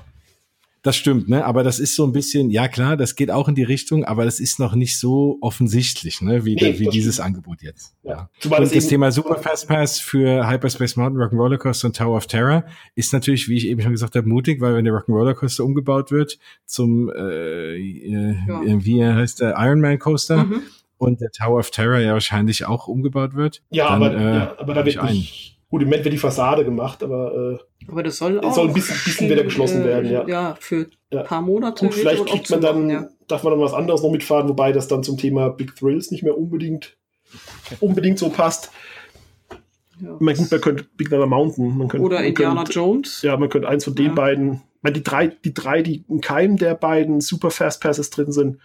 Das 0.89 0.97
stimmt, 0.97 1.29
ne? 1.29 1.45
Aber 1.45 1.65
das 1.65 1.81
ist 1.81 1.97
so 1.97 2.07
ein 2.07 2.13
bisschen, 2.13 2.49
ja 2.49 2.67
klar, 2.67 2.97
das 2.97 3.15
geht 3.15 3.31
auch 3.31 3.47
in 3.47 3.55
die 3.55 3.63
Richtung, 3.63 4.07
aber 4.07 4.25
das 4.25 4.41
ist 4.41 4.59
noch 4.59 4.75
nicht 4.75 4.99
so 4.99 5.37
offensichtlich, 5.43 6.23
ne? 6.23 6.47
Wie, 6.47 6.55
nee, 6.55 6.79
wie 6.79 6.89
dieses 6.89 7.17
stimmt. 7.17 7.27
Angebot 7.27 7.61
jetzt. 7.61 7.95
Ja. 8.05 8.31
ja. 8.43 8.57
Und 8.57 8.75
das, 8.75 8.87
Thema 8.87 9.13
Super 9.13 9.37
Fast 9.37 9.69
Pass 9.69 10.01
für 10.01 10.49
Hyperspace 10.49 10.97
Mountain, 10.97 11.21
Rock'n'Roller 11.21 11.59
Coaster 11.59 11.89
und 11.89 11.97
Tower 11.97 12.17
of 12.17 12.27
Terror 12.27 12.65
ist 12.95 13.13
natürlich, 13.13 13.51
wie 13.51 13.59
ich 13.59 13.67
eben 13.67 13.83
schon 13.83 13.93
gesagt 13.93 14.17
habe, 14.17 14.27
mutig, 14.27 14.63
weil 14.63 14.77
wenn 14.77 14.87
der 14.87 14.95
Rock'n'Roller 14.95 15.35
Coaster 15.35 15.63
umgebaut 15.63 16.11
wird 16.11 16.39
zum, 16.65 17.11
äh, 17.11 17.77
äh, 17.77 18.37
ja. 18.49 18.63
wie 18.65 19.05
heißt 19.05 19.43
der 19.43 19.57
Iron 19.59 19.83
Man 19.83 19.99
Coaster 19.99 20.47
mhm. 20.47 20.63
und 20.97 21.21
der 21.21 21.31
Tower 21.33 21.59
of 21.59 21.71
Terror 21.71 21.99
ja 21.99 22.15
wahrscheinlich 22.15 22.65
auch 22.65 22.89
umgebaut 22.89 23.35
wird. 23.35 23.61
Ja, 23.69 23.91
dann, 23.91 24.03
aber, 24.03 24.17
äh, 24.17 24.37
ja, 24.37 24.55
aber 24.59 24.73
da 24.73 24.87
wird 24.87 25.03
nicht, 25.03 25.58
Gut, 25.71 25.83
im 25.83 25.89
Moment 25.89 26.05
wird 26.05 26.15
die 26.15 26.19
Fassade 26.19 26.65
gemacht, 26.65 27.03
aber, 27.03 27.59
äh, 27.61 27.91
aber 27.91 28.03
das 28.03 28.17
soll 28.17 28.41
auch 28.41 28.55
soll 28.55 28.69
ein 28.69 28.75
bisschen, 28.75 28.97
bisschen 29.05 29.29
wieder 29.29 29.45
geschlossen 29.45 29.83
äh, 29.83 29.85
werden, 29.85 30.11
ja. 30.11 30.27
Ja, 30.27 30.57
für 30.59 30.87
ein 31.13 31.25
paar 31.25 31.43
Monate. 31.43 31.85
Und 31.85 31.93
vielleicht 31.93 32.25
kriegt 32.25 32.49
man 32.49 32.61
dann, 32.63 32.89
ja. 32.91 33.09
darf 33.27 33.43
man 33.43 33.53
dann 33.53 33.61
was 33.61 33.75
anderes 33.75 34.03
noch 34.03 34.11
mitfahren, 34.11 34.49
wobei 34.49 34.73
das 34.73 34.89
dann 34.89 35.03
zum 35.03 35.19
Thema 35.19 35.51
Big 35.51 35.77
Thrills 35.77 36.11
nicht 36.11 36.23
mehr 36.23 36.39
unbedingt, 36.39 36.97
unbedingt 37.81 38.19
so 38.19 38.31
passt. 38.31 38.71
Ja. 40.01 40.15
Ich 40.15 40.21
meine, 40.21 40.39
gut, 40.39 40.51
man 40.51 40.61
könnte 40.63 40.85
Big 40.97 41.11
Thunder 41.11 41.27
Mountain, 41.27 41.77
man 41.77 41.89
könnte, 41.89 42.07
oder 42.07 42.25
Indiana 42.25 42.63
könnte, 42.63 42.73
Jones. 42.73 43.21
Ja, 43.21 43.37
man 43.37 43.51
könnte 43.51 43.69
eins 43.69 43.85
von 43.85 43.95
den 43.95 44.07
ja. 44.07 44.13
beiden, 44.15 44.53
ich 44.53 44.83
meine, 44.83 44.95
die 44.95 45.03
drei, 45.03 45.27
die 45.27 45.53
drei, 45.53 45.83
die 45.83 46.03
in 46.09 46.23
keinem 46.23 46.57
der 46.57 46.77
beiden 46.77 47.21
Super 47.21 47.51
Fast 47.51 47.83
Passes 47.83 48.09
drin 48.09 48.33
sind, 48.33 48.59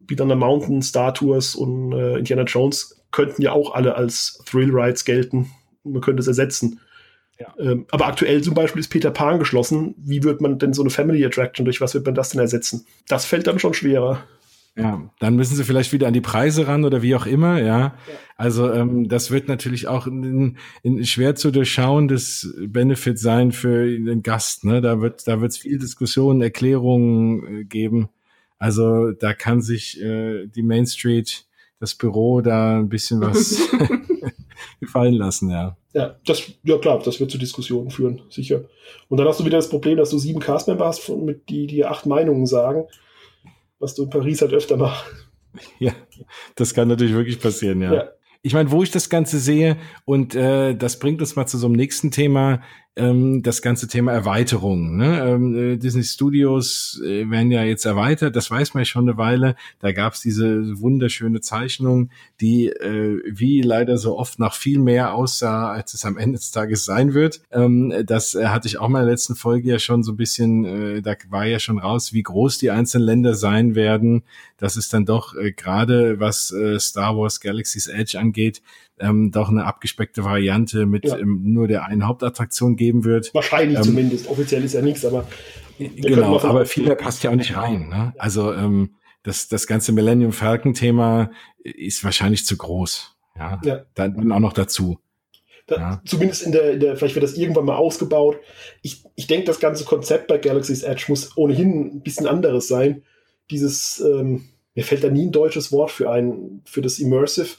Big 0.00 0.18
Thunder 0.18 0.34
Mountain, 0.34 0.82
Star 0.82 1.14
Tours 1.14 1.54
und 1.54 1.92
äh, 1.92 2.18
Indiana 2.18 2.42
Jones, 2.42 3.00
könnten 3.12 3.40
ja 3.40 3.52
auch 3.52 3.72
alle 3.72 3.94
als 3.94 4.42
Thrill 4.46 4.70
Rides 4.72 5.04
gelten 5.04 5.52
man 5.84 6.00
könnte 6.00 6.20
es 6.20 6.26
ersetzen. 6.26 6.80
Ja. 7.38 7.52
Ähm, 7.58 7.86
aber 7.90 8.06
aktuell 8.06 8.42
zum 8.42 8.54
Beispiel 8.54 8.80
ist 8.80 8.88
Peter 8.88 9.10
Pan 9.10 9.38
geschlossen. 9.38 9.94
Wie 9.98 10.22
wird 10.22 10.40
man 10.40 10.58
denn 10.58 10.72
so 10.72 10.82
eine 10.82 10.90
Family 10.90 11.24
Attraction, 11.24 11.64
durch 11.64 11.80
was 11.80 11.94
wird 11.94 12.06
man 12.06 12.14
das 12.14 12.30
denn 12.30 12.40
ersetzen? 12.40 12.86
Das 13.08 13.24
fällt 13.24 13.46
dann 13.46 13.58
schon 13.58 13.74
schwerer. 13.74 14.24
Ja, 14.76 15.08
dann 15.20 15.36
müssen 15.36 15.54
sie 15.54 15.62
vielleicht 15.62 15.92
wieder 15.92 16.08
an 16.08 16.14
die 16.14 16.20
Preise 16.20 16.66
ran 16.66 16.84
oder 16.84 17.00
wie 17.00 17.14
auch 17.14 17.26
immer, 17.26 17.60
ja. 17.60 17.66
ja. 17.66 17.94
Also 18.36 18.72
ähm, 18.72 19.08
das 19.08 19.30
wird 19.30 19.46
natürlich 19.46 19.86
auch 19.86 20.06
ein, 20.06 20.58
ein 20.84 21.04
schwer 21.04 21.36
zu 21.36 21.52
durchschauendes 21.52 22.52
Benefit 22.66 23.20
sein 23.20 23.52
für 23.52 23.86
den 23.86 24.24
Gast. 24.24 24.64
Ne? 24.64 24.80
Da 24.80 25.00
wird 25.00 25.28
da 25.28 25.40
wird 25.40 25.52
es 25.52 25.58
viel 25.58 25.78
Diskussionen, 25.78 26.42
Erklärungen 26.42 27.60
äh, 27.60 27.64
geben. 27.64 28.08
Also 28.58 29.12
da 29.12 29.32
kann 29.32 29.62
sich 29.62 30.00
äh, 30.02 30.46
die 30.46 30.62
Main 30.62 30.86
Street, 30.86 31.46
das 31.78 31.94
Büro 31.94 32.40
da 32.40 32.78
ein 32.78 32.88
bisschen 32.88 33.20
was 33.20 33.56
gefallen 34.84 35.14
lassen, 35.14 35.50
ja. 35.50 35.76
Ja, 35.92 36.16
das, 36.26 36.42
ja 36.64 36.78
klar, 36.78 37.00
das 37.04 37.20
wird 37.20 37.30
zu 37.30 37.38
Diskussionen 37.38 37.90
führen, 37.90 38.22
sicher. 38.28 38.64
Und 39.08 39.18
dann 39.18 39.28
hast 39.28 39.40
du 39.40 39.44
wieder 39.44 39.58
das 39.58 39.68
Problem, 39.68 39.96
dass 39.96 40.10
du 40.10 40.18
sieben 40.18 40.40
Castmember 40.40 40.86
hast, 40.86 41.08
mit 41.08 41.48
die 41.48 41.66
die 41.66 41.84
acht 41.84 42.06
Meinungen 42.06 42.46
sagen, 42.46 42.84
was 43.78 43.94
du 43.94 44.04
in 44.04 44.10
Paris 44.10 44.40
halt 44.40 44.52
öfter 44.52 44.76
machst. 44.76 45.04
Ja, 45.78 45.92
das 46.56 46.74
kann 46.74 46.88
natürlich 46.88 47.14
wirklich 47.14 47.40
passieren, 47.40 47.80
ja. 47.80 47.94
ja. 47.94 48.08
Ich 48.42 48.54
meine, 48.54 48.72
wo 48.72 48.82
ich 48.82 48.90
das 48.90 49.08
Ganze 49.08 49.38
sehe, 49.38 49.76
und 50.04 50.34
äh, 50.34 50.74
das 50.74 50.98
bringt 50.98 51.20
uns 51.20 51.36
mal 51.36 51.46
zu 51.46 51.58
so 51.58 51.66
einem 51.66 51.76
nächsten 51.76 52.10
Thema, 52.10 52.60
ähm, 52.96 53.42
das 53.42 53.60
ganze 53.60 53.88
Thema 53.88 54.12
Erweiterung. 54.12 54.96
Ne? 54.96 55.20
Ähm, 55.26 55.56
äh, 55.56 55.76
Disney 55.76 56.04
Studios 56.04 57.00
äh, 57.04 57.28
werden 57.28 57.50
ja 57.50 57.64
jetzt 57.64 57.84
erweitert, 57.84 58.36
das 58.36 58.50
weiß 58.50 58.74
man 58.74 58.82
ja 58.82 58.84
schon 58.84 59.08
eine 59.08 59.18
Weile. 59.18 59.56
Da 59.80 59.92
gab 59.92 60.14
es 60.14 60.20
diese 60.20 60.80
wunderschöne 60.80 61.40
Zeichnung, 61.40 62.10
die 62.40 62.68
äh, 62.68 63.20
wie 63.26 63.62
leider 63.62 63.98
so 63.98 64.16
oft 64.16 64.38
nach 64.38 64.54
viel 64.54 64.78
mehr 64.78 65.14
aussah, 65.14 65.72
als 65.72 65.94
es 65.94 66.04
am 66.04 66.18
Ende 66.18 66.38
des 66.38 66.52
Tages 66.52 66.84
sein 66.84 67.14
wird. 67.14 67.40
Ähm, 67.50 67.92
das 68.06 68.34
äh, 68.34 68.46
hatte 68.46 68.68
ich 68.68 68.78
auch 68.78 68.88
mal 68.88 69.00
in 69.00 69.06
der 69.06 69.14
letzten 69.14 69.34
Folge 69.34 69.70
ja 69.70 69.78
schon 69.78 70.04
so 70.04 70.12
ein 70.12 70.16
bisschen, 70.16 70.64
äh, 70.64 71.02
da 71.02 71.14
war 71.30 71.46
ja 71.46 71.58
schon 71.58 71.78
raus, 71.78 72.12
wie 72.12 72.22
groß 72.22 72.58
die 72.58 72.70
einzelnen 72.70 73.06
Länder 73.06 73.34
sein 73.34 73.74
werden. 73.74 74.22
Das 74.56 74.76
ist 74.76 74.92
dann 74.92 75.04
doch 75.04 75.34
äh, 75.34 75.52
gerade, 75.52 76.20
was 76.20 76.52
äh, 76.52 76.78
Star 76.78 77.16
Wars 77.16 77.40
Galaxy's 77.40 77.88
Edge 77.88 78.18
angeht, 78.18 78.62
ähm, 78.98 79.30
doch 79.30 79.48
eine 79.48 79.64
abgespeckte 79.64 80.24
Variante 80.24 80.86
mit 80.86 81.04
ja. 81.04 81.18
ähm, 81.18 81.40
nur 81.42 81.68
der 81.68 81.84
einen 81.84 82.06
Hauptattraktion 82.06 82.76
geben 82.76 83.04
wird. 83.04 83.34
Wahrscheinlich 83.34 83.78
ähm, 83.78 83.84
zumindest. 83.84 84.28
Offiziell 84.28 84.64
ist 84.64 84.74
ja 84.74 84.82
nichts, 84.82 85.04
aber 85.04 85.26
genau. 85.78 86.40
Aber 86.40 86.66
viel 86.66 86.94
passt 86.96 87.22
ja 87.24 87.30
auch 87.30 87.34
nicht 87.34 87.56
rein. 87.56 87.88
Ne? 87.88 88.14
Also 88.18 88.52
ähm, 88.52 88.94
das 89.22 89.48
das 89.48 89.66
ganze 89.66 89.92
Millennium 89.92 90.32
Falcon 90.32 90.74
Thema 90.74 91.30
ist 91.62 92.04
wahrscheinlich 92.04 92.46
zu 92.46 92.56
groß. 92.56 93.16
Ja, 93.36 93.60
ja. 93.64 93.82
dann 93.94 94.30
auch 94.30 94.38
noch 94.38 94.52
dazu. 94.52 94.98
Da, 95.66 95.76
ja. 95.76 96.02
Zumindest 96.04 96.42
in 96.42 96.52
der, 96.52 96.72
in 96.72 96.80
der, 96.80 96.96
vielleicht 96.96 97.14
wird 97.14 97.24
das 97.24 97.36
irgendwann 97.36 97.64
mal 97.64 97.76
ausgebaut. 97.76 98.38
Ich, 98.82 99.02
ich 99.16 99.26
denke, 99.26 99.46
das 99.46 99.60
ganze 99.60 99.84
Konzept 99.84 100.28
bei 100.28 100.38
Galaxy's 100.38 100.82
Edge 100.82 101.06
muss 101.08 101.36
ohnehin 101.36 101.96
ein 101.96 102.02
bisschen 102.02 102.26
anderes 102.26 102.68
sein. 102.68 103.02
Dieses, 103.50 103.98
ähm, 104.00 104.50
mir 104.74 104.84
fällt 104.84 105.02
da 105.02 105.08
nie 105.08 105.26
ein 105.26 105.32
deutsches 105.32 105.72
Wort 105.72 105.90
für 105.90 106.10
ein, 106.10 106.60
für 106.64 106.82
das 106.82 106.98
Immersive 106.98 107.56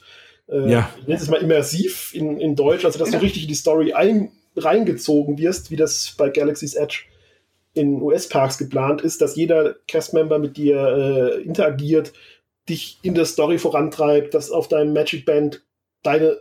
äh, 0.48 0.70
ja. 0.70 0.90
ich 1.00 1.06
nenne 1.06 1.20
es 1.20 1.28
mal 1.28 1.40
immersiv 1.40 2.14
in, 2.14 2.38
in 2.38 2.56
Deutsch, 2.56 2.84
also 2.84 2.98
dass 2.98 3.10
ja. 3.10 3.18
du 3.18 3.24
richtig 3.24 3.42
in 3.42 3.48
die 3.48 3.54
Story 3.54 3.92
ein, 3.92 4.30
reingezogen 4.56 5.38
wirst, 5.38 5.70
wie 5.70 5.76
das 5.76 6.14
bei 6.16 6.30
Galaxy's 6.30 6.74
Edge 6.74 7.04
in 7.74 8.00
US-Parks 8.00 8.56
geplant 8.56 9.02
ist, 9.02 9.20
dass 9.20 9.36
jeder 9.36 9.76
Castmember 9.86 10.38
mit 10.38 10.56
dir 10.56 10.76
äh, 11.36 11.42
interagiert, 11.42 12.12
dich 12.68 12.98
in 13.02 13.14
der 13.14 13.26
Story 13.26 13.58
vorantreibt, 13.58 14.34
dass 14.34 14.50
auf 14.50 14.68
deinem 14.68 14.92
Magic 14.92 15.26
Band 15.26 15.62
deine, 16.02 16.38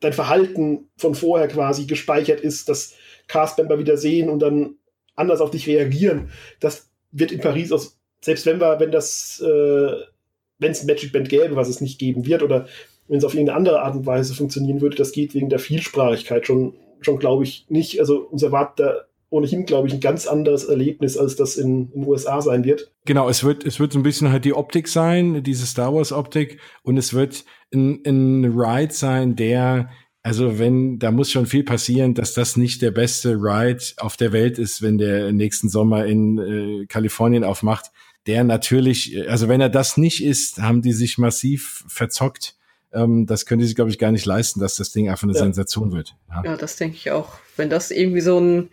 dein 0.00 0.14
Verhalten 0.14 0.88
von 0.96 1.14
vorher 1.14 1.48
quasi 1.48 1.84
gespeichert 1.84 2.40
ist, 2.40 2.68
dass 2.68 2.94
Castmember 3.28 3.78
wieder 3.78 3.96
sehen 3.96 4.30
und 4.30 4.40
dann 4.40 4.76
anders 5.14 5.40
auf 5.40 5.50
dich 5.50 5.66
reagieren. 5.66 6.30
Das 6.60 6.90
wird 7.12 7.30
in 7.30 7.40
Paris 7.40 7.72
aus, 7.72 7.98
selbst 8.22 8.46
wenn 8.46 8.60
wir, 8.60 8.80
wenn 8.80 8.90
das, 8.90 9.40
äh, 9.44 9.92
wenn 10.58 10.72
es 10.72 10.82
ein 10.82 10.86
Magic 10.86 11.12
Band 11.12 11.28
gäbe, 11.28 11.56
was 11.56 11.68
es 11.68 11.80
nicht 11.80 11.98
geben 11.98 12.26
wird, 12.26 12.42
oder 12.42 12.66
wenn 13.10 13.18
es 13.18 13.24
auf 13.24 13.34
irgendeine 13.34 13.58
andere 13.58 13.82
Art 13.82 13.96
und 13.96 14.06
Weise 14.06 14.34
funktionieren 14.34 14.80
würde, 14.80 14.96
das 14.96 15.10
geht 15.10 15.34
wegen 15.34 15.50
der 15.50 15.58
Vielsprachigkeit 15.58 16.46
schon, 16.46 16.74
schon 17.00 17.18
glaube 17.18 17.42
ich, 17.42 17.66
nicht. 17.68 17.98
Also 17.98 18.20
uns 18.20 18.42
erwartet 18.42 18.78
da 18.78 18.94
ohnehin, 19.30 19.66
glaube 19.66 19.88
ich, 19.88 19.94
ein 19.94 20.00
ganz 20.00 20.26
anderes 20.26 20.64
Erlebnis, 20.64 21.16
als 21.16 21.36
das 21.36 21.56
in 21.56 21.90
den 21.90 22.06
USA 22.06 22.40
sein 22.40 22.64
wird. 22.64 22.92
Genau, 23.04 23.28
es 23.28 23.44
wird, 23.44 23.64
es 23.64 23.80
wird 23.80 23.92
so 23.92 23.98
ein 23.98 24.04
bisschen 24.04 24.30
halt 24.30 24.44
die 24.44 24.54
Optik 24.54 24.88
sein, 24.88 25.42
diese 25.42 25.66
Star 25.66 25.94
Wars 25.94 26.12
Optik, 26.12 26.60
und 26.82 26.96
es 26.96 27.12
wird 27.12 27.44
ein, 27.72 28.00
ein 28.06 28.44
Ride 28.44 28.92
sein, 28.92 29.36
der 29.36 29.90
also 30.22 30.58
wenn, 30.58 30.98
da 30.98 31.12
muss 31.12 31.30
schon 31.30 31.46
viel 31.46 31.64
passieren, 31.64 32.12
dass 32.12 32.34
das 32.34 32.56
nicht 32.56 32.82
der 32.82 32.90
beste 32.90 33.36
Ride 33.36 33.82
auf 33.96 34.18
der 34.18 34.32
Welt 34.32 34.58
ist, 34.58 34.82
wenn 34.82 34.98
der 34.98 35.32
nächsten 35.32 35.70
Sommer 35.70 36.04
in 36.04 36.38
äh, 36.38 36.86
Kalifornien 36.86 37.42
aufmacht. 37.42 37.86
Der 38.26 38.44
natürlich, 38.44 39.16
also 39.30 39.48
wenn 39.48 39.62
er 39.62 39.70
das 39.70 39.96
nicht 39.96 40.22
ist, 40.22 40.60
haben 40.60 40.82
die 40.82 40.92
sich 40.92 41.16
massiv 41.16 41.84
verzockt. 41.88 42.59
Ähm, 42.92 43.26
das 43.26 43.46
können 43.46 43.60
die 43.60 43.66
sich, 43.66 43.76
glaube 43.76 43.90
ich, 43.90 43.98
gar 43.98 44.12
nicht 44.12 44.26
leisten, 44.26 44.60
dass 44.60 44.76
das 44.76 44.90
Ding 44.90 45.08
einfach 45.08 45.24
eine 45.24 45.34
ja. 45.34 45.40
Sensation 45.40 45.92
wird. 45.92 46.16
Ja. 46.28 46.42
ja, 46.44 46.56
das 46.56 46.76
denke 46.76 46.96
ich 46.96 47.10
auch. 47.10 47.38
Wenn 47.56 47.70
das 47.70 47.90
irgendwie 47.90 48.20
so 48.20 48.38
ein 48.38 48.70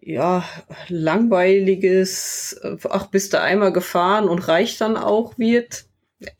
ja, 0.00 0.44
langweiliges, 0.88 2.60
ach, 2.88 3.06
bist 3.06 3.32
du 3.32 3.40
einmal 3.40 3.72
gefahren 3.72 4.28
und 4.28 4.48
reicht 4.48 4.80
dann 4.80 4.96
auch 4.96 5.38
wird. 5.38 5.84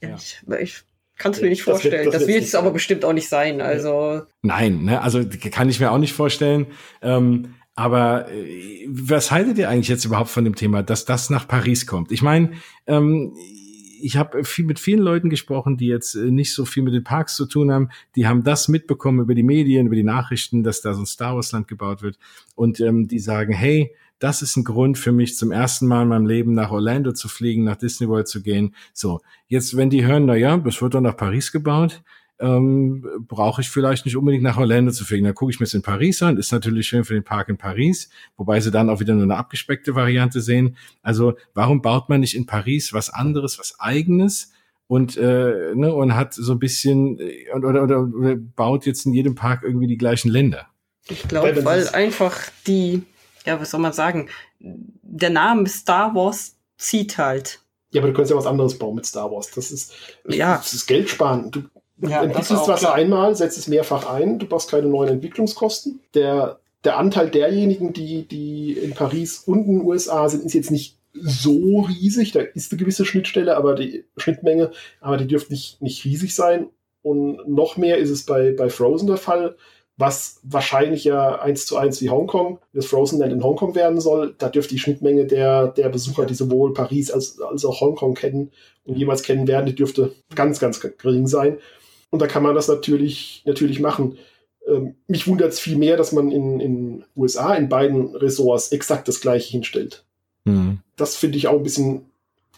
Ja. 0.02 0.16
Ich, 0.16 0.42
ich 0.60 0.82
kann 1.18 1.32
es 1.32 1.40
mir 1.40 1.50
nicht 1.50 1.62
vorstellen. 1.62 2.06
Das 2.06 2.12
wird, 2.12 2.22
das 2.22 2.28
wird 2.28 2.44
es 2.44 2.54
aber 2.54 2.70
bestimmt 2.70 3.04
auch 3.04 3.12
nicht 3.12 3.28
sein. 3.28 3.60
Also 3.60 4.22
nein, 4.42 4.84
ne, 4.84 5.02
also 5.02 5.22
kann 5.50 5.68
ich 5.68 5.78
mir 5.78 5.92
auch 5.92 5.98
nicht 5.98 6.14
vorstellen. 6.14 6.66
Ähm, 7.02 7.54
aber 7.74 8.30
äh, 8.30 8.86
was 8.88 9.30
haltet 9.30 9.58
ihr 9.58 9.68
eigentlich 9.68 9.88
jetzt 9.88 10.04
überhaupt 10.04 10.30
von 10.30 10.44
dem 10.44 10.56
Thema, 10.56 10.82
dass 10.82 11.04
das 11.04 11.30
nach 11.30 11.46
Paris 11.46 11.86
kommt? 11.86 12.10
Ich 12.12 12.22
meine, 12.22 12.52
ähm, 12.86 13.34
ich 14.02 14.16
habe 14.16 14.44
viel 14.44 14.64
mit 14.64 14.78
vielen 14.78 15.00
Leuten 15.00 15.30
gesprochen, 15.30 15.76
die 15.76 15.86
jetzt 15.86 16.14
äh, 16.14 16.30
nicht 16.30 16.54
so 16.54 16.64
viel 16.64 16.82
mit 16.82 16.94
den 16.94 17.04
Parks 17.04 17.36
zu 17.36 17.46
tun 17.46 17.70
haben. 17.70 17.90
Die 18.16 18.26
haben 18.26 18.44
das 18.44 18.68
mitbekommen 18.68 19.20
über 19.20 19.34
die 19.34 19.42
Medien, 19.42 19.86
über 19.86 19.96
die 19.96 20.02
Nachrichten, 20.02 20.62
dass 20.62 20.80
da 20.80 20.94
so 20.94 21.02
ein 21.02 21.06
Star 21.06 21.34
Wars 21.34 21.52
Land 21.52 21.68
gebaut 21.68 22.02
wird. 22.02 22.18
Und 22.54 22.80
ähm, 22.80 23.08
die 23.08 23.18
sagen, 23.18 23.52
hey, 23.52 23.94
das 24.18 24.42
ist 24.42 24.56
ein 24.56 24.64
Grund 24.64 24.98
für 24.98 25.12
mich, 25.12 25.36
zum 25.36 25.50
ersten 25.50 25.86
Mal 25.86 26.02
in 26.02 26.08
meinem 26.08 26.26
Leben 26.26 26.52
nach 26.52 26.70
Orlando 26.70 27.12
zu 27.12 27.28
fliegen, 27.28 27.64
nach 27.64 27.76
Disney 27.76 28.06
World 28.06 28.28
zu 28.28 28.42
gehen. 28.42 28.74
So, 28.92 29.20
jetzt, 29.48 29.76
wenn 29.76 29.90
die 29.90 30.04
hören, 30.04 30.26
na 30.26 30.36
ja, 30.36 30.56
das 30.58 30.80
wird 30.82 30.94
doch 30.94 31.00
nach 31.00 31.16
Paris 31.16 31.52
gebaut, 31.52 32.02
ähm, 32.40 33.06
brauche 33.28 33.60
ich 33.60 33.70
vielleicht 33.70 34.04
nicht 34.04 34.16
unbedingt 34.16 34.42
nach 34.42 34.58
Orlando 34.58 34.92
zu 34.92 35.04
fliegen. 35.04 35.24
Dann 35.24 35.34
gucke 35.34 35.52
ich 35.52 35.60
mir 35.60 35.64
es 35.64 35.74
in 35.74 35.82
Paris 35.82 36.22
an. 36.22 36.36
Ist 36.36 36.52
natürlich 36.52 36.88
schön 36.88 37.04
für 37.04 37.14
den 37.14 37.24
Park 37.24 37.48
in 37.48 37.58
Paris, 37.58 38.10
wobei 38.36 38.60
sie 38.60 38.70
dann 38.70 38.90
auch 38.90 39.00
wieder 39.00 39.14
nur 39.14 39.24
eine 39.24 39.36
abgespeckte 39.36 39.94
Variante 39.94 40.40
sehen. 40.40 40.76
Also 41.02 41.34
warum 41.54 41.82
baut 41.82 42.08
man 42.08 42.20
nicht 42.20 42.34
in 42.34 42.46
Paris 42.46 42.92
was 42.92 43.10
anderes, 43.10 43.58
was 43.58 43.78
eigenes? 43.78 44.52
Und, 44.86 45.16
äh, 45.16 45.72
ne, 45.76 45.94
und 45.94 46.16
hat 46.16 46.34
so 46.34 46.50
ein 46.52 46.58
bisschen 46.58 47.20
äh, 47.20 47.46
oder, 47.54 47.84
oder, 47.84 48.00
oder 48.00 48.34
baut 48.34 48.86
jetzt 48.86 49.06
in 49.06 49.12
jedem 49.12 49.36
Park 49.36 49.62
irgendwie 49.62 49.86
die 49.86 49.98
gleichen 49.98 50.30
Länder. 50.30 50.66
Ich 51.08 51.22
glaube, 51.28 51.64
weil 51.64 51.88
einfach 51.90 52.36
die 52.66 53.04
ja, 53.44 53.60
was 53.60 53.70
soll 53.70 53.80
man 53.80 53.92
sagen? 53.92 54.28
Der 54.58 55.30
Name 55.30 55.68
Star 55.68 56.14
Wars 56.14 56.56
zieht 56.78 57.18
halt. 57.18 57.60
Ja, 57.92 58.00
aber 58.00 58.08
du 58.08 58.14
könntest 58.14 58.30
ja 58.30 58.36
was 58.36 58.46
anderes 58.46 58.78
bauen 58.78 58.94
mit 58.94 59.06
Star 59.06 59.30
Wars. 59.30 59.50
Das 59.50 59.70
ist, 59.70 59.92
ja. 60.28 60.56
das 60.56 60.72
ist 60.72 60.86
Geld 60.86 61.10
sparen. 61.10 61.50
Du 61.50 61.64
ja, 62.00 62.22
entwickelst 62.22 62.66
was 62.66 62.80
klar. 62.80 62.94
einmal, 62.94 63.34
setzt 63.36 63.58
es 63.58 63.68
mehrfach 63.68 64.10
ein, 64.12 64.38
du 64.38 64.46
brauchst 64.46 64.70
keine 64.70 64.88
neuen 64.88 65.10
Entwicklungskosten. 65.10 66.00
Der, 66.14 66.60
der 66.84 66.98
Anteil 66.98 67.30
derjenigen, 67.30 67.92
die, 67.92 68.26
die 68.26 68.72
in 68.72 68.94
Paris 68.94 69.42
und 69.46 69.66
in 69.66 69.78
den 69.78 69.86
USA 69.86 70.28
sind, 70.28 70.44
ist 70.44 70.54
jetzt 70.54 70.70
nicht 70.70 70.96
so 71.12 71.80
riesig. 71.80 72.32
Da 72.32 72.40
ist 72.40 72.72
eine 72.72 72.78
gewisse 72.78 73.04
Schnittstelle, 73.04 73.56
aber 73.56 73.74
die 73.74 74.04
Schnittmenge, 74.16 74.70
aber 75.00 75.16
die 75.16 75.26
dürfte 75.26 75.52
nicht, 75.52 75.82
nicht 75.82 76.04
riesig 76.04 76.34
sein. 76.34 76.68
Und 77.02 77.48
noch 77.48 77.76
mehr 77.76 77.98
ist 77.98 78.10
es 78.10 78.24
bei, 78.26 78.52
bei 78.52 78.68
Frozen 78.68 79.06
der 79.06 79.16
Fall 79.16 79.56
was 80.00 80.40
wahrscheinlich 80.42 81.04
ja 81.04 81.40
eins 81.40 81.66
zu 81.66 81.76
eins 81.76 82.00
wie 82.00 82.08
Hongkong, 82.08 82.58
das 82.72 82.86
Frozen 82.86 83.18
Land 83.18 83.34
in 83.34 83.44
Hongkong 83.44 83.74
werden 83.74 84.00
soll. 84.00 84.34
Da 84.38 84.48
dürfte 84.48 84.74
die 84.74 84.80
Schnittmenge 84.80 85.26
der, 85.26 85.68
der 85.68 85.90
Besucher, 85.90 86.24
die 86.24 86.34
sowohl 86.34 86.72
Paris 86.72 87.10
als, 87.10 87.38
als 87.40 87.66
auch 87.66 87.80
Hongkong 87.82 88.14
kennen 88.14 88.50
und 88.84 88.96
jemals 88.96 89.22
kennen 89.22 89.46
werden, 89.46 89.66
die 89.66 89.74
dürfte 89.74 90.12
ganz, 90.34 90.58
ganz 90.58 90.80
gering 90.80 91.26
sein. 91.26 91.58
Und 92.10 92.20
da 92.20 92.26
kann 92.26 92.42
man 92.42 92.54
das 92.54 92.68
natürlich, 92.68 93.42
natürlich 93.46 93.80
machen. 93.80 94.18
Ähm, 94.66 94.96
mich 95.06 95.26
wundert 95.26 95.52
es 95.52 95.60
viel 95.60 95.76
mehr, 95.76 95.96
dass 95.96 96.12
man 96.12 96.30
in 96.30 96.60
in 96.60 97.04
USA 97.16 97.54
in 97.54 97.68
beiden 97.68 98.14
Ressorts 98.16 98.72
exakt 98.72 99.08
das 99.08 99.20
gleiche 99.20 99.50
hinstellt. 99.50 100.04
Mhm. 100.44 100.80
Das 100.96 101.16
finde 101.16 101.38
ich 101.38 101.48
auch 101.48 101.56
ein 101.56 101.62
bisschen, 101.62 102.06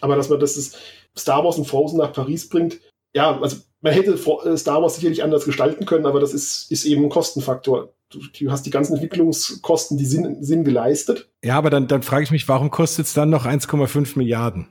aber 0.00 0.16
dass 0.16 0.28
man 0.28 0.40
das 0.40 0.56
ist, 0.56 0.78
Star 1.16 1.44
Wars 1.44 1.58
und 1.58 1.66
Frozen 1.66 1.98
nach 1.98 2.12
Paris 2.12 2.48
bringt, 2.48 2.80
ja, 3.14 3.38
also 3.40 3.58
man 3.82 3.92
hätte 3.92 4.12
äh, 4.12 4.56
Star 4.56 4.80
Wars 4.80 4.96
sicherlich 4.96 5.22
anders 5.22 5.44
gestalten 5.44 5.84
können, 5.84 6.06
aber 6.06 6.20
das 6.20 6.32
ist, 6.32 6.70
ist 6.70 6.84
eben 6.84 7.04
ein 7.04 7.10
Kostenfaktor. 7.10 7.92
Du, 8.08 8.20
du 8.20 8.50
hast 8.50 8.64
die 8.64 8.70
ganzen 8.70 8.94
Entwicklungskosten, 8.94 9.96
die 9.96 10.04
sind, 10.04 10.44
sind 10.44 10.64
geleistet. 10.64 11.28
Ja, 11.42 11.56
aber 11.56 11.70
dann, 11.70 11.88
dann 11.88 12.02
frage 12.02 12.24
ich 12.24 12.30
mich, 12.30 12.48
warum 12.48 12.70
kostet 12.70 13.06
es 13.06 13.14
dann 13.14 13.30
noch 13.30 13.46
1,5 13.46 14.16
Milliarden? 14.16 14.68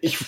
ich 0.00 0.18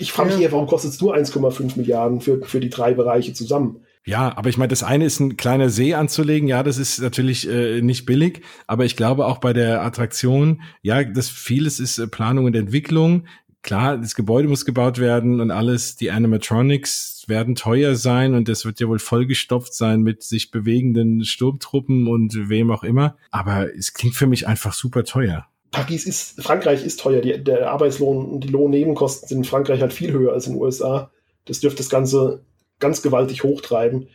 ich 0.00 0.12
frage 0.12 0.32
mich 0.32 0.42
eher, 0.42 0.52
warum 0.52 0.66
kostet 0.66 0.92
es 0.92 1.00
nur 1.00 1.14
1,5 1.14 1.76
Milliarden 1.76 2.20
für, 2.20 2.40
für 2.42 2.60
die 2.60 2.70
drei 2.70 2.94
Bereiche 2.94 3.32
zusammen? 3.32 3.84
Ja, 4.04 4.36
aber 4.36 4.48
ich 4.48 4.56
meine, 4.56 4.68
das 4.68 4.82
eine 4.82 5.04
ist 5.04 5.20
ein 5.20 5.36
kleiner 5.36 5.68
See 5.68 5.94
anzulegen. 5.94 6.48
Ja, 6.48 6.62
das 6.62 6.78
ist 6.78 7.00
natürlich 7.00 7.48
äh, 7.48 7.82
nicht 7.82 8.06
billig. 8.06 8.40
Aber 8.66 8.84
ich 8.86 8.96
glaube 8.96 9.26
auch 9.26 9.38
bei 9.38 9.52
der 9.52 9.82
Attraktion, 9.82 10.62
ja, 10.80 11.04
das 11.04 11.28
vieles 11.28 11.80
ist 11.80 11.98
äh, 11.98 12.06
Planung 12.06 12.46
und 12.46 12.56
Entwicklung 12.56 13.26
klar, 13.62 13.98
das 13.98 14.14
Gebäude 14.14 14.48
muss 14.48 14.64
gebaut 14.64 14.98
werden 14.98 15.40
und 15.40 15.50
alles, 15.50 15.96
die 15.96 16.10
Animatronics 16.10 17.24
werden 17.26 17.54
teuer 17.54 17.94
sein 17.94 18.34
und 18.34 18.48
das 18.48 18.64
wird 18.64 18.80
ja 18.80 18.88
wohl 18.88 18.98
vollgestopft 18.98 19.74
sein 19.74 20.02
mit 20.02 20.22
sich 20.22 20.50
bewegenden 20.50 21.24
Sturmtruppen 21.24 22.08
und 22.08 22.48
wem 22.48 22.70
auch 22.70 22.82
immer. 22.82 23.16
Aber 23.30 23.72
es 23.74 23.92
klingt 23.92 24.14
für 24.16 24.26
mich 24.26 24.48
einfach 24.48 24.72
super 24.72 25.04
teuer. 25.04 25.46
Paris 25.70 26.06
ist, 26.06 26.42
Frankreich 26.42 26.84
ist 26.84 27.00
teuer. 27.00 27.20
Die, 27.20 27.42
der 27.42 27.70
Arbeitslohn 27.70 28.26
und 28.26 28.44
die 28.44 28.48
Lohnnebenkosten 28.48 29.28
sind 29.28 29.38
in 29.38 29.44
Frankreich 29.44 29.80
halt 29.80 29.92
viel 29.92 30.12
höher 30.12 30.32
als 30.32 30.46
in 30.46 30.54
den 30.54 30.62
USA. 30.62 31.10
Das 31.44 31.60
dürfte 31.60 31.78
das 31.78 31.90
Ganze 31.90 32.42
ganz 32.78 33.02
gewaltig 33.02 33.44
hochtreiben. 33.44 34.08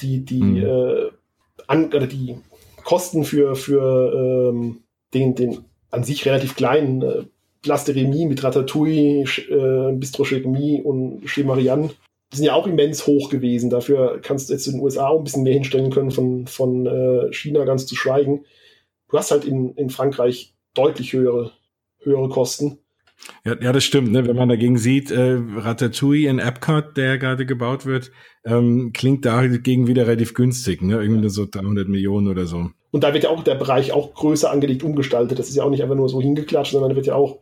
Die, 0.00 0.24
die, 0.24 0.42
mhm. 0.42 0.64
äh, 0.64 1.10
an, 1.66 1.90
die 1.90 2.38
Kosten 2.84 3.24
für, 3.24 3.56
für 3.56 4.50
ähm, 4.52 4.80
den, 5.14 5.34
den 5.34 5.64
an 5.90 6.04
sich 6.04 6.26
relativ 6.26 6.56
kleinen 6.56 7.02
äh, 7.02 7.24
Remy 7.66 8.26
mit 8.26 8.44
Ratatouille, 8.44 9.24
äh, 9.48 9.92
Bistro 9.92 10.24
und 10.84 11.22
Chez 11.26 11.44
Marianne, 11.44 11.90
die 12.32 12.36
sind 12.36 12.46
ja 12.46 12.54
auch 12.54 12.66
immens 12.66 13.06
hoch 13.06 13.30
gewesen. 13.30 13.70
Dafür 13.70 14.20
kannst 14.22 14.48
du 14.48 14.52
jetzt 14.52 14.66
in 14.66 14.74
den 14.74 14.82
USA 14.82 15.08
auch 15.08 15.18
ein 15.18 15.24
bisschen 15.24 15.42
mehr 15.42 15.54
hinstellen 15.54 15.90
können, 15.90 16.10
von, 16.10 16.46
von 16.46 16.86
äh, 16.86 17.32
China 17.32 17.64
ganz 17.64 17.86
zu 17.86 17.96
schweigen. 17.96 18.44
Du 19.08 19.16
hast 19.16 19.30
halt 19.30 19.46
in, 19.46 19.74
in 19.74 19.88
Frankreich 19.88 20.54
deutlich 20.78 21.12
höhere, 21.12 21.52
höhere 22.00 22.28
Kosten. 22.28 22.78
Ja, 23.44 23.56
ja, 23.60 23.72
das 23.72 23.84
stimmt. 23.84 24.12
Ne? 24.12 24.26
Wenn 24.26 24.36
man 24.36 24.48
dagegen 24.48 24.78
sieht, 24.78 25.10
äh, 25.10 25.38
Ratatouille 25.56 26.28
in 26.28 26.38
Epcot, 26.38 26.96
der 26.96 27.18
gerade 27.18 27.46
gebaut 27.46 27.84
wird, 27.84 28.12
ähm, 28.44 28.92
klingt 28.94 29.24
dagegen 29.24 29.86
wieder 29.88 30.06
relativ 30.06 30.34
günstig. 30.34 30.82
Ne? 30.82 31.02
Irgendwie 31.02 31.24
ja. 31.24 31.28
so 31.28 31.46
300 31.50 31.88
Millionen 31.88 32.28
oder 32.28 32.46
so. 32.46 32.70
Und 32.90 33.04
da 33.04 33.12
wird 33.12 33.24
ja 33.24 33.30
auch 33.30 33.42
der 33.42 33.56
Bereich 33.56 33.92
auch 33.92 34.14
größer 34.14 34.50
angelegt, 34.50 34.82
umgestaltet. 34.82 35.38
Das 35.38 35.48
ist 35.48 35.56
ja 35.56 35.64
auch 35.64 35.70
nicht 35.70 35.82
einfach 35.82 35.96
nur 35.96 36.08
so 36.08 36.20
hingeklatscht, 36.22 36.72
sondern 36.72 36.90
da 36.90 36.96
wird 36.96 37.06
ja 37.06 37.16
auch 37.16 37.40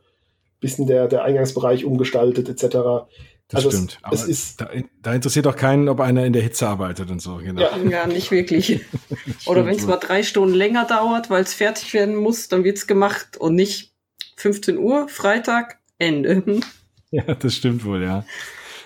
bisschen 0.60 0.86
der, 0.86 1.06
der 1.06 1.22
Eingangsbereich 1.24 1.84
umgestaltet 1.84 2.48
etc. 2.48 3.06
Das 3.48 3.64
also 3.64 3.76
stimmt. 3.76 4.00
Es, 4.10 4.22
es 4.22 4.28
ist, 4.28 4.60
da, 4.60 4.70
da, 5.02 5.14
interessiert 5.14 5.46
auch 5.46 5.54
keinen, 5.54 5.88
ob 5.88 6.00
einer 6.00 6.26
in 6.26 6.32
der 6.32 6.42
Hitze 6.42 6.66
arbeitet 6.66 7.10
und 7.10 7.22
so. 7.22 7.36
Genau. 7.36 7.60
Ja, 7.60 7.76
ja 7.76 8.06
nicht 8.06 8.32
wirklich. 8.32 8.80
Oder 9.46 9.64
wenn 9.64 9.76
es 9.76 9.86
mal 9.86 9.98
drei 9.98 10.24
Stunden 10.24 10.54
länger 10.54 10.84
dauert, 10.84 11.30
weil 11.30 11.44
es 11.44 11.54
fertig 11.54 11.94
werden 11.94 12.16
muss, 12.16 12.48
dann 12.48 12.64
wird 12.64 12.78
es 12.78 12.88
gemacht 12.88 13.36
und 13.36 13.54
nicht 13.54 13.92
15 14.36 14.78
Uhr, 14.78 15.08
Freitag, 15.08 15.78
Ende. 15.98 16.60
Ja, 17.12 17.22
das 17.22 17.54
stimmt 17.54 17.84
wohl, 17.84 18.02
ja. 18.02 18.24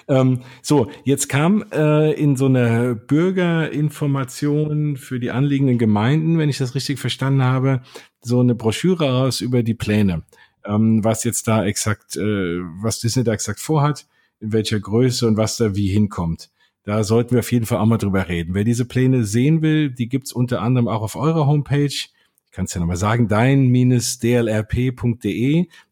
Ähm, 0.07 0.43
so, 0.61 0.91
jetzt 1.05 1.31
kam 1.31 1.65
äh, 1.73 2.13
in 2.13 2.37
so 2.37 2.47
einer 2.47 2.95
Bürgerinformation 2.95 4.99
für 4.99 5.19
die 5.19 5.31
anliegenden 5.31 5.79
Gemeinden, 5.79 6.39
wenn 6.39 6.51
ich 6.51 6.59
das 6.59 6.75
richtig 6.75 7.01
verstanden 7.01 7.43
habe, 7.43 7.81
so 8.21 8.41
eine 8.41 8.55
Broschüre 8.55 9.11
raus 9.11 9.41
über 9.41 9.63
die 9.63 9.73
Pläne 9.73 10.23
ähm, 10.65 11.03
was 11.05 11.25
jetzt 11.25 11.49
da 11.49 11.65
exakt, 11.65 12.17
äh, 12.17 12.61
was 12.83 13.01
Disney 13.01 13.25
da 13.25 13.33
exakt 13.33 13.61
vorhat, 13.61 14.07
in 14.41 14.53
welcher 14.53 14.81
Größe 14.81 15.27
und 15.27 15.37
was 15.37 15.57
da 15.57 15.75
wie 15.77 15.89
hinkommt. 15.89 16.51
Da 16.85 17.05
sollten 17.05 17.33
wir 17.33 17.41
auf 17.41 17.53
jeden 17.53 17.67
Fall 17.67 17.79
auch 17.79 17.87
mal 17.87 17.99
drüber 17.99 18.29
reden. 18.29 18.55
Wer 18.55 18.65
diese 18.65 18.87
Pläne 18.87 19.25
sehen 19.25 19.61
will, 19.63 19.91
die 19.91 20.09
gibt's 20.09 20.33
unter 20.33 20.63
anderem 20.63 20.89
auch 20.89 21.03
auf 21.03 21.15
eurer 21.15 21.47
Homepage. 21.47 22.09
Ich 22.51 22.57
kann 22.57 22.65
es 22.65 22.75
ja 22.75 22.81
nochmal 22.81 22.97
sagen, 22.97 23.29
dein-dlrp.de. 23.29 24.07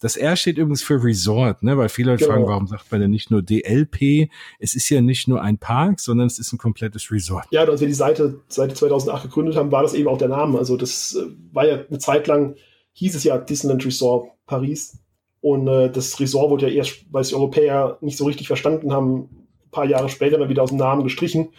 Das 0.00 0.16
R 0.16 0.34
steht 0.34 0.58
übrigens 0.58 0.82
für 0.82 1.04
Resort, 1.04 1.62
ne? 1.62 1.78
weil 1.78 1.88
viele 1.88 2.10
Leute 2.10 2.24
genau. 2.24 2.34
fragen, 2.34 2.48
warum 2.48 2.66
sagt 2.66 2.90
man 2.90 3.00
denn 3.00 3.10
nicht 3.10 3.30
nur 3.30 3.42
DLP? 3.42 4.28
Es 4.58 4.74
ist 4.74 4.88
ja 4.88 5.00
nicht 5.00 5.28
nur 5.28 5.40
ein 5.40 5.58
Park, 5.58 6.00
sondern 6.00 6.26
es 6.26 6.40
ist 6.40 6.52
ein 6.52 6.58
komplettes 6.58 7.12
Resort. 7.12 7.46
Ja, 7.52 7.62
als 7.64 7.80
wir 7.80 7.86
die 7.86 7.94
Seite 7.94 8.40
seit 8.48 8.76
2008 8.76 9.22
gegründet 9.24 9.54
haben, 9.54 9.70
war 9.70 9.82
das 9.82 9.94
eben 9.94 10.08
auch 10.08 10.18
der 10.18 10.26
Name. 10.28 10.58
Also 10.58 10.76
das 10.76 11.14
äh, 11.14 11.26
war 11.52 11.64
ja 11.64 11.84
eine 11.88 11.98
Zeit 12.00 12.26
lang, 12.26 12.56
hieß 12.94 13.14
es 13.14 13.22
ja 13.22 13.38
Disneyland 13.38 13.86
Resort 13.86 14.30
Paris. 14.46 14.98
Und 15.40 15.68
äh, 15.68 15.90
das 15.90 16.18
Resort 16.20 16.50
wurde 16.50 16.68
ja 16.68 16.74
erst, 16.74 17.04
weil 17.10 17.22
es 17.22 17.28
die 17.28 17.34
Europäer 17.34 17.98
nicht 18.00 18.16
so 18.16 18.24
richtig 18.24 18.46
verstanden 18.46 18.92
haben, 18.92 19.46
ein 19.66 19.70
paar 19.70 19.86
Jahre 19.86 20.08
später 20.08 20.38
dann 20.38 20.48
wieder 20.48 20.62
aus 20.62 20.70
dem 20.70 20.78
Namen 20.78 21.04
gestrichen. 21.04 21.50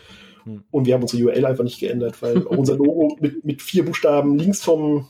Hm. 0.44 0.64
Und 0.72 0.86
wir 0.86 0.94
haben 0.94 1.02
unsere 1.02 1.24
URL 1.24 1.46
einfach 1.46 1.64
nicht 1.64 1.80
geändert, 1.80 2.22
weil 2.22 2.38
unser 2.44 2.76
Logo 2.76 3.18
mit, 3.20 3.46
mit 3.46 3.62
vier 3.62 3.86
Buchstaben 3.86 4.38
links 4.38 4.64
vom 4.64 5.08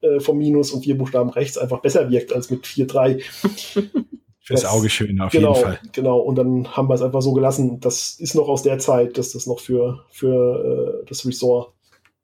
äh, 0.00 0.20
vom 0.20 0.38
Minus 0.38 0.72
und 0.72 0.84
vier 0.84 0.96
Buchstaben 0.96 1.30
rechts 1.30 1.58
einfach 1.58 1.80
besser 1.80 2.10
wirkt 2.10 2.32
als 2.32 2.50
mit 2.50 2.64
4-3. 2.64 3.22
Fürs 4.44 4.64
Auge 4.64 4.90
schön, 4.90 5.20
auf 5.20 5.30
genau, 5.30 5.54
jeden 5.54 5.64
Fall. 5.64 5.80
Genau, 5.92 6.18
und 6.18 6.36
dann 6.36 6.76
haben 6.76 6.88
wir 6.88 6.94
es 6.94 7.02
einfach 7.02 7.22
so 7.22 7.32
gelassen. 7.32 7.78
Das 7.78 8.18
ist 8.18 8.34
noch 8.34 8.48
aus 8.48 8.64
der 8.64 8.78
Zeit, 8.78 9.16
dass 9.16 9.32
das 9.32 9.46
noch 9.46 9.60
für, 9.60 10.04
für 10.10 11.02
äh, 11.02 11.06
das 11.08 11.24
Resort 11.24 11.72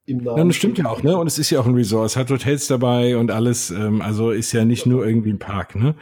im 0.09 0.19
Namen. 0.19 0.39
Ja, 0.39 0.45
das 0.45 0.57
stimmt 0.57 0.79
ja 0.79 0.87
auch, 0.87 1.03
ne? 1.03 1.17
Und 1.17 1.27
es 1.27 1.39
ist 1.39 1.51
ja 1.51 1.61
auch 1.61 1.67
ein 1.67 1.75
Resort. 1.75 2.07
Es 2.07 2.17
hat 2.17 2.31
Hotels 2.31 2.67
dabei 2.67 3.17
und 3.17 3.31
alles. 3.31 3.71
Ähm, 3.71 4.01
also 4.01 4.31
ist 4.31 4.53
ja 4.53 4.65
nicht 4.65 4.87
nur 4.87 5.07
irgendwie 5.07 5.31
ein 5.31 5.39
Park, 5.39 5.75
ne? 5.75 5.95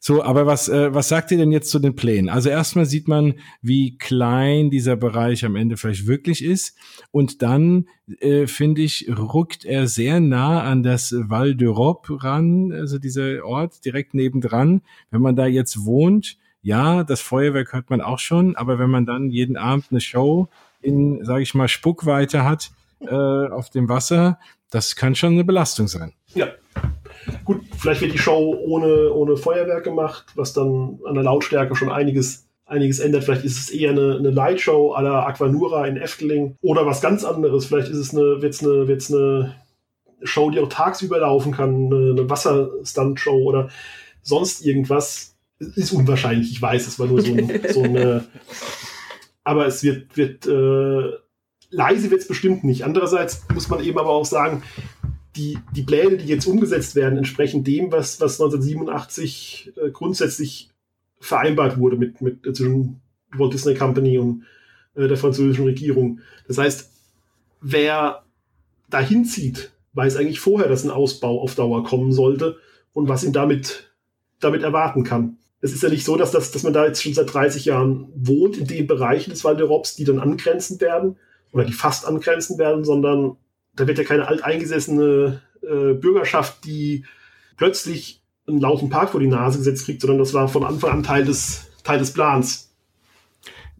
So, 0.00 0.22
aber 0.22 0.46
was, 0.46 0.68
äh, 0.68 0.92
was 0.94 1.08
sagt 1.08 1.30
ihr 1.30 1.38
denn 1.38 1.52
jetzt 1.52 1.70
zu 1.70 1.78
den 1.78 1.94
Plänen? 1.94 2.28
Also 2.28 2.48
erstmal 2.48 2.86
sieht 2.86 3.08
man, 3.08 3.34
wie 3.60 3.98
klein 3.98 4.70
dieser 4.70 4.96
Bereich 4.96 5.44
am 5.44 5.54
Ende 5.54 5.76
vielleicht 5.76 6.06
wirklich 6.06 6.44
ist. 6.44 6.76
Und 7.10 7.42
dann, 7.42 7.86
äh, 8.20 8.46
finde 8.46 8.82
ich, 8.82 9.08
ruckt 9.16 9.64
er 9.64 9.86
sehr 9.86 10.20
nah 10.20 10.62
an 10.62 10.82
das 10.82 11.14
Val 11.16 11.50
d'Europe 11.50 12.22
ran, 12.22 12.72
also 12.72 12.98
dieser 12.98 13.44
Ort 13.44 13.84
direkt 13.84 14.14
nebendran. 14.14 14.82
Wenn 15.10 15.20
man 15.20 15.36
da 15.36 15.46
jetzt 15.46 15.84
wohnt, 15.84 16.36
ja, 16.62 17.04
das 17.04 17.20
Feuerwerk 17.20 17.72
hört 17.72 17.90
man 17.90 18.00
auch 18.00 18.18
schon, 18.18 18.56
aber 18.56 18.78
wenn 18.78 18.90
man 18.90 19.06
dann 19.06 19.30
jeden 19.30 19.56
Abend 19.56 19.86
eine 19.90 20.00
Show 20.00 20.48
in, 20.80 21.24
sage 21.24 21.42
ich 21.42 21.54
mal, 21.54 21.68
Spuckweite 21.68 22.44
hat 22.44 22.72
äh, 23.06 23.52
auf 23.52 23.70
dem 23.70 23.88
Wasser, 23.88 24.38
das 24.70 24.96
kann 24.96 25.14
schon 25.14 25.32
eine 25.32 25.44
Belastung 25.44 25.88
sein. 25.88 26.12
Ja, 26.34 26.48
Gut, 27.44 27.62
vielleicht 27.76 28.00
wird 28.00 28.14
die 28.14 28.18
Show 28.18 28.56
ohne, 28.66 29.12
ohne 29.12 29.36
Feuerwerk 29.36 29.84
gemacht, 29.84 30.26
was 30.34 30.52
dann 30.52 30.98
an 31.06 31.14
der 31.14 31.24
Lautstärke 31.24 31.74
schon 31.76 31.90
einiges, 31.90 32.46
einiges 32.66 32.98
ändert. 32.98 33.24
Vielleicht 33.24 33.44
ist 33.44 33.58
es 33.58 33.70
eher 33.70 33.90
eine, 33.90 34.16
eine 34.16 34.30
Lightshow 34.30 34.94
à 34.94 35.02
la 35.02 35.26
Aquanura 35.26 35.86
in 35.86 35.96
Efteling 35.96 36.56
oder 36.62 36.86
was 36.86 37.00
ganz 37.00 37.24
anderes. 37.24 37.66
Vielleicht 37.66 37.88
ist 37.88 37.98
es 37.98 38.12
eine, 38.12 38.42
wird's 38.42 38.62
eine, 38.62 38.88
wird's 38.88 39.12
eine 39.12 39.54
Show, 40.22 40.50
die 40.50 40.60
auch 40.60 40.68
tagsüber 40.68 41.18
laufen 41.18 41.52
kann, 41.52 41.92
eine, 41.92 42.10
eine 42.10 42.30
Wasserstunt-Show 42.30 43.42
oder 43.42 43.68
sonst 44.22 44.64
irgendwas. 44.64 45.36
Ist 45.58 45.92
unwahrscheinlich, 45.92 46.50
ich 46.50 46.60
weiß, 46.60 46.88
es 46.88 46.98
war 46.98 47.06
nur 47.06 47.22
so, 47.22 47.32
ein, 47.32 47.60
so 47.72 47.82
eine. 47.82 48.24
Aber 49.44 49.66
es 49.66 49.82
wird, 49.82 50.16
wird 50.16 50.46
äh, 50.46 51.16
leise 51.72 52.10
wird 52.10 52.20
es 52.20 52.28
bestimmt 52.28 52.62
nicht. 52.62 52.84
Andererseits 52.84 53.42
muss 53.52 53.68
man 53.68 53.82
eben 53.82 53.98
aber 53.98 54.10
auch 54.10 54.26
sagen, 54.26 54.62
die, 55.34 55.58
die 55.74 55.82
Pläne, 55.82 56.18
die 56.18 56.26
jetzt 56.26 56.46
umgesetzt 56.46 56.94
werden, 56.94 57.18
entsprechen 57.18 57.64
dem, 57.64 57.90
was, 57.90 58.20
was 58.20 58.40
1987 58.40 59.72
äh, 59.76 59.90
grundsätzlich 59.90 60.70
vereinbart 61.18 61.78
wurde 61.78 61.96
mit, 61.96 62.20
mit 62.20 62.46
äh, 62.46 62.52
zwischen 62.52 63.00
Walt 63.32 63.54
Disney 63.54 63.74
Company 63.74 64.18
und 64.18 64.44
äh, 64.94 65.08
der 65.08 65.16
französischen 65.16 65.64
Regierung. 65.64 66.20
Das 66.46 66.58
heißt, 66.58 66.90
wer 67.62 68.22
dahin 68.90 69.24
zieht, 69.24 69.72
weiß 69.94 70.16
eigentlich 70.16 70.40
vorher, 70.40 70.68
dass 70.68 70.84
ein 70.84 70.90
Ausbau 70.90 71.40
auf 71.40 71.54
Dauer 71.54 71.82
kommen 71.84 72.12
sollte 72.12 72.58
und 72.92 73.08
was 73.08 73.24
ihn 73.24 73.32
damit, 73.32 73.94
damit 74.38 74.62
erwarten 74.62 75.02
kann. 75.02 75.38
Es 75.62 75.72
ist 75.72 75.82
ja 75.82 75.88
nicht 75.88 76.04
so, 76.04 76.16
dass, 76.16 76.32
das, 76.32 76.50
dass 76.50 76.64
man 76.64 76.72
da 76.74 76.84
jetzt 76.84 77.02
schon 77.02 77.14
seit 77.14 77.32
30 77.32 77.64
Jahren 77.64 78.08
wohnt, 78.14 78.58
in 78.58 78.66
den 78.66 78.86
Bereichen 78.86 79.30
des 79.30 79.44
Val 79.44 79.56
d'Europe, 79.56 79.96
die 79.96 80.04
dann 80.04 80.18
angrenzend 80.18 80.82
werden 80.82 81.16
oder 81.52 81.64
die 81.64 81.72
fast 81.72 82.06
angrenzend 82.06 82.58
werden, 82.58 82.84
sondern 82.84 83.36
da 83.74 83.86
wird 83.86 83.98
ja 83.98 84.04
keine 84.04 84.28
alteingesessene 84.28 85.40
äh, 85.62 85.94
Bürgerschaft, 85.94 86.64
die 86.64 87.04
plötzlich 87.56 88.22
einen 88.46 88.60
lauten 88.60 88.90
Park 88.90 89.10
vor 89.10 89.20
die 89.20 89.28
Nase 89.28 89.58
gesetzt 89.58 89.84
kriegt, 89.84 90.00
sondern 90.00 90.18
das 90.18 90.34
war 90.34 90.48
von 90.48 90.64
Anfang 90.64 90.90
an 90.90 91.02
Teil 91.02 91.24
des, 91.24 91.66
Teil 91.84 91.98
des 91.98 92.12
Plans. 92.12 92.70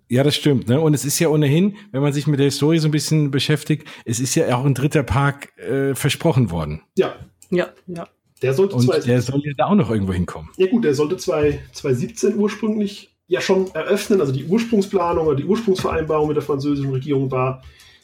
Ja, 0.09 0.23
das 0.23 0.37
stimmt. 0.37 0.69
Ne? 0.69 0.79
Und 0.81 0.95
es 0.95 1.05
ist 1.05 1.19
ja 1.19 1.29
ohnehin, 1.29 1.77
wenn 1.91 2.03
man 2.03 2.13
sich 2.13 2.27
mit 2.27 2.39
der 2.39 2.45
Historie 2.45 2.79
so 2.79 2.89
ein 2.89 2.91
bisschen 2.91 3.31
beschäftigt, 3.31 3.89
es 4.05 4.21
ist 4.21 4.35
ja 4.35 4.55
auch 4.55 4.65
ein 4.65 4.75
dritter 4.75 5.03
Park 5.03 5.57
äh, 5.59 5.95
versprochen 5.95 6.51
worden. 6.51 6.83
Ja. 6.97 7.15
Ja, 7.51 7.71
ja. 7.87 8.09
Der 8.43 8.55
sollte 8.55 8.75
Und 8.75 8.83
zwei, 8.83 8.99
der 8.99 9.23
soll 9.23 9.41
ja 9.45 9.53
da 9.57 9.67
auch 9.67 9.75
noch 9.75 9.91
irgendwo 9.91 10.13
hinkommen. 10.13 10.51
Ja 10.57 10.67
gut, 10.67 10.85
der 10.85 10.95
sollte 10.95 11.17
2017 11.17 12.37
ursprünglich 12.37 13.12
ja 13.33 13.41
schon 13.41 13.75
eröffnen. 13.75 14.21
Also 14.21 14.33
die 14.33 14.45
Ursprungsplanung 14.45 15.27
oder 15.27 15.37
die 15.37 15.47
Ursprungsvereinbarung 15.47 16.29
mit 16.29 16.37
der 16.37 16.45
französischen 16.45 16.93
Regierung 16.93 17.31
war, 17.31 17.63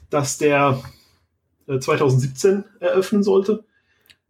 dass 0.08 0.38
der 0.38 0.82
2017 1.66 2.64
äh, 2.80 2.86
eröffnen 2.86 3.22
sollte, 3.22 3.64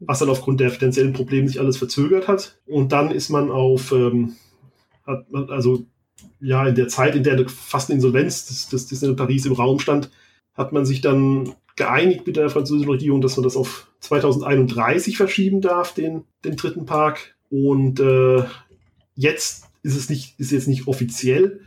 was 0.01 0.19
dann 0.19 0.29
aufgrund 0.29 0.59
der 0.59 0.71
finanziellen 0.71 1.13
Probleme 1.13 1.47
sich 1.47 1.61
alles 1.61 1.77
verzögert 1.77 2.27
hat. 2.27 2.59
Und 2.67 2.91
dann 2.91 3.13
ist 3.13 3.29
man 3.31 3.49
auf, 3.49 3.93
ähm, 3.93 4.35
hat 5.07 5.25
also 5.51 5.87
ja, 6.41 6.67
in 6.67 6.75
der 6.75 6.89
Zeit, 6.89 7.15
in 7.15 7.23
der 7.23 7.49
fast 7.49 7.91
eine 7.91 7.97
Insolvenz 7.97 8.47
des, 8.49 8.69
des 8.69 8.87
Disneyland 8.87 9.19
Paris 9.19 9.47
im 9.47 9.53
Raum 9.53 9.79
stand, 9.79 10.11
hat 10.55 10.73
man 10.73 10.85
sich 10.85 11.01
dann 11.01 11.55
geeinigt 11.77 12.27
mit 12.27 12.35
der 12.35 12.51
französischen 12.51 12.91
Regierung, 12.91 13.21
dass 13.21 13.37
man 13.37 13.45
das 13.45 13.57
auf 13.57 13.87
2031 14.01 15.17
verschieben 15.17 15.61
darf, 15.61 15.95
den, 15.95 16.25
den 16.45 16.57
dritten 16.57 16.87
Park. 16.87 17.37
Und 17.51 18.01
äh, 18.01 18.43
jetzt 19.15 19.68
ist 19.83 19.97
es 19.97 20.09
nicht, 20.09 20.39
ist 20.39 20.53
jetzt 20.53 20.69
nicht 20.69 20.87
offiziell, 20.87 21.61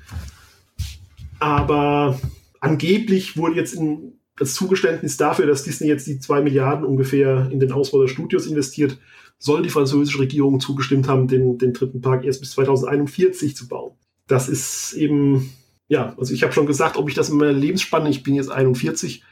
aber 1.40 2.20
angeblich 2.60 3.38
wurde 3.38 3.56
jetzt 3.56 3.74
in 3.74 4.14
als 4.42 4.56
Zugeständnis 4.56 5.18
dafür, 5.18 5.46
dass 5.46 5.64
Disney 5.64 5.88
jetzt 5.88 6.08
die 6.08 6.20
zwei 6.20 6.42
Milliarden 6.42 6.84
ungefähr 6.84 7.50
in 7.52 7.60
den 7.60 7.72
Ausbau 7.72 8.02
der 8.02 8.08
Studios 8.08 8.48
investiert, 8.48 8.98
soll 9.38 9.62
die 9.62 9.70
französische 9.70 10.20
Regierung 10.20 10.60
zugestimmt 10.60 11.08
haben, 11.08 11.28
den, 11.28 11.58
den 11.58 11.74
dritten 11.74 12.02
Park 12.02 12.26
erst 12.26 12.42
bis 12.42 12.52
2041 12.52 13.56
zu 13.56 13.68
bauen. 13.68 13.94
Das 14.28 14.50
ist 14.50 14.94
eben, 14.94 15.52
ja, 15.88 16.16
also 16.18 16.34
ich 16.34 16.44
habe 16.44 16.54
schon 16.54 16.66
gesagt, 16.66 16.98
ob 16.98 17.08
ich 17.08 17.16
das 17.16 17.30
in 17.30 17.38
meiner 17.38 17.54
Lebensspanne, 17.54 18.10
ich 18.10 18.24
bin 18.24 18.36
jetzt 18.36 18.50
41, 18.50 19.24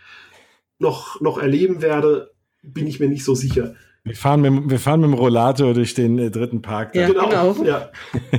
noch, 0.77 1.19
noch 1.21 1.37
erleben 1.37 1.81
werde, 1.81 2.31
bin 2.61 2.87
ich 2.87 2.99
mir 2.99 3.09
nicht 3.09 3.23
so 3.23 3.33
sicher. 3.35 3.75
Wir 4.03 4.15
fahren 4.15 4.41
mit, 4.41 4.69
wir 4.69 4.79
fahren 4.79 5.01
mit 5.01 5.09
dem 5.09 5.13
Rollator 5.13 5.73
durch 5.73 5.93
den 5.93 6.17
äh, 6.19 6.31
dritten 6.31 6.61
Park. 6.61 6.95
Ja, 6.95 7.07
genau. 7.07 7.29
genau. 7.29 7.63
Ja. 7.63 7.89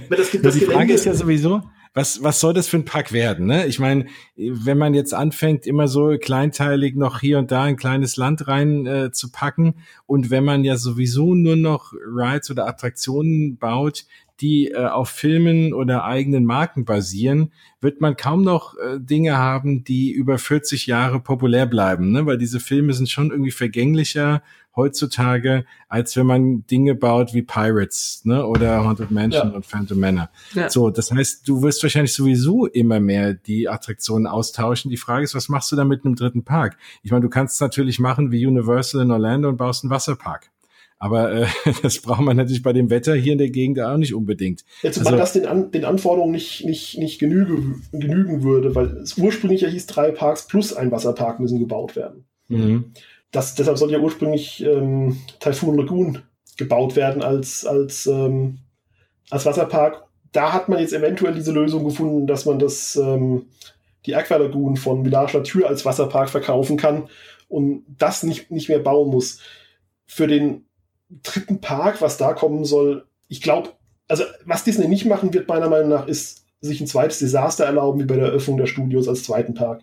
Das, 0.08 0.30
das 0.42 0.54
die 0.54 0.64
Frage 0.64 0.92
ist 0.92 1.04
ja 1.04 1.14
sowieso, 1.14 1.62
was, 1.92 2.22
was 2.22 2.38
soll 2.38 2.54
das 2.54 2.68
für 2.68 2.76
ein 2.76 2.84
Park 2.84 3.12
werden? 3.12 3.46
Ne? 3.46 3.66
Ich 3.66 3.78
meine, 3.80 4.06
wenn 4.36 4.78
man 4.78 4.94
jetzt 4.94 5.12
anfängt, 5.12 5.66
immer 5.66 5.88
so 5.88 6.16
kleinteilig 6.20 6.94
noch 6.94 7.20
hier 7.20 7.38
und 7.38 7.50
da 7.50 7.64
ein 7.64 7.76
kleines 7.76 8.16
Land 8.16 8.46
rein 8.46 8.86
äh, 8.86 9.10
zu 9.10 9.32
packen 9.32 9.74
und 10.06 10.30
wenn 10.30 10.44
man 10.44 10.62
ja 10.62 10.76
sowieso 10.76 11.34
nur 11.34 11.56
noch 11.56 11.92
Rides 11.92 12.50
oder 12.50 12.68
Attraktionen 12.68 13.58
baut, 13.58 14.04
die 14.40 14.68
äh, 14.68 14.86
auf 14.86 15.10
Filmen 15.10 15.74
oder 15.74 16.04
eigenen 16.04 16.44
Marken 16.44 16.84
basieren, 16.84 17.52
wird 17.80 18.00
man 18.00 18.16
kaum 18.16 18.42
noch 18.42 18.76
äh, 18.78 18.98
Dinge 18.98 19.36
haben, 19.36 19.84
die 19.84 20.12
über 20.12 20.38
40 20.38 20.86
Jahre 20.86 21.20
populär 21.20 21.66
bleiben, 21.66 22.12
ne? 22.12 22.24
weil 22.24 22.38
diese 22.38 22.60
Filme 22.60 22.92
sind 22.94 23.10
schon 23.10 23.30
irgendwie 23.30 23.50
vergänglicher 23.50 24.42
heutzutage, 24.76 25.64
als 25.88 26.16
wenn 26.16 26.26
man 26.26 26.66
Dinge 26.66 26.94
baut 26.94 27.34
wie 27.34 27.42
Pirates 27.42 28.22
ne? 28.24 28.46
oder 28.46 28.84
Haunted 28.84 29.10
Mansion 29.10 29.50
ja. 29.50 29.54
und 29.54 29.66
Phantom 29.66 29.98
Manor. 29.98 30.30
Ja. 30.54 30.70
So, 30.70 30.90
das 30.90 31.10
heißt, 31.10 31.46
du 31.48 31.62
wirst 31.62 31.82
wahrscheinlich 31.82 32.14
sowieso 32.14 32.66
immer 32.66 33.00
mehr 33.00 33.34
die 33.34 33.68
Attraktionen 33.68 34.26
austauschen. 34.26 34.90
Die 34.90 34.96
Frage 34.96 35.24
ist, 35.24 35.34
was 35.34 35.48
machst 35.48 35.72
du 35.72 35.76
da 35.76 35.84
mit 35.84 36.04
einem 36.04 36.14
dritten 36.14 36.44
Park? 36.44 36.76
Ich 37.02 37.10
meine, 37.10 37.22
du 37.22 37.28
kannst 37.28 37.54
es 37.54 37.60
natürlich 37.60 37.98
machen 37.98 38.32
wie 38.32 38.46
Universal 38.46 39.02
in 39.02 39.10
Orlando 39.10 39.48
und 39.48 39.56
baust 39.56 39.84
einen 39.84 39.90
Wasserpark. 39.90 40.50
Aber 41.00 41.32
äh, 41.32 41.46
das 41.82 42.00
braucht 42.00 42.20
man 42.20 42.36
natürlich 42.36 42.62
bei 42.62 42.74
dem 42.74 42.90
Wetter 42.90 43.14
hier 43.14 43.32
in 43.32 43.38
der 43.38 43.50
Gegend 43.50 43.80
auch 43.80 43.96
nicht 43.96 44.14
unbedingt. 44.14 44.64
Jetzt, 44.82 44.98
also, 44.98 45.16
das 45.16 45.32
den, 45.32 45.46
An 45.46 45.70
den 45.72 45.84
Anforderungen 45.84 46.32
nicht, 46.32 46.64
nicht, 46.64 46.98
nicht 46.98 47.18
genüge, 47.18 47.80
genügen 47.90 48.42
würde, 48.42 48.74
weil 48.74 48.86
es 48.98 49.16
ursprünglich 49.16 49.62
ja 49.62 49.68
hieß, 49.68 49.86
drei 49.86 50.12
Parks 50.12 50.46
plus 50.46 50.74
ein 50.74 50.92
Wasserpark 50.92 51.40
müssen 51.40 51.58
gebaut 51.58 51.96
werden. 51.96 52.26
Mhm. 52.48 52.92
Das, 53.30 53.54
deshalb 53.54 53.78
soll 53.78 53.92
ja 53.92 53.98
ursprünglich 53.98 54.64
ähm, 54.64 55.20
Typhoon 55.38 55.76
Lagoon 55.76 56.22
gebaut 56.56 56.96
werden 56.96 57.22
als, 57.22 57.64
als, 57.64 58.06
ähm, 58.06 58.58
als 59.30 59.46
Wasserpark. 59.46 60.04
Da 60.32 60.52
hat 60.52 60.68
man 60.68 60.80
jetzt 60.80 60.92
eventuell 60.92 61.34
diese 61.34 61.52
Lösung 61.52 61.84
gefunden, 61.84 62.26
dass 62.26 62.44
man 62.44 62.58
das, 62.58 62.96
ähm, 62.96 63.46
die 64.06 64.14
Aqua 64.14 64.36
Lagoon 64.36 64.76
von 64.76 65.04
Village 65.04 65.36
La 65.36 65.42
Tür 65.42 65.68
als 65.68 65.84
Wasserpark 65.84 66.28
verkaufen 66.28 66.76
kann 66.76 67.08
und 67.48 67.84
das 67.98 68.22
nicht, 68.22 68.50
nicht 68.50 68.68
mehr 68.68 68.78
bauen 68.78 69.10
muss. 69.10 69.40
Für 70.06 70.26
den 70.26 70.66
dritten 71.22 71.60
Park, 71.60 72.00
was 72.00 72.16
da 72.16 72.32
kommen 72.32 72.64
soll, 72.64 73.06
ich 73.28 73.40
glaube, 73.42 73.70
also 74.08 74.24
was 74.44 74.64
Disney 74.64 74.88
nicht 74.88 75.06
machen 75.06 75.32
wird, 75.32 75.48
meiner 75.48 75.68
Meinung 75.68 75.88
nach, 75.88 76.06
ist 76.06 76.46
sich 76.60 76.80
ein 76.80 76.86
zweites 76.86 77.18
Desaster 77.20 77.64
erlauben, 77.64 78.00
wie 78.00 78.04
bei 78.06 78.16
der 78.16 78.26
Eröffnung 78.26 78.56
der 78.56 78.66
Studios 78.66 79.08
als 79.08 79.24
zweiten 79.24 79.54
Park, 79.54 79.82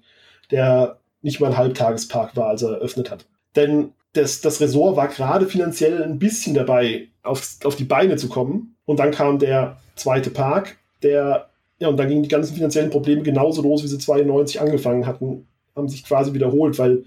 der 0.52 1.00
nicht 1.22 1.39
mal 1.39 1.48
ein 1.48 1.58
Halbtagespark 1.58 2.36
war, 2.36 2.48
als 2.50 2.62
er 2.62 2.72
eröffnet 2.72 3.10
hat. 3.10 3.26
Denn 3.58 3.91
das, 4.14 4.39
das 4.39 4.62
Ressort 4.62 4.95
war 4.95 5.10
gerade 5.10 5.47
finanziell 5.47 6.01
ein 6.03 6.20
bisschen 6.20 6.53
dabei, 6.53 7.10
auf, 7.24 7.58
auf 7.64 7.76
die 7.76 7.84
Beine 7.84 8.16
zu 8.16 8.30
kommen. 8.30 8.76
Und 8.86 8.99
dann 8.99 9.12
kam 9.12 9.39
der 9.39 9.78
zweite 9.95 10.30
Park, 10.30 10.78
der, 11.03 11.49
ja, 11.80 11.89
und 11.89 11.97
dann 11.97 12.08
gingen 12.08 12.24
die 12.24 12.30
ganzen 12.30 12.55
finanziellen 12.55 12.89
Probleme 12.89 13.24
genauso 13.24 13.62
los, 13.62 13.84
wie 13.84 13.88
sie 13.88 13.97
92 13.97 14.62
angefangen 14.62 15.05
hatten, 15.05 15.47
haben 15.76 15.89
sich 15.89 16.03
quasi 16.03 16.34
wiederholt, 16.34 16.80
weil 16.80 17.03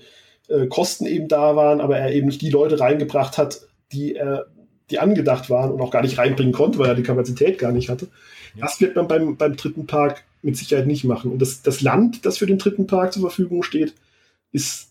äh, 0.49 0.67
Kosten 0.67 1.07
eben 1.07 1.29
da 1.29 1.57
waren, 1.57 1.81
aber 1.81 1.97
er 1.99 2.13
eben 2.13 2.27
nicht 2.27 2.43
die 2.43 2.51
Leute 2.51 2.79
reingebracht 2.79 3.39
hat, 3.39 3.63
die, 3.93 4.17
äh, 4.17 4.41
die 4.91 4.99
angedacht 4.99 5.51
waren 5.51 5.73
und 5.73 5.81
auch 5.81 5.91
gar 5.91 6.03
nicht 6.03 6.19
reinbringen 6.19 6.53
konnte, 6.53 6.79
weil 6.79 6.89
er 6.89 6.95
die 6.95 7.03
Kapazität 7.03 7.59
gar 7.59 7.73
nicht 7.73 7.89
hatte. 7.89 8.09
Ja. 8.57 8.67
Das 8.67 8.81
wird 8.81 8.97
man 8.97 9.09
beim, 9.09 9.37
beim 9.37 9.57
dritten 9.57 9.87
Park 9.87 10.25
mit 10.43 10.57
Sicherheit 10.57 10.87
nicht 10.87 11.05
machen. 11.05 11.33
Und 11.33 11.41
das, 11.41 11.63
das 11.63 11.81
Land, 11.81 12.25
das 12.27 12.39
für 12.39 12.47
den 12.47 12.59
dritten 12.59 12.87
Park 12.87 13.13
zur 13.13 13.23
Verfügung 13.23 13.63
steht, 13.63 13.95
ist 14.53 14.90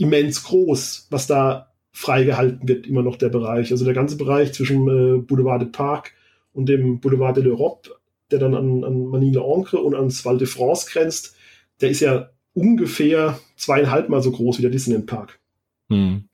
immens 0.00 0.42
groß, 0.44 1.08
was 1.10 1.26
da 1.26 1.70
freigehalten 1.92 2.68
wird, 2.68 2.86
immer 2.86 3.02
noch 3.02 3.16
der 3.16 3.28
Bereich. 3.28 3.70
Also 3.70 3.84
der 3.84 3.94
ganze 3.94 4.16
Bereich 4.16 4.52
zwischen 4.52 4.88
äh, 4.88 5.18
Boulevard 5.18 5.62
de 5.62 5.68
Parc 5.68 6.12
und 6.52 6.68
dem 6.68 7.00
Boulevard 7.00 7.36
de 7.36 7.44
l'Europe, 7.44 7.90
der 8.30 8.38
dann 8.38 8.54
an, 8.54 8.84
an 8.84 9.06
Manille-Ancre 9.06 9.78
und 9.78 9.94
ans 9.94 10.24
Val 10.24 10.38
de 10.38 10.46
France 10.46 10.88
grenzt, 10.90 11.36
der 11.80 11.90
ist 11.90 12.00
ja 12.00 12.30
ungefähr 12.54 13.38
zweieinhalb 13.56 14.08
Mal 14.08 14.22
so 14.22 14.30
groß 14.30 14.58
wie 14.58 14.62
der 14.62 14.70
Disneyland 14.70 15.06
Park. 15.06 15.38
Hm. 15.88 16.24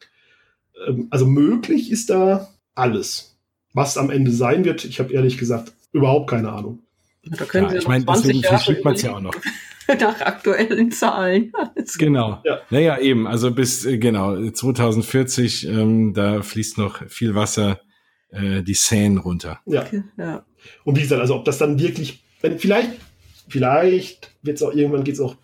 Ähm, 0.87 1.09
also 1.11 1.27
möglich 1.27 1.91
ist 1.91 2.11
da 2.11 2.49
alles. 2.75 3.37
Was 3.73 3.99
am 3.99 4.11
Ende 4.11 4.31
sein 4.31 4.65
wird, 4.65 4.85
ich 4.85 5.01
habe 5.01 5.13
ehrlich 5.13 5.39
gesagt 5.39 5.73
überhaupt 5.93 6.31
keine 6.31 6.53
Ahnung. 6.53 6.81
Da 7.25 7.45
können 7.45 7.71
ja, 7.71 7.79
ich 7.79 7.89
meine, 7.89 8.05
deswegen 8.05 8.43
verschiebt 8.43 8.85
man 8.85 8.95
es 8.95 9.03
ja 9.03 9.17
auch 9.17 9.21
noch. 9.21 9.35
Nach 10.01 10.21
aktuellen 10.21 10.91
Zahlen. 10.91 11.53
genau. 11.99 12.41
Ja. 12.45 12.61
Naja, 12.71 12.99
eben. 12.99 13.27
Also 13.27 13.51
bis, 13.51 13.85
äh, 13.85 13.99
genau, 13.99 14.51
2040, 14.51 15.69
ähm, 15.69 16.15
da 16.15 16.43
fließt 16.43 16.79
noch 16.79 17.07
viel 17.09 17.35
Wasser 17.35 17.81
äh, 18.31 18.63
die 18.63 18.75
Seine 18.75 19.21
runter. 19.21 19.61
Ja. 19.67 19.85
ja. 20.17 20.45
Und 20.85 20.97
wie 20.97 21.03
gesagt, 21.03 21.21
also 21.21 21.37
ob 21.37 21.45
das 21.45 21.59
dann 21.59 21.79
wirklich, 21.79 22.25
wenn, 22.41 22.59
vielleicht, 22.59 22.91
vielleicht 23.49 24.33
wird 24.43 24.57
es 24.57 24.63
auch 24.63 24.73
irgendwann 24.73 25.05
geht 25.05 25.15
es 25.15 25.21
auch 25.21 25.37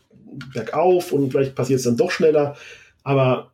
bergauf 0.53 1.12
und 1.12 1.30
vielleicht 1.30 1.55
passiert 1.55 1.78
es 1.78 1.84
dann 1.84 1.97
doch 1.97 2.11
schneller. 2.11 2.57
Aber 3.03 3.53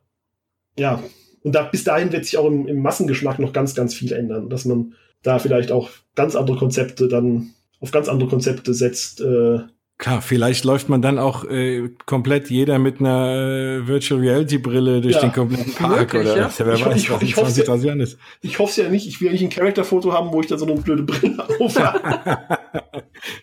ja, 0.77 1.03
und 1.43 1.53
da, 1.53 1.63
bis 1.63 1.83
dahin 1.83 2.11
wird 2.11 2.25
sich 2.25 2.37
auch 2.37 2.47
im, 2.47 2.67
im 2.67 2.81
Massengeschmack 2.81 3.39
noch 3.39 3.53
ganz, 3.53 3.75
ganz 3.75 3.93
viel 3.93 4.11
ändern, 4.11 4.49
dass 4.49 4.65
man 4.65 4.93
da 5.21 5.39
vielleicht 5.39 5.71
auch 5.71 5.89
ganz 6.15 6.35
andere 6.35 6.57
Konzepte 6.57 7.07
dann 7.07 7.53
auf 7.79 7.91
ganz 7.91 8.07
andere 8.07 8.29
Konzepte 8.29 8.73
setzt. 8.73 9.21
Äh, 9.21 9.59
Klar, 9.99 10.21
vielleicht 10.21 10.63
läuft 10.63 10.87
man 10.87 11.01
dann 11.01 11.19
auch 11.19 11.43
äh, 11.43 11.89
komplett 12.05 12.49
jeder 12.49 12.79
mit 12.79 13.01
einer 13.01 13.35
äh, 13.35 13.85
Virtual 13.85 14.21
Reality 14.21 14.57
Brille 14.57 15.01
durch 15.01 15.15
ja, 15.15 15.21
den 15.21 15.33
kompletten 15.33 15.73
Park 15.73 16.13
wirklich, 16.13 16.21
oder 16.21 16.37
ja? 16.37 16.51
wer 16.57 16.73
ich, 16.73 16.85
weiß, 16.85 16.95
ich, 16.95 17.11
was 17.11 17.21
ich, 17.21 17.29
ich 17.29 17.35
hoffe 17.35 17.85
ja, 17.85 17.93
ist. 17.95 18.17
Ich 18.39 18.59
hoffe 18.59 18.69
es 18.69 18.77
ja 18.77 18.89
nicht. 18.89 19.09
Ich 19.09 19.19
will 19.19 19.31
nicht 19.31 19.41
ein 19.41 19.49
Charakterfoto 19.49 20.13
haben, 20.13 20.31
wo 20.31 20.39
ich 20.39 20.47
da 20.47 20.57
so 20.57 20.65
eine 20.65 20.79
blöde 20.79 21.03
Brille 21.03 21.45
aufhabe. 21.59 21.99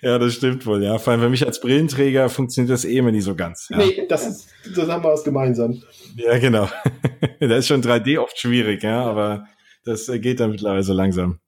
ja, 0.01 0.19
das 0.19 0.33
stimmt 0.33 0.65
wohl. 0.65 0.83
Ja, 0.83 0.97
vor 0.97 1.13
allem 1.13 1.21
für 1.21 1.29
mich 1.29 1.45
als 1.45 1.61
Brillenträger 1.61 2.31
funktioniert 2.31 2.73
das 2.73 2.87
eh 2.87 2.97
immer 2.97 3.13
nie 3.13 3.21
so 3.21 3.35
ganz. 3.35 3.69
Ja. 3.69 3.77
Nee, 3.77 4.07
das 4.09 4.27
ist, 4.27 4.49
das 4.75 4.89
haben 4.89 5.05
wir 5.05 5.13
was 5.13 5.25
gemeinsam. 5.25 5.83
Ja, 6.17 6.39
genau. 6.39 6.71
da 7.39 7.55
ist 7.55 7.67
schon 7.67 7.83
3D 7.83 8.19
oft 8.19 8.39
schwierig, 8.39 8.83
ja, 8.83 9.05
aber 9.05 9.45
das 9.85 10.11
geht 10.11 10.41
dann 10.41 10.53
mittlerweile 10.53 10.83
so 10.83 10.95
langsam. 10.95 11.39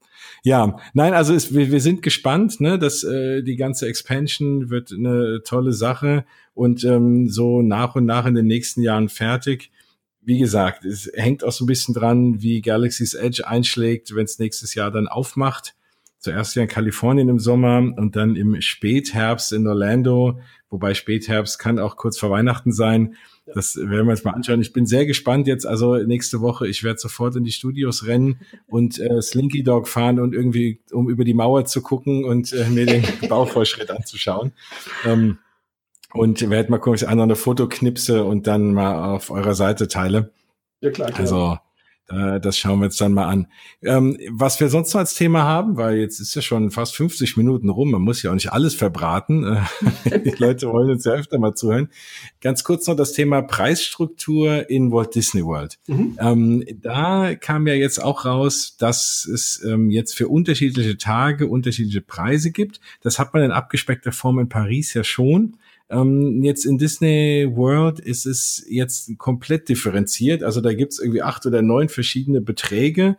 Ja, 0.42 0.78
nein, 0.94 1.14
also 1.14 1.34
es, 1.34 1.54
wir, 1.54 1.70
wir 1.70 1.80
sind 1.80 2.02
gespannt, 2.02 2.60
ne, 2.60 2.78
dass 2.78 3.04
äh, 3.04 3.42
die 3.42 3.56
ganze 3.56 3.86
Expansion 3.86 4.70
wird 4.70 4.92
eine 4.92 5.42
tolle 5.44 5.72
Sache 5.72 6.24
und 6.54 6.84
ähm, 6.84 7.28
so 7.28 7.62
nach 7.62 7.94
und 7.94 8.04
nach 8.04 8.26
in 8.26 8.34
den 8.34 8.46
nächsten 8.46 8.82
Jahren 8.82 9.08
fertig. 9.08 9.70
Wie 10.20 10.38
gesagt, 10.38 10.84
es 10.84 11.10
hängt 11.14 11.42
auch 11.44 11.52
so 11.52 11.64
ein 11.64 11.68
bisschen 11.68 11.94
dran, 11.94 12.42
wie 12.42 12.60
Galaxy's 12.60 13.14
Edge 13.14 13.46
einschlägt, 13.46 14.14
wenn 14.14 14.24
es 14.24 14.38
nächstes 14.38 14.74
Jahr 14.74 14.90
dann 14.90 15.08
aufmacht. 15.08 15.74
Zuerst 16.18 16.56
ja 16.56 16.62
in 16.62 16.68
Kalifornien 16.68 17.28
im 17.28 17.38
Sommer 17.38 17.78
und 17.78 18.16
dann 18.16 18.34
im 18.34 18.60
Spätherbst 18.60 19.52
in 19.52 19.66
Orlando, 19.68 20.40
wobei 20.68 20.94
Spätherbst 20.94 21.58
kann 21.58 21.78
auch 21.78 21.96
kurz 21.96 22.18
vor 22.18 22.30
Weihnachten 22.30 22.72
sein. 22.72 23.14
Das 23.54 23.76
werden 23.76 24.06
wir 24.06 24.10
uns 24.10 24.24
mal 24.24 24.32
anschauen. 24.32 24.60
Ich 24.60 24.72
bin 24.72 24.84
sehr 24.84 25.06
gespannt 25.06 25.46
jetzt. 25.46 25.66
Also 25.66 25.96
nächste 25.96 26.40
Woche, 26.40 26.66
ich 26.66 26.82
werde 26.82 26.98
sofort 26.98 27.36
in 27.36 27.44
die 27.44 27.52
Studios 27.52 28.06
rennen 28.06 28.40
und 28.66 28.98
äh, 28.98 29.22
Slinky 29.22 29.62
Dog 29.62 29.88
fahren 29.88 30.18
und 30.18 30.34
irgendwie, 30.34 30.80
um 30.92 31.08
über 31.08 31.24
die 31.24 31.34
Mauer 31.34 31.64
zu 31.64 31.82
gucken 31.82 32.24
und 32.24 32.52
äh, 32.52 32.68
mir 32.68 32.86
den 32.86 33.04
Bauvorschritt 33.28 33.90
anzuschauen. 33.90 34.52
Ähm, 35.06 35.38
und 36.12 36.48
werde 36.50 36.70
mal 36.70 36.78
gucken, 36.78 36.96
ich 36.96 37.08
andere 37.08 37.36
Foto 37.36 37.68
knipse 37.68 38.24
und 38.24 38.46
dann 38.46 38.72
mal 38.72 39.14
auf 39.14 39.30
eurer 39.30 39.54
Seite 39.54 39.88
teile. 39.88 40.32
Ja, 40.80 40.90
klar. 40.90 41.08
klar. 41.08 41.20
Also 41.20 41.58
das 42.08 42.56
schauen 42.56 42.80
wir 42.80 42.86
uns 42.86 42.96
dann 42.96 43.12
mal 43.12 43.26
an. 43.26 43.48
Ähm, 43.82 44.18
was 44.30 44.60
wir 44.60 44.68
sonst 44.70 44.94
noch 44.94 45.00
als 45.00 45.14
Thema 45.14 45.42
haben, 45.42 45.76
weil 45.76 45.98
jetzt 45.98 46.20
ist 46.20 46.34
ja 46.34 46.40
schon 46.40 46.70
fast 46.70 46.96
50 46.96 47.36
Minuten 47.36 47.68
rum, 47.68 47.90
man 47.90 48.00
muss 48.00 48.22
ja 48.22 48.30
auch 48.30 48.34
nicht 48.34 48.50
alles 48.50 48.74
verbraten. 48.74 49.44
Äh, 49.44 50.20
die 50.24 50.34
Leute 50.38 50.68
wollen 50.68 50.90
uns 50.90 51.04
ja 51.04 51.12
öfter 51.12 51.38
mal 51.38 51.54
zuhören. 51.54 51.90
Ganz 52.40 52.64
kurz 52.64 52.86
noch 52.86 52.96
das 52.96 53.12
Thema 53.12 53.42
Preisstruktur 53.42 54.70
in 54.70 54.90
Walt 54.90 55.14
Disney 55.14 55.44
World. 55.44 55.78
Mhm. 55.86 56.16
Ähm, 56.18 56.64
da 56.80 57.34
kam 57.34 57.66
ja 57.66 57.74
jetzt 57.74 58.02
auch 58.02 58.24
raus, 58.24 58.76
dass 58.78 59.26
es 59.26 59.62
ähm, 59.64 59.90
jetzt 59.90 60.16
für 60.16 60.28
unterschiedliche 60.28 60.96
Tage 60.96 61.46
unterschiedliche 61.46 62.00
Preise 62.00 62.52
gibt. 62.52 62.80
Das 63.02 63.18
hat 63.18 63.34
man 63.34 63.42
in 63.42 63.50
abgespeckter 63.50 64.12
Form 64.12 64.38
in 64.38 64.48
Paris 64.48 64.94
ja 64.94 65.04
schon. 65.04 65.56
Ähm, 65.90 66.42
jetzt 66.42 66.64
in 66.64 66.78
Disney 66.78 67.46
World 67.50 67.98
ist 67.98 68.26
es 68.26 68.64
jetzt 68.68 69.16
komplett 69.18 69.68
differenziert. 69.68 70.42
Also 70.42 70.60
da 70.60 70.72
gibt's 70.74 70.98
irgendwie 70.98 71.22
acht 71.22 71.46
oder 71.46 71.62
neun 71.62 71.88
verschiedene 71.88 72.40
Beträge. 72.40 73.16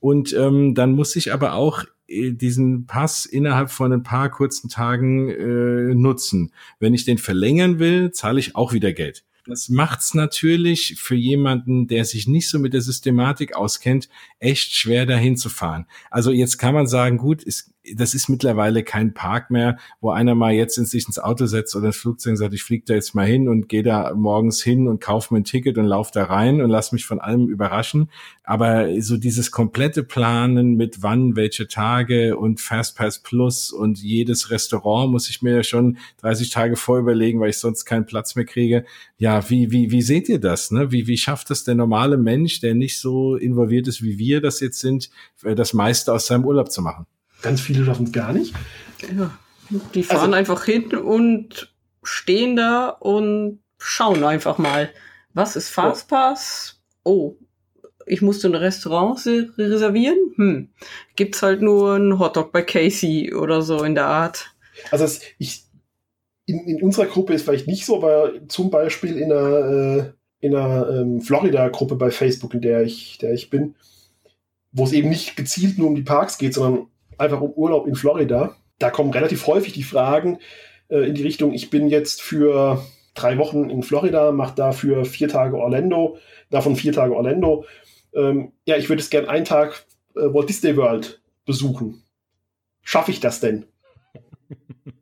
Und 0.00 0.32
ähm, 0.32 0.74
dann 0.74 0.92
muss 0.92 1.16
ich 1.16 1.32
aber 1.32 1.54
auch 1.54 1.84
äh, 2.08 2.32
diesen 2.32 2.86
Pass 2.86 3.26
innerhalb 3.26 3.70
von 3.70 3.92
ein 3.92 4.02
paar 4.02 4.30
kurzen 4.30 4.68
Tagen 4.68 5.28
äh, 5.28 5.94
nutzen. 5.94 6.52
Wenn 6.80 6.94
ich 6.94 7.04
den 7.04 7.18
verlängern 7.18 7.78
will, 7.78 8.12
zahle 8.12 8.40
ich 8.40 8.56
auch 8.56 8.72
wieder 8.72 8.92
Geld. 8.92 9.24
Das 9.48 9.70
macht's 9.70 10.12
natürlich 10.12 10.96
für 10.98 11.14
jemanden, 11.14 11.86
der 11.86 12.04
sich 12.04 12.28
nicht 12.28 12.50
so 12.50 12.58
mit 12.58 12.74
der 12.74 12.82
Systematik 12.82 13.56
auskennt, 13.56 14.10
echt 14.40 14.74
schwer 14.74 15.06
dahin 15.06 15.38
zu 15.38 15.48
fahren. 15.48 15.86
Also 16.10 16.32
jetzt 16.32 16.58
kann 16.58 16.74
man 16.74 16.86
sagen, 16.86 17.16
gut, 17.16 17.42
ist, 17.42 17.72
das 17.94 18.14
ist 18.14 18.28
mittlerweile 18.28 18.82
kein 18.82 19.14
Park 19.14 19.50
mehr, 19.50 19.78
wo 20.00 20.10
einer 20.10 20.34
mal 20.34 20.52
jetzt 20.52 20.78
in 20.78 20.84
sich 20.84 21.06
ins 21.06 21.18
Auto 21.18 21.46
setzt 21.46 21.74
oder 21.76 21.86
ins 21.86 21.96
Flugzeug 21.96 22.32
und 22.32 22.36
sagt, 22.36 22.54
ich 22.54 22.62
fliege 22.62 22.84
da 22.86 22.94
jetzt 22.94 23.14
mal 23.14 23.26
hin 23.26 23.48
und 23.48 23.68
gehe 23.68 23.82
da 23.82 24.14
morgens 24.14 24.62
hin 24.62 24.88
und 24.88 25.00
kaufe 25.00 25.32
mir 25.32 25.40
ein 25.40 25.44
Ticket 25.44 25.78
und 25.78 25.86
laufe 25.86 26.10
da 26.12 26.24
rein 26.24 26.60
und 26.60 26.70
lass 26.70 26.92
mich 26.92 27.04
von 27.04 27.20
allem 27.20 27.48
überraschen. 27.48 28.10
Aber 28.44 28.88
so 29.00 29.16
dieses 29.16 29.50
komplette 29.50 30.02
Planen 30.02 30.74
mit 30.74 31.02
wann, 31.02 31.36
welche 31.36 31.68
Tage 31.68 32.36
und 32.36 32.60
Fastpass 32.60 33.18
Plus 33.20 33.72
und 33.72 33.98
jedes 34.02 34.50
Restaurant 34.50 35.10
muss 35.10 35.28
ich 35.28 35.42
mir 35.42 35.56
ja 35.56 35.62
schon 35.62 35.98
30 36.22 36.50
Tage 36.50 36.76
vorüberlegen, 36.76 37.40
weil 37.40 37.50
ich 37.50 37.58
sonst 37.58 37.84
keinen 37.84 38.06
Platz 38.06 38.36
mehr 38.36 38.44
kriege. 38.44 38.84
Ja, 39.18 39.48
wie, 39.50 39.70
wie, 39.70 39.90
wie 39.90 40.02
seht 40.02 40.28
ihr 40.28 40.40
das? 40.40 40.70
Ne? 40.70 40.92
Wie, 40.92 41.06
wie 41.06 41.18
schafft 41.18 41.50
das 41.50 41.64
der 41.64 41.74
normale 41.74 42.16
Mensch, 42.16 42.60
der 42.60 42.74
nicht 42.74 42.98
so 42.98 43.36
involviert 43.36 43.88
ist, 43.88 44.02
wie 44.02 44.18
wir 44.18 44.40
das 44.40 44.60
jetzt 44.60 44.80
sind, 44.80 45.10
das 45.42 45.74
meiste 45.74 46.12
aus 46.12 46.26
seinem 46.26 46.44
Urlaub 46.44 46.70
zu 46.70 46.82
machen? 46.82 47.06
Ganz 47.42 47.60
viele 47.60 47.84
schaffen 47.84 48.06
es 48.06 48.12
gar 48.12 48.32
nicht. 48.32 48.54
Ja, 49.16 49.30
die 49.94 50.02
fahren 50.02 50.20
also, 50.20 50.32
einfach 50.32 50.64
hin 50.64 50.94
und 50.94 51.72
stehen 52.02 52.56
da 52.56 52.88
und 52.88 53.60
schauen 53.78 54.24
einfach 54.24 54.58
mal, 54.58 54.90
was 55.34 55.56
ist 55.56 55.68
Fastpass? 55.68 56.80
Oh, 57.04 57.36
ich 58.06 58.22
musste 58.22 58.48
ein 58.48 58.54
Restaurant 58.54 59.24
reservieren? 59.26 60.18
Hm, 60.36 60.68
gibt's 61.16 61.42
halt 61.42 61.62
nur 61.62 61.94
einen 61.94 62.18
Hotdog 62.18 62.52
bei 62.52 62.62
Casey 62.62 63.34
oder 63.34 63.62
so 63.62 63.84
in 63.84 63.94
der 63.94 64.06
Art. 64.06 64.54
Also 64.90 65.04
es, 65.04 65.20
ich, 65.38 65.64
in, 66.46 66.60
in 66.60 66.82
unserer 66.82 67.06
Gruppe 67.06 67.34
ist 67.34 67.44
vielleicht 67.44 67.66
nicht 67.66 67.84
so, 67.84 67.96
aber 67.96 68.32
zum 68.48 68.70
Beispiel 68.70 69.18
in 69.18 69.30
einer, 69.30 69.48
äh, 69.48 70.12
in 70.40 70.54
einer 70.54 70.88
ähm, 70.88 71.20
Florida-Gruppe 71.20 71.96
bei 71.96 72.10
Facebook, 72.10 72.54
in 72.54 72.62
der 72.62 72.82
ich, 72.82 73.18
der 73.18 73.32
ich 73.32 73.50
bin, 73.50 73.74
wo 74.72 74.84
es 74.84 74.92
eben 74.92 75.08
nicht 75.08 75.36
gezielt 75.36 75.78
nur 75.78 75.88
um 75.88 75.94
die 75.94 76.02
Parks 76.02 76.38
geht, 76.38 76.54
sondern 76.54 76.86
einfach 77.18 77.40
um 77.40 77.52
Urlaub 77.52 77.86
in 77.86 77.94
Florida. 77.94 78.56
Da 78.78 78.90
kommen 78.90 79.12
relativ 79.12 79.46
häufig 79.46 79.72
die 79.72 79.82
Fragen 79.82 80.38
äh, 80.88 81.08
in 81.08 81.14
die 81.14 81.22
Richtung, 81.22 81.52
ich 81.52 81.70
bin 81.70 81.88
jetzt 81.88 82.22
für 82.22 82.82
drei 83.14 83.38
Wochen 83.38 83.70
in 83.70 83.82
Florida, 83.82 84.32
mache 84.32 84.54
dafür 84.54 85.04
vier 85.04 85.28
Tage 85.28 85.56
Orlando, 85.56 86.18
davon 86.50 86.76
vier 86.76 86.92
Tage 86.92 87.14
Orlando. 87.14 87.64
Ähm, 88.14 88.52
ja, 88.64 88.76
ich 88.76 88.88
würde 88.88 89.02
es 89.02 89.10
gern 89.10 89.26
einen 89.26 89.44
Tag 89.44 89.84
äh, 90.14 90.20
Walt 90.20 90.48
Disney 90.48 90.76
World 90.76 91.20
besuchen. 91.44 92.02
Schaffe 92.82 93.10
ich 93.10 93.20
das 93.20 93.40
denn? 93.40 93.66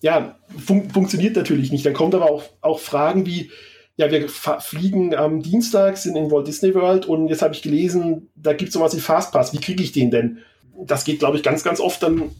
ja, 0.00 0.38
fun 0.56 0.90
funktioniert 0.90 1.36
natürlich 1.36 1.70
nicht. 1.70 1.86
Dann 1.86 1.94
kommt 1.94 2.14
aber 2.14 2.30
auch, 2.30 2.44
auch 2.60 2.80
Fragen 2.80 3.26
wie, 3.26 3.50
ja, 3.96 4.10
wir 4.10 4.28
fliegen 4.28 5.14
am 5.14 5.42
Dienstag, 5.42 5.96
sind 5.96 6.16
in 6.16 6.30
Walt 6.30 6.46
Disney 6.46 6.74
World 6.74 7.06
und 7.06 7.28
jetzt 7.28 7.42
habe 7.42 7.54
ich 7.54 7.62
gelesen, 7.62 8.28
da 8.34 8.52
gibt 8.52 8.68
es 8.68 8.74
sowas 8.74 8.94
wie 8.94 9.00
Fastpass. 9.00 9.54
Wie 9.54 9.60
kriege 9.60 9.82
ich 9.82 9.92
den 9.92 10.10
denn? 10.10 10.38
Das 10.78 11.04
geht, 11.04 11.18
glaube 11.18 11.38
ich, 11.38 11.42
ganz, 11.42 11.64
ganz 11.64 11.80
oft 11.80 12.02
dann 12.02 12.30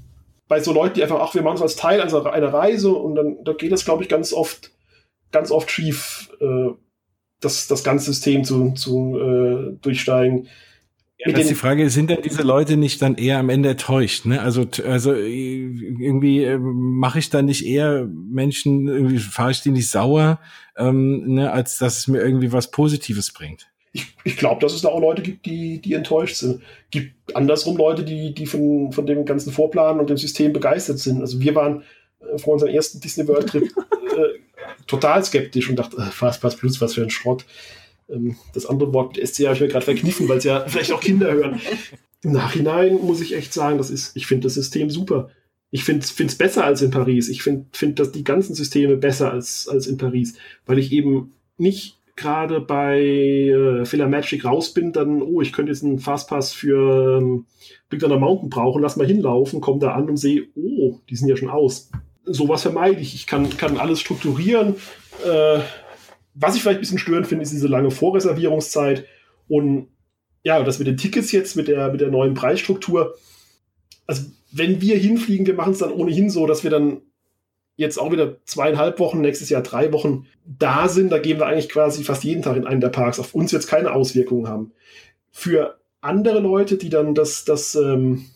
bei 0.48 0.61
so 0.61 0.72
Leuten, 0.72 0.94
die 0.94 1.02
einfach, 1.02 1.20
ach, 1.20 1.34
wir 1.34 1.42
machen 1.42 1.57
es 1.57 1.62
als 1.62 1.76
Teil 1.76 2.00
einer 2.00 2.52
Reise 2.52 2.92
und 2.92 3.14
dann 3.14 3.42
da 3.42 3.54
geht 3.54 3.72
das, 3.72 3.86
glaube 3.86 4.02
ich, 4.02 4.09
ganz 4.09 4.34
oft, 4.34 4.70
ganz 5.32 5.50
oft 5.50 5.70
schief, 5.70 6.30
äh, 6.40 6.70
das, 7.40 7.68
das 7.68 7.82
ganze 7.82 8.07
System 8.12 8.44
zu, 8.44 8.72
zu 8.72 9.18
äh, 9.18 9.78
durchsteigen. 9.80 10.48
Ja, 11.18 11.32
das 11.32 11.42
ist 11.42 11.50
die 11.50 11.54
Frage, 11.54 11.88
sind 11.88 12.10
denn 12.10 12.20
diese 12.22 12.42
Leute 12.42 12.76
nicht 12.76 13.00
dann 13.00 13.14
eher 13.14 13.38
am 13.38 13.48
Ende 13.48 13.70
enttäuscht? 13.70 14.26
Ne? 14.26 14.40
Also, 14.40 14.66
also 14.86 15.14
irgendwie 15.14 16.44
äh, 16.44 16.58
mache 16.58 17.18
ich 17.18 17.30
da 17.30 17.40
nicht 17.40 17.64
eher 17.64 18.06
Menschen, 18.06 18.86
irgendwie 18.86 19.18
fahre 19.18 19.50
ich 19.50 19.62
die 19.62 19.70
nicht 19.70 19.88
sauer, 19.88 20.40
ähm, 20.76 21.24
ne, 21.26 21.50
als 21.50 21.78
dass 21.78 21.98
es 21.98 22.06
mir 22.08 22.20
irgendwie 22.20 22.52
was 22.52 22.70
Positives 22.70 23.32
bringt. 23.32 23.66
Ich, 23.92 24.14
ich 24.24 24.36
glaube, 24.36 24.60
dass 24.60 24.74
es 24.74 24.82
da 24.82 24.88
auch 24.88 25.00
Leute 25.00 25.22
gibt, 25.22 25.46
die, 25.46 25.80
die 25.80 25.94
enttäuscht 25.94 26.36
sind. 26.36 26.60
Gibt 26.90 27.34
andersrum 27.34 27.78
Leute, 27.78 28.04
die, 28.04 28.34
die 28.34 28.44
von, 28.44 28.92
von 28.92 29.06
dem 29.06 29.24
ganzen 29.24 29.52
Vorplan 29.52 29.98
und 29.98 30.10
dem 30.10 30.18
System 30.18 30.52
begeistert 30.52 30.98
sind. 30.98 31.22
Also 31.22 31.40
wir 31.40 31.54
waren 31.54 31.82
äh, 32.20 32.36
vor 32.36 32.52
unserem 32.52 32.74
ersten 32.74 33.00
Disney 33.00 33.26
World 33.26 33.48
Trip 33.48 33.62
äh, 34.16 34.38
total 34.86 35.24
skeptisch 35.24 35.70
und 35.70 35.76
dachten, 35.76 35.98
äh, 35.98 36.10
Fastpass 36.10 36.56
Plus, 36.56 36.78
was 36.82 36.92
für 36.92 37.02
ein 37.02 37.10
Schrott. 37.10 37.46
Ähm, 38.09 38.36
das 38.54 38.66
andere 38.66 38.92
Wort 38.92 39.16
mit 39.16 39.26
SC 39.26 39.44
habe 39.44 39.54
ich 39.54 39.61
mir 39.61 39.68
gerade 39.68 39.84
verkniffen, 39.84 40.28
weil 40.28 40.38
es 40.38 40.44
ja 40.44 40.64
vielleicht 40.68 40.92
auch 40.92 41.00
Kinder 41.00 41.32
hören. 41.32 41.61
Im 42.22 42.32
Nachhinein 42.32 42.94
muss 42.94 43.20
ich 43.20 43.34
echt 43.34 43.52
sagen, 43.52 43.78
das 43.78 43.90
ist, 43.90 44.16
ich 44.16 44.26
finde 44.26 44.44
das 44.44 44.54
System 44.54 44.90
super. 44.90 45.30
Ich 45.70 45.84
finde 45.84 46.07
es 46.07 46.34
besser 46.36 46.64
als 46.64 46.80
in 46.82 46.90
Paris. 46.90 47.28
Ich 47.28 47.42
finde 47.42 47.66
find 47.72 48.00
die 48.14 48.24
ganzen 48.24 48.54
Systeme 48.54 48.96
besser 48.96 49.32
als, 49.32 49.68
als 49.68 49.86
in 49.86 49.98
Paris, 49.98 50.34
weil 50.64 50.78
ich 50.78 50.92
eben 50.92 51.34
nicht 51.59 51.98
gerade 52.16 52.61
bei 52.61 52.98
äh, 52.98 53.84
Filler 53.84 54.09
Magic 54.09 54.44
raus 54.44 54.72
bin, 54.72 54.92
dann, 54.92 55.20
oh, 55.22 55.42
ich 55.42 55.52
könnte 55.52 55.70
jetzt 55.70 55.84
einen 55.84 55.98
Fastpass 55.98 56.52
für 56.52 57.18
ähm, 57.20 57.44
Big 57.90 58.00
Thunder 58.00 58.18
Mountain 58.18 58.48
brauchen, 58.48 58.82
lass 58.82 58.96
mal 58.96 59.07
hinlaufen, 59.07 59.61
komme 59.61 59.80
da 59.80 59.92
an 59.92 60.09
und 60.09 60.16
sehe, 60.16 60.46
oh, 60.57 60.98
die 61.11 61.16
sind 61.16 61.28
ja 61.28 61.36
schon 61.36 61.50
aus. 61.50 61.90
Sowas 62.24 62.62
vermeide 62.62 63.00
ich. 63.00 63.14
Ich 63.14 63.26
kann, 63.26 63.50
kann 63.57 63.76
alles 63.76 64.00
strukturieren. 64.00 64.76
Äh, 65.24 65.61
was 66.39 66.55
ich 66.55 66.62
vielleicht 66.62 66.78
ein 66.78 66.80
bisschen 66.80 66.99
störend 66.99 67.26
finde, 67.26 67.43
ist 67.43 67.53
diese 67.53 67.66
lange 67.66 67.91
Vorreservierungszeit 67.91 69.07
und 69.49 69.89
ja, 70.43 70.62
das 70.62 70.78
mit 70.78 70.87
den 70.87 70.97
Tickets 70.97 71.32
jetzt, 71.32 71.57
mit 71.57 71.66
der, 71.66 71.91
mit 71.91 72.01
der 72.01 72.11
neuen 72.11 72.34
Preisstruktur. 72.34 73.16
Also, 74.07 74.22
wenn 74.53 74.80
wir 74.80 74.97
hinfliegen, 74.97 75.47
wir 75.47 75.55
machen 75.55 75.72
es 75.72 75.80
dann 75.80 75.91
ohnehin 75.91 76.30
so, 76.30 76.47
dass 76.47 76.62
wir 76.62 76.70
dann 76.70 77.01
jetzt 77.74 77.99
auch 77.99 78.12
wieder 78.12 78.37
zweieinhalb 78.45 78.99
Wochen, 79.01 79.20
nächstes 79.20 79.51
Jahr 79.51 79.62
drei 79.62 79.93
Wochen 79.93 80.26
da 80.45 80.89
sind, 80.89 81.11
da 81.11 81.18
gehen 81.18 81.39
wir 81.39 81.47
eigentlich 81.47 81.68
quasi 81.68 82.05
fast 82.05 82.24
jeden 82.24 82.43
Tag 82.43 82.57
in 82.57 82.66
einen 82.66 82.80
der 82.80 82.89
Parks, 82.91 83.18
auf 83.18 83.34
uns 83.34 83.53
jetzt 83.53 83.66
keine 83.66 83.93
Auswirkungen 83.93 84.49
haben. 84.49 84.72
Für 85.30 85.78
andere 86.01 86.39
Leute, 86.39 86.76
die 86.76 86.89
dann 86.89 87.14
das, 87.14 87.45
das 87.45 87.74
ähm, 87.74 88.26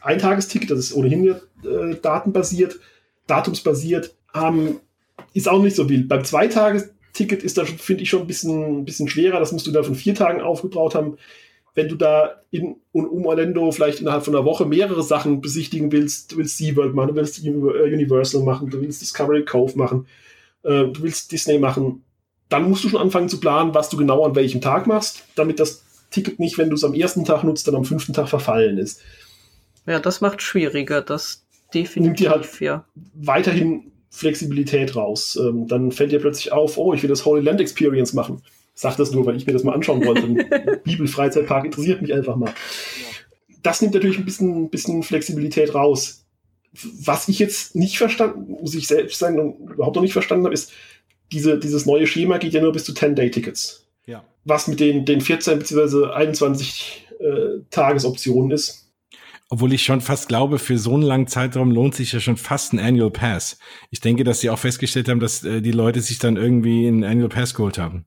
Eintagesticket, 0.00 0.70
das 0.70 0.78
ist 0.78 0.94
ohnehin 0.94 1.26
äh, 1.26 1.96
datenbasiert, 2.00 2.78
datumsbasiert, 3.26 4.14
haben, 4.32 4.80
ist 5.32 5.48
auch 5.48 5.62
nicht 5.62 5.76
so 5.76 5.88
wild. 5.88 6.08
Beim 6.08 6.24
Zweitagesticket 7.18 7.42
ist 7.42 7.58
das, 7.58 7.68
finde 7.68 8.02
ich, 8.02 8.10
schon 8.10 8.22
ein 8.22 8.26
bisschen, 8.26 8.80
ein 8.80 8.84
bisschen 8.84 9.08
schwerer. 9.08 9.40
Das 9.40 9.52
musst 9.52 9.66
du 9.66 9.72
dann 9.72 9.84
von 9.84 9.94
vier 9.94 10.14
Tagen 10.14 10.40
aufgebaut 10.40 10.94
haben 10.94 11.18
wenn 11.74 11.88
du 11.88 11.94
da 11.94 12.42
in 12.50 12.74
und 12.90 13.06
um 13.06 13.24
Orlando 13.26 13.70
vielleicht 13.70 14.00
innerhalb 14.00 14.24
von 14.24 14.34
einer 14.34 14.44
Woche 14.44 14.66
mehrere 14.66 15.04
Sachen 15.04 15.40
besichtigen 15.40 15.92
willst, 15.92 16.32
du 16.32 16.38
willst 16.38 16.58
SeaWorld 16.58 16.92
machen, 16.92 17.10
du 17.10 17.14
willst 17.14 17.44
äh, 17.44 17.48
Universal 17.48 18.42
machen, 18.42 18.68
du 18.68 18.80
willst 18.80 19.00
Discovery 19.00 19.44
Cove 19.44 19.76
machen, 19.76 20.08
äh, 20.64 20.86
du 20.86 21.02
willst 21.02 21.30
Disney 21.30 21.56
machen, 21.56 22.02
dann 22.48 22.68
musst 22.68 22.82
du 22.82 22.88
schon 22.88 23.00
anfangen 23.00 23.28
zu 23.28 23.38
planen, 23.38 23.74
was 23.74 23.90
du 23.90 23.96
genau 23.96 24.24
an 24.24 24.34
welchem 24.34 24.60
Tag 24.60 24.88
machst, 24.88 25.24
damit 25.36 25.60
das 25.60 25.84
Ticket 26.10 26.40
nicht, 26.40 26.58
wenn 26.58 26.68
du 26.68 26.74
es 26.74 26.82
am 26.82 26.94
ersten 26.94 27.24
Tag 27.24 27.44
nutzt, 27.44 27.68
dann 27.68 27.76
am 27.76 27.84
fünften 27.84 28.12
Tag 28.12 28.28
verfallen 28.28 28.76
ist. 28.78 29.00
Ja, 29.86 30.00
das 30.00 30.20
macht 30.20 30.42
schwieriger, 30.42 31.00
das 31.00 31.46
definitiv, 31.72 32.02
Nimmt 32.02 32.18
dir 32.18 32.30
halt 32.30 32.60
ja. 32.60 32.84
weiterhin 33.14 33.92
Flexibilität 34.10 34.96
raus. 34.96 35.38
Ähm, 35.40 35.66
dann 35.68 35.92
fällt 35.92 36.12
dir 36.12 36.20
plötzlich 36.20 36.52
auf, 36.52 36.78
oh, 36.78 36.94
ich 36.94 37.02
will 37.02 37.10
das 37.10 37.24
Holy 37.24 37.42
Land 37.42 37.60
Experience 37.60 38.12
machen 38.12 38.42
sage 38.78 38.94
das 38.96 39.10
nur, 39.10 39.26
weil 39.26 39.36
ich 39.36 39.44
mir 39.44 39.52
das 39.52 39.64
mal 39.64 39.74
anschauen 39.74 40.04
wollte. 40.06 40.80
Bibelfreizeitpark 40.84 41.64
interessiert 41.64 42.00
mich 42.00 42.14
einfach 42.14 42.36
mal. 42.36 42.54
Das 43.62 43.82
nimmt 43.82 43.94
natürlich 43.94 44.18
ein 44.18 44.24
bisschen, 44.24 44.70
bisschen 44.70 45.02
Flexibilität 45.02 45.74
raus. 45.74 46.24
Was 46.72 47.28
ich 47.28 47.40
jetzt 47.40 47.74
nicht 47.74 47.98
verstanden, 47.98 48.52
muss 48.52 48.76
ich 48.76 48.86
selbst 48.86 49.18
sagen, 49.18 49.40
und 49.40 49.72
überhaupt 49.72 49.96
noch 49.96 50.02
nicht 50.02 50.12
verstanden 50.12 50.44
habe, 50.44 50.54
ist, 50.54 50.70
diese, 51.32 51.58
dieses 51.58 51.86
neue 51.86 52.06
Schema 52.06 52.38
geht 52.38 52.52
ja 52.52 52.60
nur 52.60 52.72
bis 52.72 52.84
zu 52.84 52.92
10-Day-Tickets. 52.92 53.84
Ja. 54.06 54.24
Was 54.44 54.68
mit 54.68 54.78
den, 54.78 55.04
den 55.04 55.20
14 55.20 55.58
bzw. 55.58 56.12
21 56.12 57.08
äh, 57.18 57.62
Tagesoptionen 57.70 58.52
ist. 58.52 58.87
Obwohl 59.50 59.72
ich 59.72 59.82
schon 59.82 60.00
fast 60.00 60.28
glaube, 60.28 60.58
für 60.58 60.78
so 60.78 60.94
einen 60.94 61.02
langen 61.02 61.26
Zeitraum 61.26 61.70
lohnt 61.70 61.94
sich 61.94 62.12
ja 62.12 62.20
schon 62.20 62.36
fast 62.36 62.72
ein 62.72 62.78
Annual 62.78 63.10
Pass. 63.10 63.58
Ich 63.90 64.00
denke, 64.00 64.24
dass 64.24 64.40
sie 64.40 64.50
auch 64.50 64.58
festgestellt 64.58 65.08
haben, 65.08 65.20
dass 65.20 65.42
äh, 65.42 65.62
die 65.62 65.72
Leute 65.72 66.00
sich 66.00 66.18
dann 66.18 66.36
irgendwie 66.36 66.86
einen 66.86 67.04
Annual 67.04 67.30
Pass 67.30 67.54
geholt 67.54 67.78
haben 67.78 68.06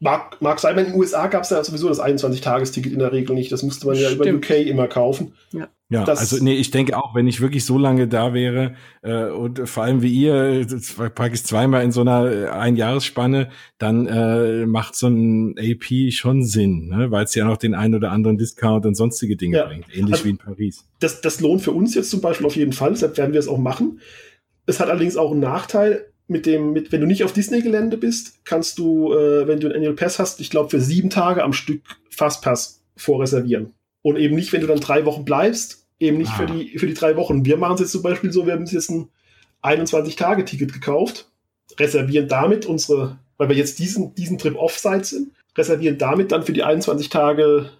mag, 0.00 0.40
mag 0.40 0.60
sein, 0.60 0.78
in 0.78 0.86
den 0.86 0.94
USA 0.94 1.26
gab 1.26 1.44
es 1.44 1.50
ja 1.50 1.62
sowieso 1.62 1.88
das 1.88 2.00
21-Tagesticket 2.00 2.92
in 2.92 2.98
der 2.98 3.12
Regel 3.12 3.34
nicht. 3.34 3.52
Das 3.52 3.62
musste 3.62 3.86
man 3.86 3.96
ja 3.96 4.08
Stimmt. 4.08 4.26
über 4.26 4.36
UK 4.36 4.66
immer 4.66 4.88
kaufen. 4.88 5.34
Ja. 5.52 5.68
Ja, 5.90 6.04
das 6.04 6.18
also 6.18 6.42
nee, 6.42 6.54
ich 6.54 6.70
denke 6.70 6.96
auch, 6.96 7.14
wenn 7.14 7.26
ich 7.26 7.42
wirklich 7.42 7.64
so 7.64 7.76
lange 7.76 8.08
da 8.08 8.32
wäre 8.32 8.74
äh, 9.02 9.26
und 9.26 9.68
vor 9.68 9.84
allem 9.84 10.00
wie 10.00 10.12
ihr, 10.12 10.66
packe 11.14 11.34
ich 11.34 11.44
zweimal 11.44 11.84
in 11.84 11.92
so 11.92 12.00
einer 12.00 12.32
äh, 12.32 12.48
Einjahresspanne, 12.48 13.50
dann 13.78 14.06
äh, 14.06 14.64
macht 14.64 14.96
so 14.96 15.08
ein 15.08 15.54
AP 15.58 16.10
schon 16.10 16.42
Sinn, 16.42 16.88
ne? 16.88 17.10
weil 17.10 17.24
es 17.24 17.34
ja 17.34 17.44
noch 17.44 17.58
den 17.58 17.74
einen 17.74 17.94
oder 17.94 18.12
anderen 18.12 18.38
Discount 18.38 18.86
und 18.86 18.94
sonstige 18.94 19.36
Dinge 19.36 19.58
ja. 19.58 19.66
bringt, 19.66 19.86
ähnlich 19.94 20.14
also, 20.14 20.24
wie 20.24 20.30
in 20.30 20.38
Paris. 20.38 20.84
Das, 21.00 21.20
das 21.20 21.40
lohnt 21.40 21.60
für 21.60 21.72
uns 21.72 21.94
jetzt 21.94 22.10
zum 22.10 22.22
Beispiel 22.22 22.46
auf 22.46 22.56
jeden 22.56 22.72
Fall, 22.72 22.90
deshalb 22.90 23.18
werden 23.18 23.32
wir 23.34 23.40
es 23.40 23.48
auch 23.48 23.58
machen. 23.58 24.00
Es 24.66 24.80
hat 24.80 24.88
allerdings 24.88 25.18
auch 25.18 25.32
einen 25.32 25.40
Nachteil, 25.40 26.06
mit 26.26 26.46
dem, 26.46 26.72
mit, 26.72 26.90
wenn 26.90 27.00
du 27.00 27.06
nicht 27.06 27.24
auf 27.24 27.32
Disney-Gelände 27.32 27.96
bist, 27.96 28.44
kannst 28.44 28.78
du, 28.78 29.12
äh, 29.12 29.46
wenn 29.46 29.60
du 29.60 29.66
einen 29.66 29.76
Annual 29.76 29.94
Pass 29.94 30.18
hast, 30.18 30.40
ich 30.40 30.50
glaube, 30.50 30.70
für 30.70 30.80
sieben 30.80 31.10
Tage 31.10 31.42
am 31.42 31.52
Stück 31.52 31.82
Fastpass 32.10 32.82
vorreservieren. 32.96 33.74
Und 34.02 34.16
eben 34.16 34.34
nicht, 34.34 34.52
wenn 34.52 34.60
du 34.60 34.66
dann 34.66 34.80
drei 34.80 35.04
Wochen 35.04 35.24
bleibst, 35.24 35.86
eben 35.98 36.18
nicht 36.18 36.32
ah. 36.32 36.36
für, 36.36 36.46
die, 36.46 36.78
für 36.78 36.86
die 36.86 36.94
drei 36.94 37.16
Wochen. 37.16 37.44
Wir 37.44 37.56
machen 37.56 37.74
es 37.74 37.80
jetzt 37.80 37.92
zum 37.92 38.02
Beispiel 38.02 38.32
so, 38.32 38.46
wir 38.46 38.54
haben 38.54 38.60
uns 38.60 38.72
jetzt 38.72 38.90
ein 38.90 39.08
21-Tage-Ticket 39.62 40.72
gekauft, 40.72 41.30
reservieren 41.78 42.28
damit 42.28 42.66
unsere, 42.66 43.18
weil 43.36 43.48
wir 43.48 43.56
jetzt 43.56 43.78
diesen, 43.78 44.14
diesen 44.14 44.38
Trip 44.38 44.56
Offsite 44.56 45.04
sind, 45.04 45.32
reservieren 45.56 45.98
damit 45.98 46.32
dann 46.32 46.42
für 46.42 46.52
die 46.52 46.62
21 46.62 47.08
Tage, 47.08 47.70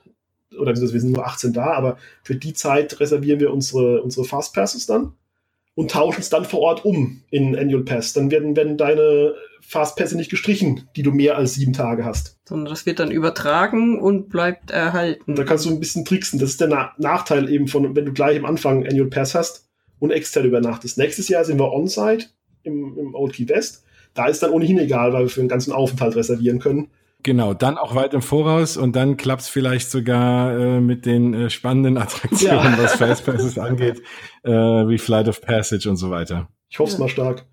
oder 0.59 0.77
wir 0.77 1.01
sind 1.01 1.13
nur 1.13 1.27
18 1.27 1.53
da, 1.53 1.73
aber 1.73 1.99
für 2.23 2.37
die 2.37 2.55
Zeit 2.55 3.01
reservieren 3.01 3.41
wir 3.41 3.53
unsere, 3.53 4.03
unsere 4.03 4.25
Fastpasses 4.25 4.87
dann 4.87 5.15
und 5.75 5.91
tauschen 5.91 6.21
es 6.21 6.31
dann 6.31 6.45
vor 6.45 6.61
Ort 6.61 6.85
um 6.85 7.23
in 7.31 7.57
Annual 7.57 7.83
Pass. 7.83 8.13
Dann 8.13 8.31
werden, 8.31 8.57
werden 8.57 8.77
deine 8.77 9.35
Fastpässe 9.61 10.17
nicht 10.17 10.31
gestrichen, 10.31 10.89
die 10.95 11.03
du 11.03 11.11
mehr 11.11 11.37
als 11.37 11.55
sieben 11.55 11.73
Tage 11.73 12.05
hast. 12.05 12.39
Sondern 12.47 12.71
das 12.71 12.87
wird 12.87 13.01
dann 13.01 13.11
übertragen 13.11 13.99
und 13.99 14.29
bleibt 14.29 14.71
erhalten. 14.71 15.35
Da 15.35 15.45
kannst 15.45 15.65
du 15.65 15.71
ein 15.71 15.81
bisschen 15.81 16.05
tricksen. 16.05 16.39
Das 16.39 16.51
ist 16.51 16.61
der 16.61 16.69
Na 16.69 16.93
Nachteil 16.99 17.49
eben 17.49 17.67
von, 17.67 17.97
wenn 17.97 18.05
du 18.05 18.13
gleich 18.13 18.39
am 18.39 18.45
Anfang 18.45 18.87
Annual 18.87 19.09
Pass 19.09 19.35
hast 19.35 19.69
und 19.99 20.11
extern 20.11 20.45
übernachtest. 20.45 20.99
Nächstes 20.99 21.29
Jahr 21.29 21.45
sind 21.45 21.59
wir 21.59 21.73
on-site 21.73 22.27
im, 22.63 22.97
im 22.99 23.15
Old 23.15 23.33
Key 23.33 23.49
West. 23.49 23.85
Da 24.13 24.27
ist 24.27 24.43
dann 24.43 24.51
ohnehin 24.51 24.79
egal, 24.79 25.13
weil 25.13 25.25
wir 25.25 25.29
für 25.29 25.41
den 25.41 25.49
ganzen 25.49 25.73
Aufenthalt 25.73 26.15
reservieren 26.15 26.61
können. 26.61 26.89
Genau, 27.25 27.55
dann 27.55 27.79
auch 27.79 27.95
weit 27.95 28.13
im 28.13 28.21
Voraus 28.21 28.77
und 28.77 28.95
dann 28.95 29.17
klappt's 29.17 29.49
vielleicht 29.49 29.91
sogar 29.91 30.57
äh, 30.59 30.81
mit 30.81 31.07
den 31.07 31.33
äh, 31.33 31.51
spannenden 31.51 31.97
Attraktionen, 31.99 32.75
ja. 32.75 32.79
was 32.79 32.97
Fastpasses 32.97 33.59
angeht, 33.59 34.03
äh, 34.43 34.51
wie 34.53 34.99
Flight 34.99 35.29
of 35.29 35.41
Passage 35.41 35.89
und 35.89 35.97
so 35.97 36.11
weiter. 36.11 36.49
Ich 36.69 36.79
hoffe 36.79 36.93
es 36.93 36.99
ja. 36.99 37.01
mal 37.01 37.09
stark. 37.09 37.47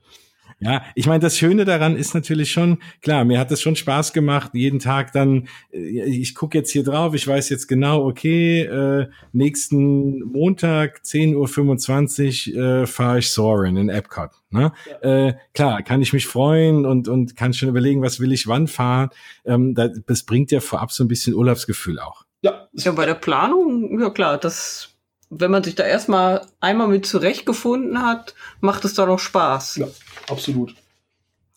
Ja, 0.64 0.84
ich 0.93 1.07
meine, 1.07 1.20
das 1.20 1.39
Schöne 1.39 1.66
daran 1.66 1.95
ist 1.95 2.14
natürlich 2.14 2.51
schon, 2.51 2.78
klar, 3.01 3.26
mir 3.26 3.39
hat 3.39 3.51
es 3.51 3.62
schon 3.62 3.76
Spaß 3.76 4.14
gemacht, 4.14 4.51
jeden 4.53 4.78
Tag 4.78 5.12
dann, 5.12 5.47
äh, 5.74 6.03
ich 6.03 6.36
gucke 6.36 6.55
jetzt 6.55 6.70
hier 6.72 6.84
drauf, 6.84 7.16
ich 7.16 7.28
weiß 7.28 7.49
jetzt 7.49 7.68
genau, 7.68 8.05
okay, 8.05 8.62
äh, 8.62 9.07
nächsten 9.34 10.22
Montag, 10.22 11.01
10.25 11.03 12.55
Uhr, 12.55 12.64
äh, 12.84 12.86
fahre 12.86 13.20
ich 13.20 13.32
Soren 13.32 13.76
in 13.76 13.89
Epcot. 13.89 14.30
Ne? 14.51 14.72
Ja. 15.01 15.28
Äh, 15.28 15.34
klar, 15.55 15.82
kann 15.82 16.03
ich 16.03 16.14
mich 16.14 16.28
freuen 16.28 16.86
und, 16.86 17.07
und 17.07 17.36
kann 17.36 17.53
schon 17.53 17.70
überlegen, 17.70 18.03
was 18.03 18.20
will 18.20 18.32
ich 18.32 18.47
wann 18.47 18.68
fahren. 18.68 19.09
Ähm, 19.45 19.74
das, 19.74 19.99
das 20.05 20.24
bringt 20.24 20.51
ja 20.51 20.59
vorab 20.59 20.91
so 20.91 21.03
ein 21.03 21.07
bisschen 21.07 21.34
Urlaubsgefühl 21.34 21.99
auch. 21.99 22.26
Ja. 22.43 22.68
Ja, 22.74 22.91
bei 22.91 23.07
der 23.07 23.16
Planung, 23.16 23.99
ja 23.99 24.12
klar, 24.12 24.38
das 24.38 24.89
wenn 25.34 25.49
man 25.49 25.64
sich 25.64 25.76
da 25.76 25.86
erstmal 25.86 26.45
einmal 26.59 26.89
mit 26.89 27.05
zurechtgefunden 27.05 28.01
hat, 28.01 28.36
macht 28.59 28.84
es 28.84 28.95
doch 28.95 29.07
noch 29.07 29.18
Spaß. 29.18 29.78
Ja 29.78 29.88
absolut. 30.30 30.76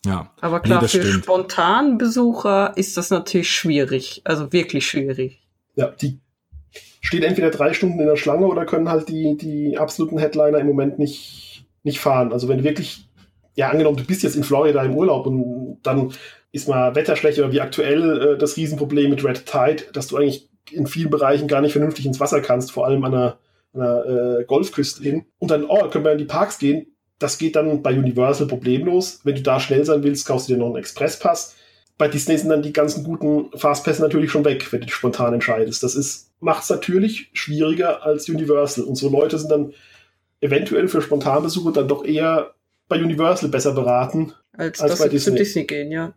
Ja. 0.05 0.31
Aber 0.39 0.59
klar, 0.59 0.81
nee, 0.81 0.87
für 0.87 1.01
stimmt. 1.01 1.23
spontanen 1.23 1.97
Besucher 1.97 2.73
ist 2.75 2.95
das 2.97 3.09
natürlich 3.09 3.49
schwierig. 3.49 4.21
Also 4.23 4.53
wirklich 4.53 4.87
schwierig. 4.87 5.41
Ja, 5.75 5.87
die 5.87 6.19
stehen 7.01 7.23
entweder 7.23 7.51
drei 7.51 7.73
Stunden 7.73 7.99
in 7.99 8.07
der 8.07 8.15
Schlange 8.15 8.47
oder 8.47 8.65
können 8.65 8.89
halt 8.89 9.09
die, 9.09 9.35
die 9.37 9.77
absoluten 9.77 10.17
Headliner 10.17 10.59
im 10.59 10.67
Moment 10.67 10.99
nicht, 10.99 11.65
nicht 11.83 11.99
fahren. 11.99 12.33
Also 12.33 12.47
wenn 12.47 12.59
du 12.59 12.63
wirklich, 12.63 13.07
ja, 13.55 13.69
angenommen, 13.69 13.97
du 13.97 14.05
bist 14.05 14.23
jetzt 14.23 14.35
in 14.35 14.43
Florida 14.43 14.83
im 14.83 14.95
Urlaub 14.95 15.27
und 15.27 15.79
dann 15.83 16.13
ist 16.51 16.67
mal 16.67 16.95
Wetter 16.95 17.15
schlecht 17.15 17.39
oder 17.39 17.51
wie 17.51 17.61
aktuell 17.61 18.21
äh, 18.21 18.37
das 18.37 18.57
Riesenproblem 18.57 19.09
mit 19.09 19.23
Red 19.23 19.45
Tide, 19.45 19.83
dass 19.93 20.07
du 20.07 20.17
eigentlich 20.17 20.49
in 20.71 20.87
vielen 20.87 21.09
Bereichen 21.09 21.47
gar 21.47 21.61
nicht 21.61 21.73
vernünftig 21.73 22.05
ins 22.05 22.19
Wasser 22.19 22.41
kannst, 22.41 22.71
vor 22.71 22.85
allem 22.85 23.03
an 23.03 23.13
einer, 23.13 23.37
einer 23.73 24.05
äh, 24.39 24.45
Golfküste 24.45 25.03
hin. 25.03 25.25
Und 25.37 25.51
dann, 25.51 25.65
oh, 25.65 25.89
können 25.89 26.05
wir 26.05 26.13
in 26.13 26.17
die 26.17 26.25
Parks 26.25 26.57
gehen 26.57 26.94
das 27.19 27.37
geht 27.37 27.55
dann 27.55 27.81
bei 27.81 27.97
Universal 27.97 28.47
problemlos. 28.47 29.21
Wenn 29.23 29.35
du 29.35 29.41
da 29.41 29.59
schnell 29.59 29.85
sein 29.85 30.03
willst, 30.03 30.25
kaufst 30.25 30.49
du 30.49 30.53
dir 30.53 30.59
noch 30.59 30.67
einen 30.67 30.77
Expresspass. 30.77 31.55
Bei 31.97 32.07
Disney 32.09 32.37
sind 32.37 32.49
dann 32.49 32.61
die 32.61 32.73
ganzen 32.73 33.03
guten 33.03 33.57
Fastpässe 33.57 34.01
natürlich 34.01 34.31
schon 34.31 34.43
weg, 34.43 34.71
wenn 34.71 34.81
du 34.81 34.85
dich 34.87 34.95
spontan 34.95 35.33
entscheidest. 35.33 35.81
Das 35.81 35.95
ist, 35.95 36.31
macht 36.41 36.63
es 36.63 36.69
natürlich 36.69 37.29
schwieriger 37.33 38.03
als 38.03 38.27
Universal. 38.27 38.83
Und 38.83 38.95
so 38.95 39.09
Leute 39.09 39.39
sind 39.39 39.49
dann 39.49 39.73
eventuell 40.41 40.89
für 40.89 41.01
Spontanbesuche 41.01 41.71
dann 41.71 41.87
doch 41.87 42.03
eher 42.03 42.53
bei 42.89 43.01
Universal 43.01 43.49
besser 43.49 43.73
beraten 43.73 44.33
als, 44.51 44.81
als 44.81 44.99
bei 44.99 45.07
Disney. 45.07 45.31
zu 45.31 45.37
Disney 45.37 45.63
gehen, 45.63 45.91
ja. 45.91 46.13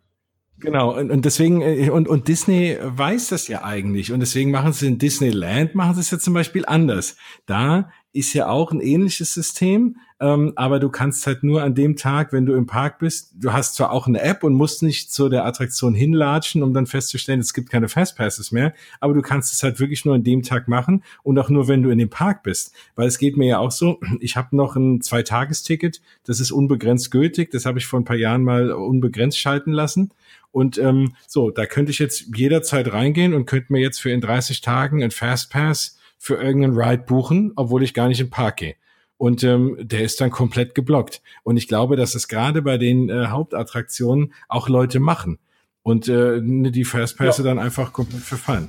Genau, 0.60 0.96
und, 0.96 1.12
und 1.12 1.24
deswegen, 1.24 1.62
äh, 1.62 1.90
und, 1.90 2.08
und 2.08 2.26
Disney 2.26 2.76
weiß 2.80 3.28
das 3.28 3.46
ja 3.46 3.62
eigentlich. 3.62 4.12
Und 4.12 4.20
deswegen 4.20 4.50
machen 4.50 4.72
sie 4.72 4.88
in 4.88 4.98
Disneyland, 4.98 5.74
machen 5.74 5.94
sie 5.94 6.00
es 6.00 6.10
ja 6.10 6.18
zum 6.18 6.34
Beispiel 6.34 6.64
anders. 6.66 7.16
Da 7.46 7.90
ist 8.12 8.32
ja 8.32 8.48
auch 8.48 8.72
ein 8.72 8.80
ähnliches 8.80 9.34
System, 9.34 9.96
ähm, 10.20 10.52
aber 10.56 10.80
du 10.80 10.88
kannst 10.88 11.26
halt 11.26 11.44
nur 11.44 11.62
an 11.62 11.74
dem 11.74 11.94
Tag, 11.94 12.32
wenn 12.32 12.46
du 12.46 12.54
im 12.54 12.66
Park 12.66 12.98
bist, 12.98 13.32
du 13.34 13.52
hast 13.52 13.76
zwar 13.76 13.92
auch 13.92 14.06
eine 14.06 14.20
App 14.20 14.42
und 14.42 14.54
musst 14.54 14.82
nicht 14.82 15.12
zu 15.12 15.28
der 15.28 15.44
Attraktion 15.44 15.94
hinlatschen, 15.94 16.62
um 16.62 16.74
dann 16.74 16.86
festzustellen, 16.86 17.40
es 17.40 17.54
gibt 17.54 17.70
keine 17.70 17.88
Fastpasses 17.88 18.50
mehr, 18.50 18.74
aber 19.00 19.14
du 19.14 19.22
kannst 19.22 19.52
es 19.52 19.62
halt 19.62 19.78
wirklich 19.78 20.04
nur 20.04 20.14
an 20.14 20.24
dem 20.24 20.42
Tag 20.42 20.66
machen 20.68 21.04
und 21.22 21.38
auch 21.38 21.50
nur, 21.50 21.68
wenn 21.68 21.82
du 21.82 21.90
in 21.90 21.98
dem 21.98 22.10
Park 22.10 22.42
bist. 22.42 22.72
Weil 22.96 23.06
es 23.06 23.18
geht 23.18 23.36
mir 23.36 23.46
ja 23.46 23.58
auch 23.58 23.70
so, 23.70 24.00
ich 24.20 24.36
habe 24.36 24.56
noch 24.56 24.74
ein 24.74 25.02
Zweitagesticket, 25.02 26.00
das 26.24 26.40
ist 26.40 26.50
unbegrenzt 26.50 27.10
gültig, 27.10 27.50
das 27.50 27.66
habe 27.66 27.78
ich 27.78 27.86
vor 27.86 28.00
ein 28.00 28.04
paar 28.04 28.16
Jahren 28.16 28.42
mal 28.42 28.72
unbegrenzt 28.72 29.38
schalten 29.38 29.72
lassen. 29.72 30.10
Und 30.50 30.78
ähm, 30.78 31.14
so, 31.26 31.50
da 31.50 31.66
könnte 31.66 31.92
ich 31.92 31.98
jetzt 31.98 32.34
jederzeit 32.34 32.90
reingehen 32.92 33.34
und 33.34 33.44
könnte 33.44 33.72
mir 33.72 33.80
jetzt 33.80 34.00
für 34.00 34.10
in 34.10 34.22
30 34.22 34.62
Tagen 34.62 35.04
ein 35.04 35.10
Fastpass 35.10 35.97
für 36.18 36.36
irgendeinen 36.36 36.78
Ride 36.78 37.04
buchen, 37.04 37.52
obwohl 37.56 37.82
ich 37.82 37.94
gar 37.94 38.08
nicht 38.08 38.20
im 38.20 38.30
Park 38.30 38.58
gehe. 38.58 38.74
Und 39.16 39.42
ähm, 39.42 39.76
der 39.80 40.02
ist 40.02 40.20
dann 40.20 40.30
komplett 40.30 40.74
geblockt. 40.74 41.22
Und 41.42 41.56
ich 41.56 41.66
glaube, 41.66 41.96
dass 41.96 42.14
es 42.14 42.28
gerade 42.28 42.62
bei 42.62 42.78
den 42.78 43.08
äh, 43.08 43.26
Hauptattraktionen 43.26 44.32
auch 44.48 44.68
Leute 44.68 45.00
machen 45.00 45.38
und 45.82 46.08
äh, 46.08 46.40
die 46.42 46.84
Fastpässe 46.84 47.42
ja. 47.42 47.48
dann 47.48 47.58
einfach 47.58 47.92
komplett 47.92 48.22
verfallen. 48.22 48.68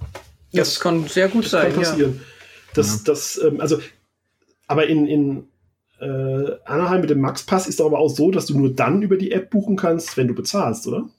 Das, 0.51 0.73
das 0.73 0.79
kann 0.79 1.07
sehr 1.07 1.27
gut 1.27 1.45
sein. 1.45 1.73
Kann 1.73 1.83
passieren. 1.83 2.13
Ja. 2.15 2.21
Das, 2.73 2.95
ja. 2.95 3.01
das, 3.05 3.41
ähm, 3.43 3.61
also, 3.61 3.79
aber 4.67 4.87
in, 4.87 5.05
in 5.05 5.47
äh, 5.99 6.51
Anaheim 6.65 7.01
mit 7.01 7.09
dem 7.09 7.19
Max 7.19 7.43
Pass 7.43 7.67
ist 7.67 7.79
doch 7.79 7.85
aber 7.85 7.99
auch 7.99 8.09
so, 8.09 8.31
dass 8.31 8.45
du 8.45 8.57
nur 8.57 8.73
dann 8.73 9.01
über 9.01 9.17
die 9.17 9.31
App 9.31 9.49
buchen 9.49 9.75
kannst, 9.75 10.17
wenn 10.17 10.27
du 10.27 10.33
bezahlst, 10.33 10.87
oder? 10.87 11.09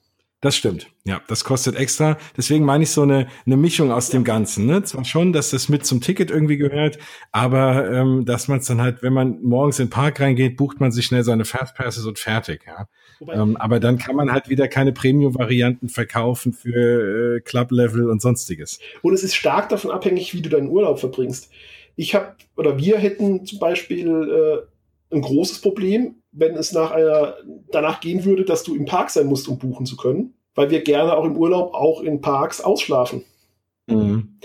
Das 0.41 0.55
stimmt. 0.55 0.87
Ja, 1.03 1.21
das 1.27 1.43
kostet 1.43 1.75
extra. 1.75 2.17
Deswegen 2.35 2.65
meine 2.65 2.83
ich 2.83 2.89
so 2.89 3.03
eine, 3.03 3.27
eine 3.45 3.57
Mischung 3.57 3.91
aus 3.91 4.09
dem 4.09 4.23
Ganzen. 4.23 4.65
Ne? 4.65 4.81
Zwar 4.81 5.05
schon, 5.05 5.33
dass 5.33 5.51
das 5.51 5.69
mit 5.69 5.85
zum 5.85 6.01
Ticket 6.01 6.31
irgendwie 6.31 6.57
gehört, 6.57 6.97
aber 7.31 7.91
ähm, 7.91 8.25
dass 8.25 8.47
man 8.47 8.57
es 8.57 8.65
dann 8.65 8.81
halt, 8.81 9.03
wenn 9.03 9.13
man 9.13 9.39
morgens 9.43 9.77
in 9.77 9.85
den 9.85 9.91
Park 9.91 10.19
reingeht, 10.19 10.57
bucht 10.57 10.79
man 10.79 10.91
sich 10.91 11.05
schnell 11.05 11.23
seine 11.23 11.45
Fastpasses 11.45 12.07
und 12.07 12.17
fertig. 12.17 12.65
Ja? 12.65 12.87
Ähm, 13.31 13.55
aber 13.55 13.79
dann 13.79 13.99
kann 13.99 14.15
man 14.15 14.31
halt 14.31 14.49
wieder 14.49 14.67
keine 14.67 14.93
Premium-Varianten 14.93 15.89
verkaufen 15.89 16.53
für 16.53 17.37
äh, 17.37 17.41
Club-Level 17.41 18.09
und 18.09 18.19
sonstiges. 18.19 18.79
Und 19.03 19.13
es 19.13 19.23
ist 19.23 19.35
stark 19.35 19.69
davon 19.69 19.91
abhängig, 19.91 20.33
wie 20.33 20.41
du 20.41 20.49
deinen 20.49 20.69
Urlaub 20.69 20.99
verbringst. 20.99 21.51
Ich 21.95 22.15
habe 22.15 22.35
oder 22.55 22.79
wir 22.79 22.97
hätten 22.97 23.45
zum 23.45 23.59
Beispiel 23.59 24.07
äh, 24.07 24.70
ein 25.11 25.21
großes 25.21 25.61
Problem, 25.61 26.15
wenn 26.31 26.55
es 26.55 26.71
nach 26.71 26.91
einer, 26.91 27.35
danach 27.71 27.99
gehen 27.99 28.25
würde, 28.25 28.45
dass 28.45 28.63
du 28.63 28.75
im 28.75 28.85
Park 28.85 29.09
sein 29.09 29.27
musst, 29.27 29.47
um 29.47 29.57
buchen 29.57 29.85
zu 29.85 29.97
können, 29.97 30.33
weil 30.55 30.69
wir 30.69 30.81
gerne 30.81 31.15
auch 31.17 31.25
im 31.25 31.37
Urlaub 31.37 31.73
auch 31.73 32.01
in 32.01 32.21
Parks 32.21 32.61
ausschlafen. 32.61 33.23
Mhm. 33.87 34.37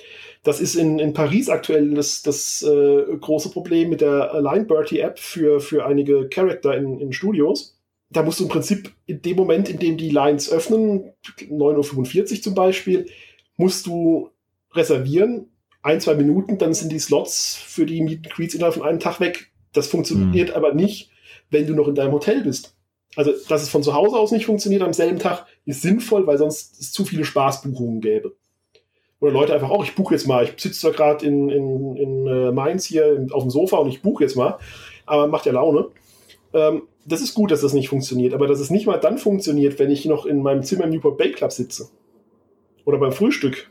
Das 0.43 0.61
ist 0.61 0.77
in, 0.77 0.99
in 0.99 1.13
Paris 1.13 1.49
aktuell 1.49 1.95
das, 1.95 2.23
das 2.23 2.63
äh, 2.63 3.17
große 3.19 3.51
Problem 3.51 3.91
mit 3.91 4.01
der 4.01 4.41
Line 4.41 4.65
Bertie 4.65 5.01
App 5.01 5.19
für, 5.19 5.61
für 5.61 5.85
einige 5.85 6.29
Charakter 6.29 6.77
in, 6.77 7.01
in 7.01 7.13
Studios. 7.13 7.77
Da 8.11 8.23
musst 8.23 8.39
du 8.39 8.45
im 8.45 8.51
Prinzip 8.51 8.93
in 9.07 9.23
dem 9.23 9.37
Moment, 9.37 9.69
in 9.69 9.79
dem 9.81 9.97
die 9.97 10.11
Lines 10.11 10.51
öffnen, 10.51 11.13
9.45 11.51 12.37
Uhr 12.37 12.43
zum 12.43 12.55
Beispiel, 12.55 13.07
musst 13.57 13.87
du 13.87 14.31
reservieren, 14.73 15.49
ein, 15.83 16.01
zwei 16.01 16.15
Minuten, 16.15 16.59
dann 16.59 16.75
sind 16.75 16.93
die 16.93 16.99
Slots 16.99 17.57
für 17.57 17.87
die 17.87 18.01
Meet 18.01 18.27
and 18.27 18.31
Greets 18.35 18.55
innerhalb 18.55 18.75
von 18.75 18.85
einem 18.85 19.01
Tag 19.01 19.21
weg. 19.21 19.51
Das 19.77 19.89
funktioniert 19.89 20.51
mhm. 20.51 20.55
aber 20.55 20.75
nicht, 20.75 21.11
wenn 21.51 21.67
du 21.67 21.75
noch 21.75 21.89
in 21.89 21.95
deinem 21.95 22.13
Hotel 22.13 22.43
bist. 22.43 22.75
Also, 23.15 23.33
dass 23.49 23.63
es 23.63 23.69
von 23.69 23.83
zu 23.83 23.95
Hause 23.95 24.17
aus 24.17 24.31
nicht 24.31 24.47
funktioniert 24.47 24.83
am 24.83 24.93
selben 24.93 25.19
Tag, 25.19 25.47
ist 25.65 25.83
sinnvoll, 25.83 26.27
weil 26.27 26.39
sonst 26.39 26.79
es 26.81 26.93
zu 26.93 27.05
viele 27.05 27.25
Spaßbuchungen 27.25 28.01
gäbe. 28.01 28.35
Oder 29.21 29.33
Leute 29.33 29.55
einfach 29.55 29.71
auch, 29.71 29.85
ich 29.85 29.95
buche 29.95 30.15
jetzt 30.15 30.27
mal, 30.27 30.45
ich 30.45 30.61
sitze 30.61 30.89
da 30.89 30.93
gerade 30.95 31.25
in, 31.25 31.49
in, 31.49 31.97
in 31.97 32.27
äh, 32.27 32.53
Mainz 32.53 32.85
hier 32.85 33.27
auf 33.33 33.43
dem 33.43 33.51
Sofa 33.51 33.79
und 33.79 33.89
ich 33.89 34.03
buche 34.03 34.25
jetzt 34.25 34.37
mal, 34.37 34.59
aber 35.07 35.27
macht 35.27 35.47
ja 35.47 35.53
Laune. 35.53 35.89
Ähm, 36.53 36.83
das 37.07 37.23
ist 37.23 37.35
gut, 37.35 37.51
dass 37.51 37.63
das 37.63 37.73
nicht 37.73 37.89
funktioniert, 37.89 38.35
aber 38.35 38.47
dass 38.47 38.61
es 38.61 38.71
nicht 38.71 38.87
mal 38.87 38.99
dann 38.99 39.17
funktioniert, 39.17 39.79
wenn 39.79 39.91
ich 39.91 40.05
noch 40.05 40.27
in 40.27 40.43
meinem 40.43 40.63
Zimmer 40.63 40.85
im 40.85 40.91
Newport 40.91 41.17
Bay 41.17 41.33
Club 41.33 41.53
sitze. 41.53 41.89
Oder 42.85 42.99
beim 42.99 43.13
Frühstück. 43.13 43.71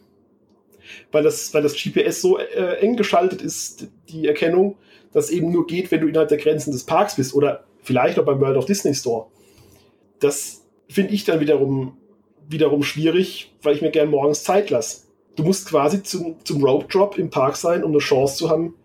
Weil 1.12 1.24
das, 1.24 1.54
weil 1.54 1.62
das 1.62 1.76
GPS 1.76 2.22
so 2.22 2.38
äh, 2.38 2.78
eng 2.80 2.96
geschaltet 2.96 3.42
ist, 3.42 3.88
die 4.10 4.28
Erkennung, 4.28 4.78
das 5.16 5.30
eben 5.30 5.50
nur 5.50 5.66
geht, 5.66 5.92
wenn 5.92 6.02
du 6.02 6.08
innerhalb 6.08 6.28
der 6.28 6.38
Grenzen 6.38 6.74
des 6.74 6.84
Parks 6.84 7.16
bist 7.16 7.34
oder 7.34 7.64
vielleicht 7.82 8.20
auch 8.20 8.26
beim 8.26 8.42
World 8.42 8.58
of 8.58 8.66
Disney 8.66 8.94
Store. 8.94 9.28
Das 10.20 10.66
finde 10.90 11.14
ich 11.14 11.24
dann 11.24 11.40
wiederum, 11.40 11.96
wiederum 12.50 12.84
schwierig, 12.84 13.54
weil 13.64 13.76
ich 13.76 13.82
mir 13.82 13.92
gern 13.92 14.10
morgens 14.10 14.44
Zeit 14.44 14.70
lasse. 14.70 15.04
Du 15.38 15.44
musst 15.44 15.70
quasi 15.70 16.04
zum, 16.04 16.36
zum 16.44 16.62
Rope 16.62 16.88
Drop 16.90 17.18
im 17.18 17.30
Park 17.30 17.56
sein, 17.56 17.86
um 17.86 17.92
eine 17.92 18.00
Chance 18.00 18.36
zu 18.36 18.50
haben. 18.50 18.76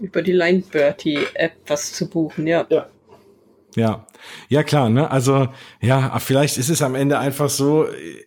Über 0.00 0.22
die 0.22 0.32
Line 0.32 0.64
Bertie 0.68 1.20
App 1.34 1.52
was 1.68 1.92
zu 1.92 2.08
buchen, 2.10 2.48
ja. 2.48 2.66
Ja, 2.68 2.88
ja, 3.78 4.06
ja 4.48 4.62
klar, 4.62 4.90
ne? 4.90 5.10
Also 5.10 5.48
ja, 5.80 6.18
vielleicht 6.18 6.58
ist 6.58 6.68
es 6.68 6.82
am 6.82 6.94
Ende 6.94 7.18
einfach 7.18 7.48
so, 7.48 7.86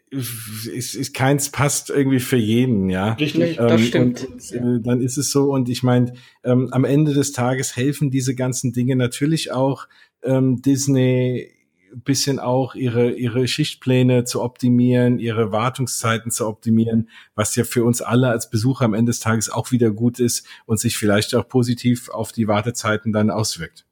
ist, 0.10 0.96
ist 0.96 1.14
keins 1.14 1.50
passt 1.50 1.90
irgendwie 1.90 2.20
für 2.20 2.38
jeden, 2.38 2.90
ja. 2.90 3.14
Richtig, 3.14 3.60
ähm, 3.60 3.68
das 3.68 3.82
stimmt. 3.82 4.28
Und, 4.28 4.52
äh, 4.52 4.82
dann 4.82 5.02
ist 5.02 5.18
es 5.18 5.32
so 5.32 5.52
und 5.52 5.70
ich 5.70 5.84
meine, 5.84 6.14
ähm, 6.44 6.70
am 6.72 6.86
Ende 6.86 7.14
des 7.14 7.32
Tages 7.34 7.76
helfen 7.76 8.10
diese 8.10 8.36
ganzen 8.36 8.74
Dinge 8.74 8.96
natürlich 8.96 9.52
auch 9.52 9.88
ähm, 10.24 10.62
Disney 10.62 11.52
bisschen 11.94 12.40
auch 12.40 12.74
ihre 12.74 13.12
ihre 13.12 13.48
Schichtpläne 13.48 14.24
zu 14.24 14.42
optimieren, 14.42 15.20
ihre 15.20 15.52
Wartungszeiten 15.52 16.32
zu 16.32 16.48
optimieren, 16.48 17.10
was 17.36 17.56
ja 17.58 17.66
für 17.66 17.84
uns 17.84 18.02
alle 18.02 18.30
als 18.30 18.50
Besucher 18.50 18.86
am 18.86 18.94
Ende 18.94 19.10
des 19.10 19.20
Tages 19.20 19.50
auch 19.50 19.72
wieder 19.72 19.92
gut 19.92 20.20
ist 20.20 20.48
und 20.66 20.80
sich 20.80 20.96
vielleicht 20.96 21.36
auch 21.36 21.48
positiv 21.48 22.10
auf 22.10 22.32
die 22.32 22.48
Wartezeiten 22.48 23.12
dann 23.12 23.30
auswirkt. 23.30 23.86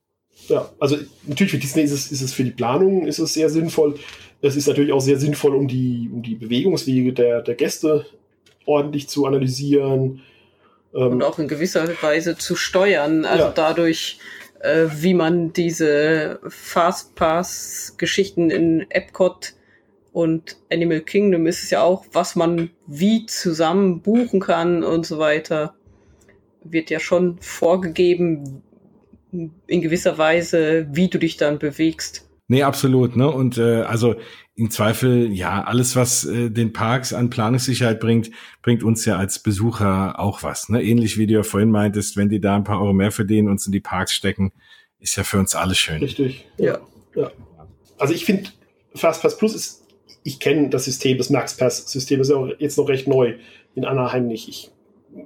Ja, 0.49 0.69
also 0.79 0.97
natürlich 1.25 1.51
für 1.51 1.59
Disney 1.59 1.83
ist 1.83 1.91
es, 1.91 2.11
ist 2.11 2.21
es 2.21 2.33
für 2.33 2.43
die 2.43 2.51
Planung 2.51 3.07
ist 3.07 3.19
es 3.19 3.33
sehr 3.33 3.49
sinnvoll. 3.49 3.95
Es 4.41 4.55
ist 4.55 4.67
natürlich 4.67 4.91
auch 4.91 5.01
sehr 5.01 5.19
sinnvoll, 5.19 5.55
um 5.55 5.67
die, 5.67 6.09
um 6.11 6.23
die 6.23 6.35
Bewegungswege 6.35 7.13
der, 7.13 7.41
der 7.41 7.55
Gäste 7.55 8.05
ordentlich 8.65 9.09
zu 9.09 9.25
analysieren. 9.25 10.21
Ähm, 10.93 11.13
Und 11.13 11.23
auch 11.23 11.39
in 11.39 11.47
gewisser 11.47 11.89
Weise 12.01 12.37
zu 12.37 12.55
steuern. 12.55 13.25
Also 13.25 13.45
ja. 13.45 13.51
dadurch, 13.51 14.19
äh, 14.59 14.87
wie 14.95 15.13
man 15.13 15.53
diese 15.53 16.39
Fastpass-Geschichten 16.47 18.49
in 18.49 18.89
Epcot 18.89 19.53
und 20.13 20.57
Animal 20.71 21.01
Kingdom 21.01 21.45
ist 21.45 21.63
es 21.63 21.69
ja 21.69 21.83
auch, 21.83 22.05
was 22.11 22.35
man 22.35 22.71
wie 22.87 23.25
zusammen 23.25 24.01
buchen 24.01 24.39
kann 24.39 24.83
und 24.83 25.05
so 25.05 25.19
weiter, 25.19 25.75
wird 26.63 26.89
ja 26.89 26.99
schon 26.99 27.37
vorgegeben, 27.39 28.63
in 29.31 29.81
gewisser 29.81 30.17
Weise, 30.17 30.87
wie 30.91 31.07
du 31.07 31.19
dich 31.19 31.37
dann 31.37 31.59
bewegst. 31.59 32.29
Nee, 32.47 32.63
absolut, 32.63 33.15
ne? 33.15 33.29
Und 33.29 33.59
äh, 33.59 33.81
also 33.81 34.15
im 34.55 34.71
Zweifel, 34.71 35.31
ja, 35.31 35.63
alles, 35.63 35.95
was 35.95 36.25
äh, 36.25 36.49
den 36.49 36.73
Parks 36.73 37.13
an 37.13 37.29
Planungssicherheit 37.29 37.99
bringt, 37.99 38.31
bringt 38.63 38.83
uns 38.83 39.05
ja 39.05 39.17
als 39.17 39.39
Besucher 39.39 40.19
auch 40.19 40.41
was. 40.41 40.67
Ne? 40.67 40.83
Ähnlich 40.83 41.17
wie 41.17 41.27
du 41.27 41.35
ja 41.35 41.43
vorhin 41.43 41.69
meintest, 41.69 42.17
wenn 42.17 42.27
die 42.27 42.41
da 42.41 42.55
ein 42.55 42.63
paar 42.63 42.81
Euro 42.81 42.91
mehr 42.91 43.11
verdienen, 43.11 43.49
uns 43.49 43.67
in 43.67 43.71
die 43.71 43.79
Parks 43.79 44.13
stecken, 44.13 44.51
ist 44.99 45.15
ja 45.15 45.23
für 45.23 45.37
uns 45.37 45.55
alle 45.55 45.75
schön. 45.75 45.99
Richtig, 45.99 46.45
ja. 46.57 46.79
ja. 47.15 47.31
Also 47.99 48.13
ich 48.13 48.25
finde, 48.25 48.49
Fastpass 48.95 49.37
Plus 49.37 49.53
ist, 49.53 49.85
ich 50.23 50.39
kenne 50.39 50.69
das 50.69 50.85
System, 50.85 51.17
das 51.17 51.29
MaxPass-System 51.29 52.19
ist 52.19 52.29
ja 52.29 52.35
auch 52.35 52.49
jetzt 52.57 52.77
noch 52.77 52.89
recht 52.89 53.07
neu 53.07 53.35
in 53.75 53.85
Anaheim 53.85 54.27
nicht. 54.27 54.49
Ich 54.49 54.71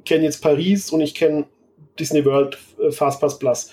kenne 0.05 0.25
jetzt 0.25 0.41
Paris 0.41 0.91
und 0.91 1.01
ich 1.01 1.15
kenne 1.15 1.45
Disney 1.99 2.25
World 2.25 2.57
äh, 2.79 2.91
Fastpass 2.91 3.39
Plus. 3.39 3.71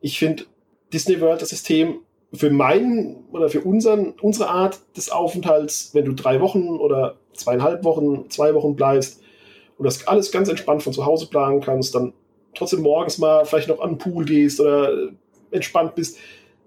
Ich 0.00 0.18
finde 0.18 0.44
Disney 0.92 1.20
World 1.20 1.42
das 1.42 1.50
System 1.50 2.00
für 2.32 2.50
meinen 2.50 3.24
oder 3.32 3.48
für 3.48 3.60
unseren, 3.60 4.14
unsere 4.20 4.48
Art 4.48 4.80
des 4.96 5.10
Aufenthalts, 5.10 5.90
wenn 5.92 6.04
du 6.04 6.12
drei 6.12 6.40
Wochen 6.40 6.68
oder 6.68 7.16
zweieinhalb 7.32 7.84
Wochen, 7.84 8.28
zwei 8.30 8.54
Wochen 8.54 8.74
bleibst 8.74 9.20
und 9.78 9.84
das 9.84 10.06
alles 10.06 10.30
ganz 10.30 10.48
entspannt 10.48 10.82
von 10.82 10.92
zu 10.92 11.06
Hause 11.06 11.26
planen 11.26 11.60
kannst, 11.60 11.94
dann 11.94 12.12
trotzdem 12.54 12.80
morgens 12.80 13.18
mal 13.18 13.44
vielleicht 13.44 13.68
noch 13.68 13.80
an 13.80 13.90
den 13.90 13.98
Pool 13.98 14.24
gehst 14.24 14.60
oder 14.60 14.92
äh, 14.92 15.08
entspannt 15.50 15.94
bist, 15.94 16.18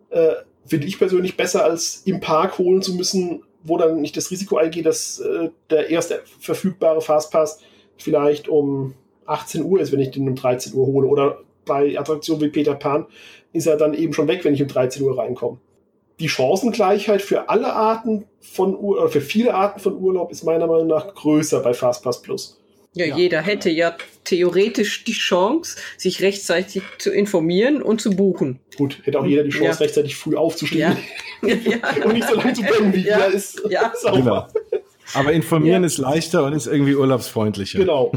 äh, 0.09 0.33
finde 0.65 0.87
ich 0.87 0.97
persönlich 0.97 1.37
besser, 1.37 1.63
als 1.63 2.03
im 2.05 2.19
Park 2.19 2.57
holen 2.57 2.81
zu 2.81 2.93
müssen, 2.93 3.43
wo 3.63 3.77
dann 3.77 4.01
nicht 4.01 4.17
das 4.17 4.31
Risiko 4.31 4.57
eingeht, 4.57 4.85
dass 4.85 5.19
äh, 5.19 5.49
der 5.69 5.89
erste 5.89 6.23
verfügbare 6.39 7.01
Fastpass 7.01 7.59
vielleicht 7.97 8.47
um 8.47 8.93
18 9.27 9.63
Uhr 9.63 9.79
ist, 9.79 9.91
wenn 9.91 9.99
ich 9.99 10.11
den 10.11 10.27
um 10.27 10.35
13 10.35 10.73
Uhr 10.73 10.87
hole. 10.87 11.07
Oder 11.07 11.39
bei 11.65 11.97
Attraktionen 11.99 12.41
wie 12.41 12.49
Peter 12.49 12.75
Pan 12.75 13.05
ist 13.53 13.67
er 13.67 13.77
dann 13.77 13.93
eben 13.93 14.13
schon 14.13 14.27
weg, 14.27 14.43
wenn 14.43 14.53
ich 14.53 14.61
um 14.61 14.67
13 14.67 15.03
Uhr 15.03 15.17
reinkomme. 15.17 15.57
Die 16.19 16.29
Chancengleichheit 16.29 17.21
für 17.21 17.49
alle 17.49 17.73
Arten 17.73 18.25
von 18.39 18.75
Ur 18.75 18.99
oder 18.99 19.09
für 19.09 19.21
viele 19.21 19.53
Arten 19.53 19.79
von 19.79 19.95
Urlaub 19.97 20.31
ist 20.31 20.43
meiner 20.43 20.65
Meinung 20.65 20.87
nach 20.87 21.13
größer 21.13 21.61
bei 21.61 21.73
Fastpass 21.73 22.21
Plus. 22.23 22.59
Ja, 22.93 23.05
ja, 23.05 23.15
jeder 23.15 23.41
hätte 23.41 23.69
ja 23.69 23.95
theoretisch 24.23 25.03
die 25.03 25.13
Chance, 25.13 25.77
sich 25.97 26.21
rechtzeitig 26.21 26.81
zu 26.97 27.11
informieren 27.11 27.83
und 27.83 28.01
zu 28.01 28.09
buchen. 28.09 28.59
Gut, 28.75 29.01
hätte 29.03 29.19
auch 29.19 29.25
jeder 29.25 29.43
die 29.43 29.51
Chance, 29.51 29.79
ja. 29.79 29.85
rechtzeitig 29.85 30.15
früh 30.15 30.35
aufzustehen 30.35 30.97
ja. 31.43 31.47
und 32.05 32.13
nicht 32.13 32.27
so 32.27 32.35
lange 32.35 32.53
zu 32.53 32.63
pennen, 32.63 32.93
wie 32.93 33.05
ja. 33.05 33.19
er 33.19 33.27
ist. 33.27 33.61
Ja. 33.69 33.93
Genau. 34.13 34.47
Aber 35.13 35.31
informieren 35.31 35.83
ist 35.83 35.99
leichter 35.99 36.43
und 36.43 36.53
ist 36.53 36.67
irgendwie 36.67 36.95
urlaubsfreundlicher. 36.95 37.79
Genau. 37.79 38.11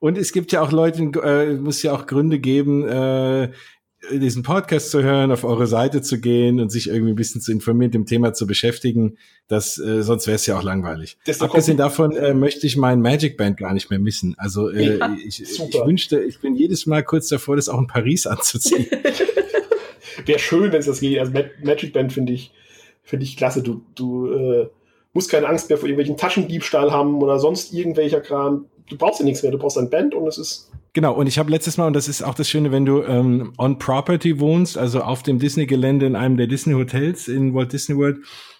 Und 0.00 0.16
es 0.16 0.32
gibt 0.32 0.52
ja 0.52 0.62
auch 0.62 0.72
Leute, 0.72 1.02
äh, 1.22 1.54
muss 1.54 1.82
ja 1.82 1.92
auch 1.92 2.06
Gründe 2.06 2.38
geben, 2.38 2.86
äh, 2.86 3.50
diesen 4.12 4.44
Podcast 4.44 4.90
zu 4.92 5.02
hören, 5.02 5.32
auf 5.32 5.42
eure 5.42 5.66
Seite 5.66 6.02
zu 6.02 6.20
gehen 6.20 6.60
und 6.60 6.70
sich 6.70 6.88
irgendwie 6.88 7.12
ein 7.12 7.16
bisschen 7.16 7.40
zu 7.40 7.50
informieren, 7.50 7.90
dem 7.90 8.06
Thema 8.06 8.32
zu 8.32 8.46
beschäftigen. 8.46 9.18
Das, 9.48 9.76
äh, 9.78 10.02
sonst 10.02 10.28
wäre 10.28 10.36
es 10.36 10.46
ja 10.46 10.56
auch 10.56 10.62
langweilig. 10.62 11.18
Abgesehen 11.40 11.76
davon 11.76 12.12
äh, 12.12 12.32
möchte 12.32 12.66
ich 12.66 12.76
mein 12.76 13.00
Magic 13.00 13.36
Band 13.36 13.56
gar 13.56 13.74
nicht 13.74 13.90
mehr 13.90 13.98
missen. 13.98 14.36
Also 14.38 14.70
äh, 14.70 14.98
ja, 14.98 15.16
ich, 15.26 15.42
ich, 15.42 15.58
wünschte, 15.58 16.20
ich 16.20 16.38
bin 16.38 16.54
jedes 16.54 16.86
Mal 16.86 17.02
kurz 17.02 17.28
davor, 17.28 17.56
das 17.56 17.68
auch 17.68 17.80
in 17.80 17.88
Paris 17.88 18.26
anzuziehen. 18.26 18.86
wäre 20.24 20.38
schön, 20.38 20.72
wenn 20.72 20.80
es 20.80 20.86
das 20.86 21.00
geht. 21.00 21.18
Also 21.18 21.32
Magic 21.62 21.92
Band 21.92 22.12
finde 22.12 22.32
ich, 22.32 22.52
finde 23.02 23.24
ich 23.24 23.36
klasse. 23.36 23.62
Du, 23.62 23.82
du 23.94 24.32
äh, 24.32 24.68
musst 25.18 25.32
keine 25.32 25.48
Angst 25.48 25.68
mehr 25.68 25.78
vor 25.78 25.88
irgendwelchen 25.88 26.16
Taschendiebstahl 26.16 26.92
haben 26.92 27.20
oder 27.20 27.40
sonst 27.40 27.74
irgendwelcher 27.74 28.20
Kram. 28.20 28.66
Du 28.88 28.96
brauchst 28.96 29.18
ja 29.18 29.24
nichts 29.24 29.42
mehr. 29.42 29.50
Du 29.50 29.58
brauchst 29.58 29.76
ein 29.76 29.90
Band 29.90 30.14
und 30.14 30.28
es 30.28 30.38
ist 30.38 30.70
Genau, 30.92 31.12
und 31.12 31.26
ich 31.26 31.40
habe 31.40 31.50
letztes 31.50 31.76
Mal, 31.76 31.88
und 31.88 31.94
das 31.94 32.06
ist 32.06 32.22
auch 32.22 32.34
das 32.34 32.48
Schöne, 32.48 32.70
wenn 32.70 32.86
du 32.86 33.02
ähm, 33.02 33.52
on 33.58 33.78
Property 33.78 34.38
wohnst, 34.38 34.78
also 34.78 35.00
auf 35.00 35.24
dem 35.24 35.40
Disney-Gelände 35.40 36.06
in 36.06 36.14
einem 36.14 36.36
der 36.36 36.46
Disney-Hotels 36.46 37.26
in 37.26 37.52
Walt 37.52 37.72
Disney 37.72 37.96
World, 37.96 38.18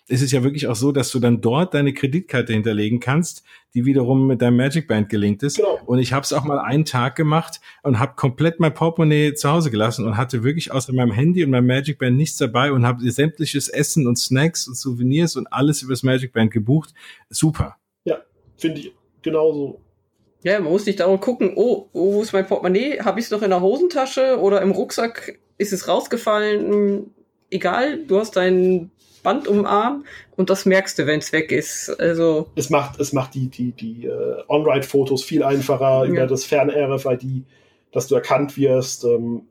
ist 0.08 0.22
es 0.22 0.32
ja 0.32 0.42
wirklich 0.42 0.66
auch 0.66 0.74
so, 0.74 0.90
dass 0.90 1.10
du 1.10 1.18
dann 1.18 1.40
dort 1.40 1.74
deine 1.74 1.92
Kreditkarte 1.92 2.54
hinterlegen 2.54 2.98
kannst, 2.98 3.42
die 3.74 3.84
wiederum 3.84 4.26
mit 4.26 4.40
deinem 4.40 4.56
Magic 4.56 4.88
Band 4.88 5.10
gelinkt 5.10 5.42
ist. 5.42 5.56
Genau. 5.56 5.78
Und 5.84 5.98
ich 5.98 6.12
habe 6.12 6.24
es 6.24 6.32
auch 6.32 6.44
mal 6.44 6.58
einen 6.58 6.86
Tag 6.86 7.14
gemacht 7.14 7.60
und 7.82 7.98
habe 7.98 8.14
komplett 8.16 8.58
mein 8.58 8.72
Portemonnaie 8.72 9.34
zu 9.34 9.50
Hause 9.50 9.70
gelassen 9.70 10.06
und 10.06 10.16
hatte 10.16 10.42
wirklich 10.42 10.72
außer 10.72 10.94
meinem 10.94 11.12
Handy 11.12 11.44
und 11.44 11.50
meinem 11.50 11.66
Magic 11.66 11.98
Band 11.98 12.16
nichts 12.16 12.38
dabei 12.38 12.72
und 12.72 12.86
habe 12.86 13.08
sämtliches 13.10 13.68
Essen 13.68 14.06
und 14.06 14.16
Snacks 14.16 14.66
und 14.66 14.76
Souvenirs 14.76 15.36
und 15.36 15.46
alles 15.52 15.82
übers 15.82 16.02
Magic 16.02 16.32
Band 16.32 16.50
gebucht. 16.50 16.94
Super. 17.28 17.76
Ja, 18.04 18.18
finde 18.56 18.80
ich 18.80 18.94
genauso. 19.20 19.80
Ja, 20.42 20.58
man 20.60 20.72
muss 20.72 20.86
nicht 20.86 21.00
darum 21.00 21.20
gucken, 21.20 21.52
oh, 21.56 21.88
oh 21.92 22.14
wo 22.14 22.22
ist 22.22 22.32
mein 22.32 22.46
Portemonnaie? 22.46 23.00
Habe 23.00 23.20
ich 23.20 23.26
es 23.26 23.30
noch 23.30 23.42
in 23.42 23.50
der 23.50 23.60
Hosentasche 23.60 24.38
oder 24.40 24.62
im 24.62 24.70
Rucksack? 24.70 25.38
Ist 25.58 25.72
es 25.72 25.88
rausgefallen? 25.88 26.72
Hm, 26.72 27.10
egal, 27.50 28.04
du 28.06 28.18
hast 28.18 28.36
dein 28.36 28.90
Band 29.18 29.48
um 29.48 29.56
den 29.58 29.66
Arm 29.66 30.04
und 30.36 30.50
das 30.50 30.66
merkst 30.66 30.98
du, 30.98 31.06
wenn 31.06 31.18
es 31.18 31.32
weg 31.32 31.52
ist. 31.52 31.90
Also 32.00 32.48
es 32.54 32.70
macht, 32.70 33.00
es 33.00 33.12
macht 33.12 33.34
die, 33.34 33.48
die, 33.48 33.72
die 33.72 34.08
uh, 34.08 34.42
On-Ride-Fotos 34.48 35.24
viel 35.24 35.42
einfacher 35.42 36.04
ja. 36.04 36.10
über 36.10 36.26
das 36.26 36.44
Fern-RFID, 36.44 37.44
dass 37.92 38.06
du 38.06 38.14
erkannt 38.14 38.56
wirst. 38.56 39.04
Ähm, 39.04 39.42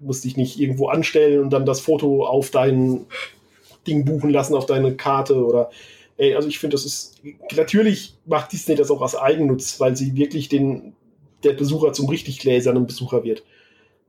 musst 0.00 0.24
dich 0.24 0.36
nicht 0.36 0.58
irgendwo 0.58 0.88
anstellen 0.88 1.40
und 1.40 1.50
dann 1.50 1.64
das 1.64 1.80
Foto 1.80 2.26
auf 2.26 2.50
dein 2.50 3.06
Ding 3.86 4.04
buchen 4.04 4.30
lassen, 4.30 4.54
auf 4.54 4.66
deine 4.66 4.96
Karte 4.96 5.44
oder 5.44 5.70
ey, 6.16 6.34
also 6.34 6.48
ich 6.48 6.58
finde, 6.58 6.74
das 6.74 6.84
ist, 6.84 7.20
natürlich 7.54 8.14
macht 8.26 8.52
Disney 8.52 8.74
das 8.74 8.90
auch 8.90 9.00
aus 9.00 9.16
Eigennutz, 9.16 9.80
weil 9.80 9.96
sie 9.96 10.14
wirklich 10.14 10.48
den, 10.48 10.94
der 11.42 11.52
Besucher 11.52 11.92
zum 11.92 12.08
richtig 12.08 12.38
gläsernen 12.38 12.86
Besucher 12.86 13.24
wird. 13.24 13.42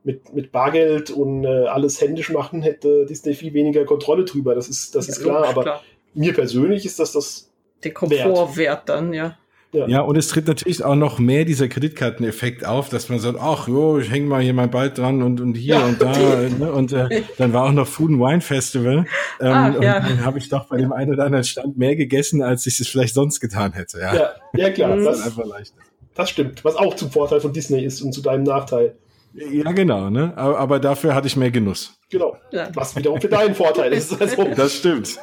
Mit, 0.06 0.34
mit 0.34 0.52
Bargeld 0.52 1.12
und 1.12 1.46
äh, 1.46 1.66
alles 1.68 2.02
händisch 2.02 2.30
machen 2.30 2.62
hätte 2.62 3.06
Disney 3.06 3.36
viel 3.36 3.54
weniger 3.54 3.86
Kontrolle 3.86 4.26
drüber, 4.26 4.54
das 4.54 4.68
ist, 4.68 4.96
das 4.96 5.08
ja, 5.08 5.14
ist 5.14 5.22
klar, 5.22 5.48
aber 5.48 5.62
klar. 5.62 5.84
mir 6.14 6.34
persönlich 6.34 6.86
ist 6.86 7.00
das 7.00 7.14
das 7.14 7.50
der 7.86 7.94
Komfortwert 7.94 8.90
dann, 8.90 9.14
ja. 9.14 9.38
Ja. 9.74 9.88
ja, 9.88 10.02
und 10.02 10.16
es 10.18 10.28
tritt 10.28 10.48
natürlich 10.48 10.84
auch 10.84 10.94
noch 10.94 11.18
mehr 11.18 11.46
dieser 11.46 11.68
Kreditkarteneffekt 11.68 12.64
auf, 12.64 12.90
dass 12.90 13.10
man 13.10 13.20
sagt, 13.20 13.40
ach 13.42 13.68
jo, 13.68 13.98
ich 13.98 14.12
hänge 14.12 14.28
mal 14.28 14.40
hier 14.40 14.54
mein 14.54 14.70
Ball 14.70 14.92
dran 14.92 15.24
und, 15.24 15.42
und 15.42 15.56
hier 15.56 15.76
ja. 15.76 15.86
und 15.86 16.00
da. 16.00 16.12
ne? 16.60 16.72
Und 16.72 16.94
äh, 16.94 17.24
dann 17.40 17.54
war 17.54 17.66
auch 17.66 17.72
noch 17.72 17.88
Food 17.88 18.12
and 18.12 18.20
Wine 18.20 18.42
Festival. 18.42 19.06
Ähm, 19.42 19.52
ach, 19.52 19.82
ja. 19.82 19.98
Und 19.98 20.10
dann 20.10 20.26
habe 20.26 20.38
ich 20.38 20.48
doch 20.50 20.66
bei 20.66 20.78
dem 20.78 20.94
einen 20.94 21.14
oder 21.14 21.26
anderen 21.26 21.44
Stand 21.44 21.76
mehr 21.76 21.96
gegessen, 21.96 22.44
als 22.44 22.68
ich 22.68 22.80
es 22.80 22.88
vielleicht 22.88 23.16
sonst 23.16 23.40
getan 23.40 23.74
hätte. 23.74 24.00
Ja, 24.00 24.14
ja, 24.14 24.30
ja 24.56 24.70
klar. 24.70 24.96
Das, 24.96 25.06
das 25.06 25.20
ist 25.20 25.26
einfach 25.26 25.46
leichter. 25.46 25.78
Das 26.14 26.30
stimmt, 26.30 26.64
was 26.64 26.76
auch 26.76 26.96
zum 26.96 27.10
Vorteil 27.10 27.42
von 27.42 27.52
Disney 27.52 27.84
ist 27.84 28.00
und 28.04 28.14
zu 28.14 28.22
deinem 28.22 28.44
Nachteil. 28.44 28.96
Ja, 29.34 29.72
genau, 29.72 30.10
ne? 30.10 30.34
Aber, 30.36 30.60
aber 30.60 30.80
dafür 30.80 31.16
hatte 31.16 31.28
ich 31.28 31.36
mehr 31.36 31.50
Genuss. 31.50 31.98
Genau. 32.10 32.38
Was 32.74 32.96
wiederum 32.96 33.20
für 33.20 33.30
deinen 33.30 33.56
Vorteil 33.56 33.92
ist. 33.94 34.14
Also. 34.24 34.44
Das 34.56 34.76
stimmt. 34.78 35.20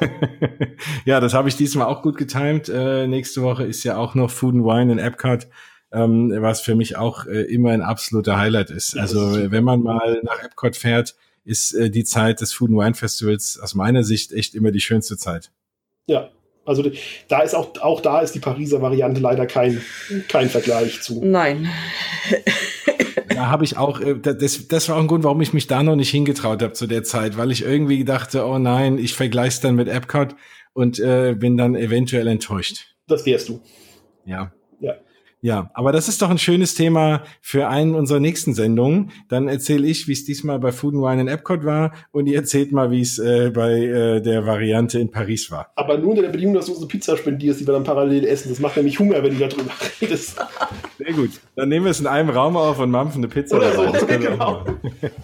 ja, 1.05 1.19
das 1.19 1.33
habe 1.33 1.47
ich 1.47 1.55
diesmal 1.55 1.87
auch 1.87 2.01
gut 2.01 2.17
getimt. 2.17 2.69
Äh, 2.69 3.07
nächste 3.07 3.41
Woche 3.41 3.63
ist 3.63 3.83
ja 3.83 3.97
auch 3.97 4.13
noch 4.13 4.29
Food 4.29 4.55
and 4.55 4.65
Wine 4.65 4.91
in 4.91 4.99
Epcot, 4.99 5.47
ähm, 5.91 6.33
was 6.37 6.61
für 6.61 6.75
mich 6.75 6.97
auch 6.97 7.25
äh, 7.25 7.43
immer 7.43 7.71
ein 7.71 7.81
absoluter 7.81 8.37
Highlight 8.37 8.69
ist. 8.69 8.93
Ja, 8.93 9.01
also 9.01 9.37
ist 9.37 9.51
wenn 9.51 9.63
man 9.63 9.81
mal 9.81 10.21
nach 10.23 10.43
Epcot 10.43 10.75
fährt, 10.75 11.15
ist 11.45 11.73
äh, 11.73 11.89
die 11.89 12.03
Zeit 12.03 12.41
des 12.41 12.53
Food 12.53 12.69
and 12.71 12.79
Wine 12.79 12.93
Festivals 12.93 13.59
aus 13.61 13.75
meiner 13.75 14.03
Sicht 14.03 14.33
echt 14.33 14.53
immer 14.53 14.71
die 14.71 14.81
schönste 14.81 15.17
Zeit. 15.17 15.51
Ja, 16.07 16.29
also 16.65 16.83
da 17.27 17.41
ist 17.41 17.55
auch, 17.55 17.79
auch 17.79 18.01
da 18.01 18.19
ist 18.19 18.35
die 18.35 18.39
Pariser 18.39 18.81
Variante 18.81 19.21
leider 19.21 19.47
kein, 19.47 19.81
kein 20.27 20.49
Vergleich 20.49 21.01
zu. 21.01 21.21
Nein 21.23 21.69
da 23.41 23.49
habe 23.49 23.65
ich 23.65 23.75
auch, 23.75 23.99
äh, 23.99 24.19
das, 24.19 24.67
das 24.67 24.87
war 24.87 24.97
auch 24.97 25.01
ein 25.01 25.07
Grund, 25.07 25.23
warum 25.23 25.41
ich 25.41 25.51
mich 25.51 25.65
da 25.65 25.81
noch 25.81 25.95
nicht 25.95 26.11
hingetraut 26.11 26.61
habe 26.61 26.73
zu 26.73 26.85
der 26.85 27.03
Zeit, 27.03 27.37
weil 27.37 27.51
ich 27.51 27.63
irgendwie 27.63 28.03
dachte, 28.03 28.45
oh 28.45 28.59
nein, 28.59 28.99
ich 28.99 29.15
vergleiche 29.15 29.55
es 29.55 29.59
dann 29.61 29.75
mit 29.75 29.87
Epcot 29.87 30.35
und 30.73 30.99
äh, 30.99 31.33
bin 31.33 31.57
dann 31.57 31.75
eventuell 31.75 32.27
enttäuscht. 32.27 32.95
Das 33.07 33.25
wärst 33.25 33.49
du. 33.49 33.59
Ja. 34.25 34.53
Ja, 35.43 35.71
aber 35.73 35.91
das 35.91 36.07
ist 36.07 36.21
doch 36.21 36.29
ein 36.29 36.37
schönes 36.37 36.75
Thema 36.75 37.23
für 37.41 37.67
einen 37.67 37.95
unserer 37.95 38.19
nächsten 38.19 38.53
Sendungen. 38.53 39.11
Dann 39.27 39.47
erzähle 39.47 39.87
ich, 39.87 40.07
wie 40.07 40.11
es 40.11 40.23
diesmal 40.23 40.59
bei 40.59 40.71
Food 40.71 40.93
and 40.93 41.03
Wine 41.03 41.21
in 41.21 41.27
Epcot 41.27 41.65
war 41.65 41.93
und 42.11 42.27
ihr 42.27 42.35
erzählt 42.37 42.71
mal, 42.71 42.91
wie 42.91 43.01
es 43.01 43.17
äh, 43.17 43.49
bei 43.49 43.71
äh, 43.71 44.21
der 44.21 44.45
Variante 44.45 44.99
in 44.99 45.09
Paris 45.09 45.49
war. 45.49 45.71
Aber 45.75 45.97
nur 45.97 46.11
unter 46.11 46.21
der 46.21 46.29
Bedingung, 46.29 46.53
dass 46.53 46.67
du 46.67 46.73
unsere 46.73 46.87
Pizza 46.87 47.17
spendierst, 47.17 47.59
die 47.59 47.67
wir 47.67 47.73
dann 47.73 47.83
parallel 47.83 48.25
essen. 48.25 48.49
Das 48.49 48.59
macht 48.59 48.77
nämlich 48.77 48.99
Hunger, 48.99 49.23
wenn 49.23 49.37
du 49.37 49.47
darüber 49.47 49.71
redest. 49.99 50.37
Sehr 50.99 51.13
gut. 51.13 51.31
Dann 51.55 51.69
nehmen 51.69 51.85
wir 51.85 51.91
es 51.91 51.99
in 51.99 52.07
einem 52.07 52.29
Raum 52.29 52.55
auf 52.55 52.77
und 52.77 52.91
mampfen 52.91 53.21
eine 53.23 53.27
Pizza. 53.27 53.57
Oder 53.57 53.73
so, 53.73 54.05
genau. 54.05 54.63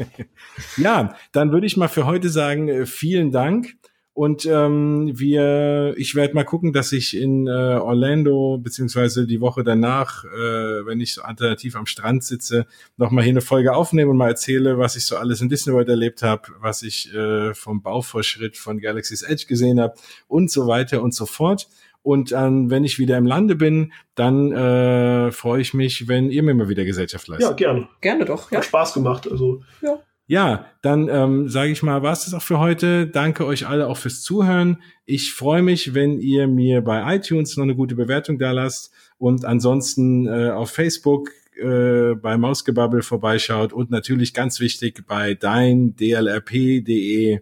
ja, 0.77 1.15
dann 1.31 1.51
würde 1.51 1.67
ich 1.67 1.77
mal 1.77 1.89
für 1.89 2.07
heute 2.07 2.29
sagen, 2.29 2.69
äh, 2.69 2.85
vielen 2.87 3.31
Dank. 3.31 3.77
Und 4.17 4.47
ähm, 4.47 5.11
wir, 5.13 5.93
ich 5.95 6.15
werde 6.15 6.33
mal 6.33 6.43
gucken, 6.43 6.73
dass 6.73 6.91
ich 6.91 7.15
in 7.15 7.45
äh, 7.45 7.51
Orlando 7.51 8.57
beziehungsweise 8.57 9.27
die 9.27 9.41
Woche 9.41 9.63
danach, 9.63 10.25
äh, 10.25 10.87
wenn 10.87 10.99
ich 10.99 11.13
so 11.13 11.21
alternativ 11.21 11.75
am 11.75 11.85
Strand 11.85 12.23
sitze, 12.23 12.65
noch 12.97 13.11
mal 13.11 13.21
hier 13.21 13.33
eine 13.33 13.41
Folge 13.41 13.75
aufnehme 13.75 14.09
und 14.09 14.17
mal 14.17 14.29
erzähle, 14.29 14.79
was 14.79 14.95
ich 14.95 15.05
so 15.05 15.17
alles 15.17 15.41
in 15.41 15.49
Disney 15.49 15.71
World 15.71 15.89
erlebt 15.89 16.23
habe, 16.23 16.47
was 16.59 16.81
ich 16.81 17.13
äh, 17.13 17.53
vom 17.53 17.83
Bauvorschritt 17.83 18.57
von 18.57 18.79
Galaxy's 18.79 19.21
Edge 19.21 19.45
gesehen 19.47 19.79
habe 19.79 19.93
und 20.27 20.49
so 20.49 20.65
weiter 20.65 21.03
und 21.03 21.13
so 21.13 21.27
fort. 21.27 21.67
Und 22.01 22.31
ähm, 22.31 22.71
wenn 22.71 22.85
ich 22.85 22.97
wieder 22.97 23.17
im 23.17 23.27
Lande 23.27 23.55
bin, 23.55 23.93
dann 24.15 24.51
äh, 24.51 25.31
freue 25.31 25.61
ich 25.61 25.75
mich, 25.75 26.07
wenn 26.07 26.31
ihr 26.31 26.41
mir 26.41 26.55
mal 26.55 26.69
wieder 26.69 26.85
Gesellschaft 26.85 27.27
leistet. 27.27 27.49
Ja, 27.49 27.55
gerne. 27.55 27.87
Gerne 28.01 28.25
doch. 28.25 28.49
Ja. 28.49 28.57
Hat 28.57 28.65
Spaß 28.65 28.95
gemacht. 28.95 29.29
Also 29.29 29.61
ja. 29.83 29.99
Ja, 30.29 30.65
dann 30.81 31.07
ähm, 31.07 31.47
sage 31.47 31.71
ich 31.71 31.83
mal, 31.83 32.03
was 32.03 32.25
das 32.25 32.33
auch 32.33 32.41
für 32.41 32.59
heute. 32.59 33.07
Danke 33.07 33.45
euch 33.45 33.65
alle 33.65 33.87
auch 33.87 33.95
fürs 33.95 34.21
Zuhören. 34.21 34.81
Ich 35.05 35.33
freue 35.33 35.61
mich, 35.61 35.93
wenn 35.93 36.19
ihr 36.19 36.47
mir 36.47 36.81
bei 36.81 37.15
iTunes 37.15 37.55
noch 37.55 37.63
eine 37.63 37.75
gute 37.75 37.95
Bewertung 37.95 38.37
da 38.37 38.51
lasst 38.51 38.91
und 39.17 39.45
ansonsten 39.45 40.27
äh, 40.27 40.49
auf 40.49 40.71
Facebook 40.71 41.29
äh, 41.55 42.13
bei 42.15 42.37
Mausgebabbel 42.37 43.03
vorbeischaut 43.03 43.71
und 43.71 43.89
natürlich 43.89 44.33
ganz 44.33 44.59
wichtig 44.59 45.05
bei 45.07 45.33
deindlrp.de 45.33 47.39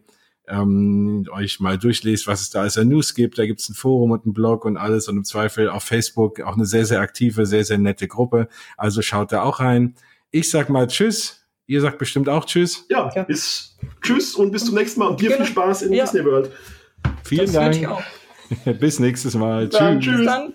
ähm, 0.48 1.26
euch 1.32 1.60
mal 1.60 1.80
durchlest, 1.80 2.28
was 2.28 2.42
es 2.42 2.52
da 2.52 2.62
als 2.62 2.78
News 2.78 3.16
gibt. 3.16 3.40
Da 3.40 3.48
gibt's 3.48 3.68
ein 3.68 3.74
Forum 3.74 4.12
und 4.12 4.28
ein 4.28 4.34
Blog 4.34 4.64
und 4.64 4.78
alles 4.78 5.08
und 5.08 5.18
im 5.18 5.24
Zweifel 5.24 5.70
auf 5.70 5.84
Facebook 5.84 6.40
auch 6.42 6.54
eine 6.54 6.68
sehr, 6.68 6.86
sehr 6.86 7.02
aktive, 7.02 7.48
sehr, 7.48 7.66
sehr 7.66 7.80
nette 7.80 8.08
Gruppe. 8.08 8.48
Also 8.78 9.02
schaut 9.02 9.32
da 9.32 9.42
auch 9.42 9.60
rein. 9.60 9.96
Ich 10.30 10.52
sag 10.52 10.70
mal 10.70 10.86
Tschüss 10.86 11.45
Ihr 11.68 11.82
sagt 11.82 11.98
bestimmt 11.98 12.30
auch 12.30 12.46
Tschüss. 12.46 12.86
Ja, 12.90 13.10
ja. 13.16 13.24
Bis, 13.24 13.76
Tschüss 14.02 14.36
und 14.36 14.52
bis 14.52 14.66
zum 14.66 14.76
nächsten 14.76 15.00
Mal 15.00 15.08
und 15.08 15.22
dir 15.22 15.30
genau. 15.30 15.44
viel 15.44 15.52
Spaß 15.52 15.82
in 15.84 15.94
ja. 15.94 16.04
Disney 16.04 16.24
World. 16.24 16.52
Vielen 17.24 17.52
das 17.52 17.54
Dank. 17.54 18.04
Bis 18.80 19.00
nächstes 19.00 19.34
Mal. 19.34 19.68
Dann, 19.70 20.00
tschüss. 20.00 20.26
Dann. 20.26 20.54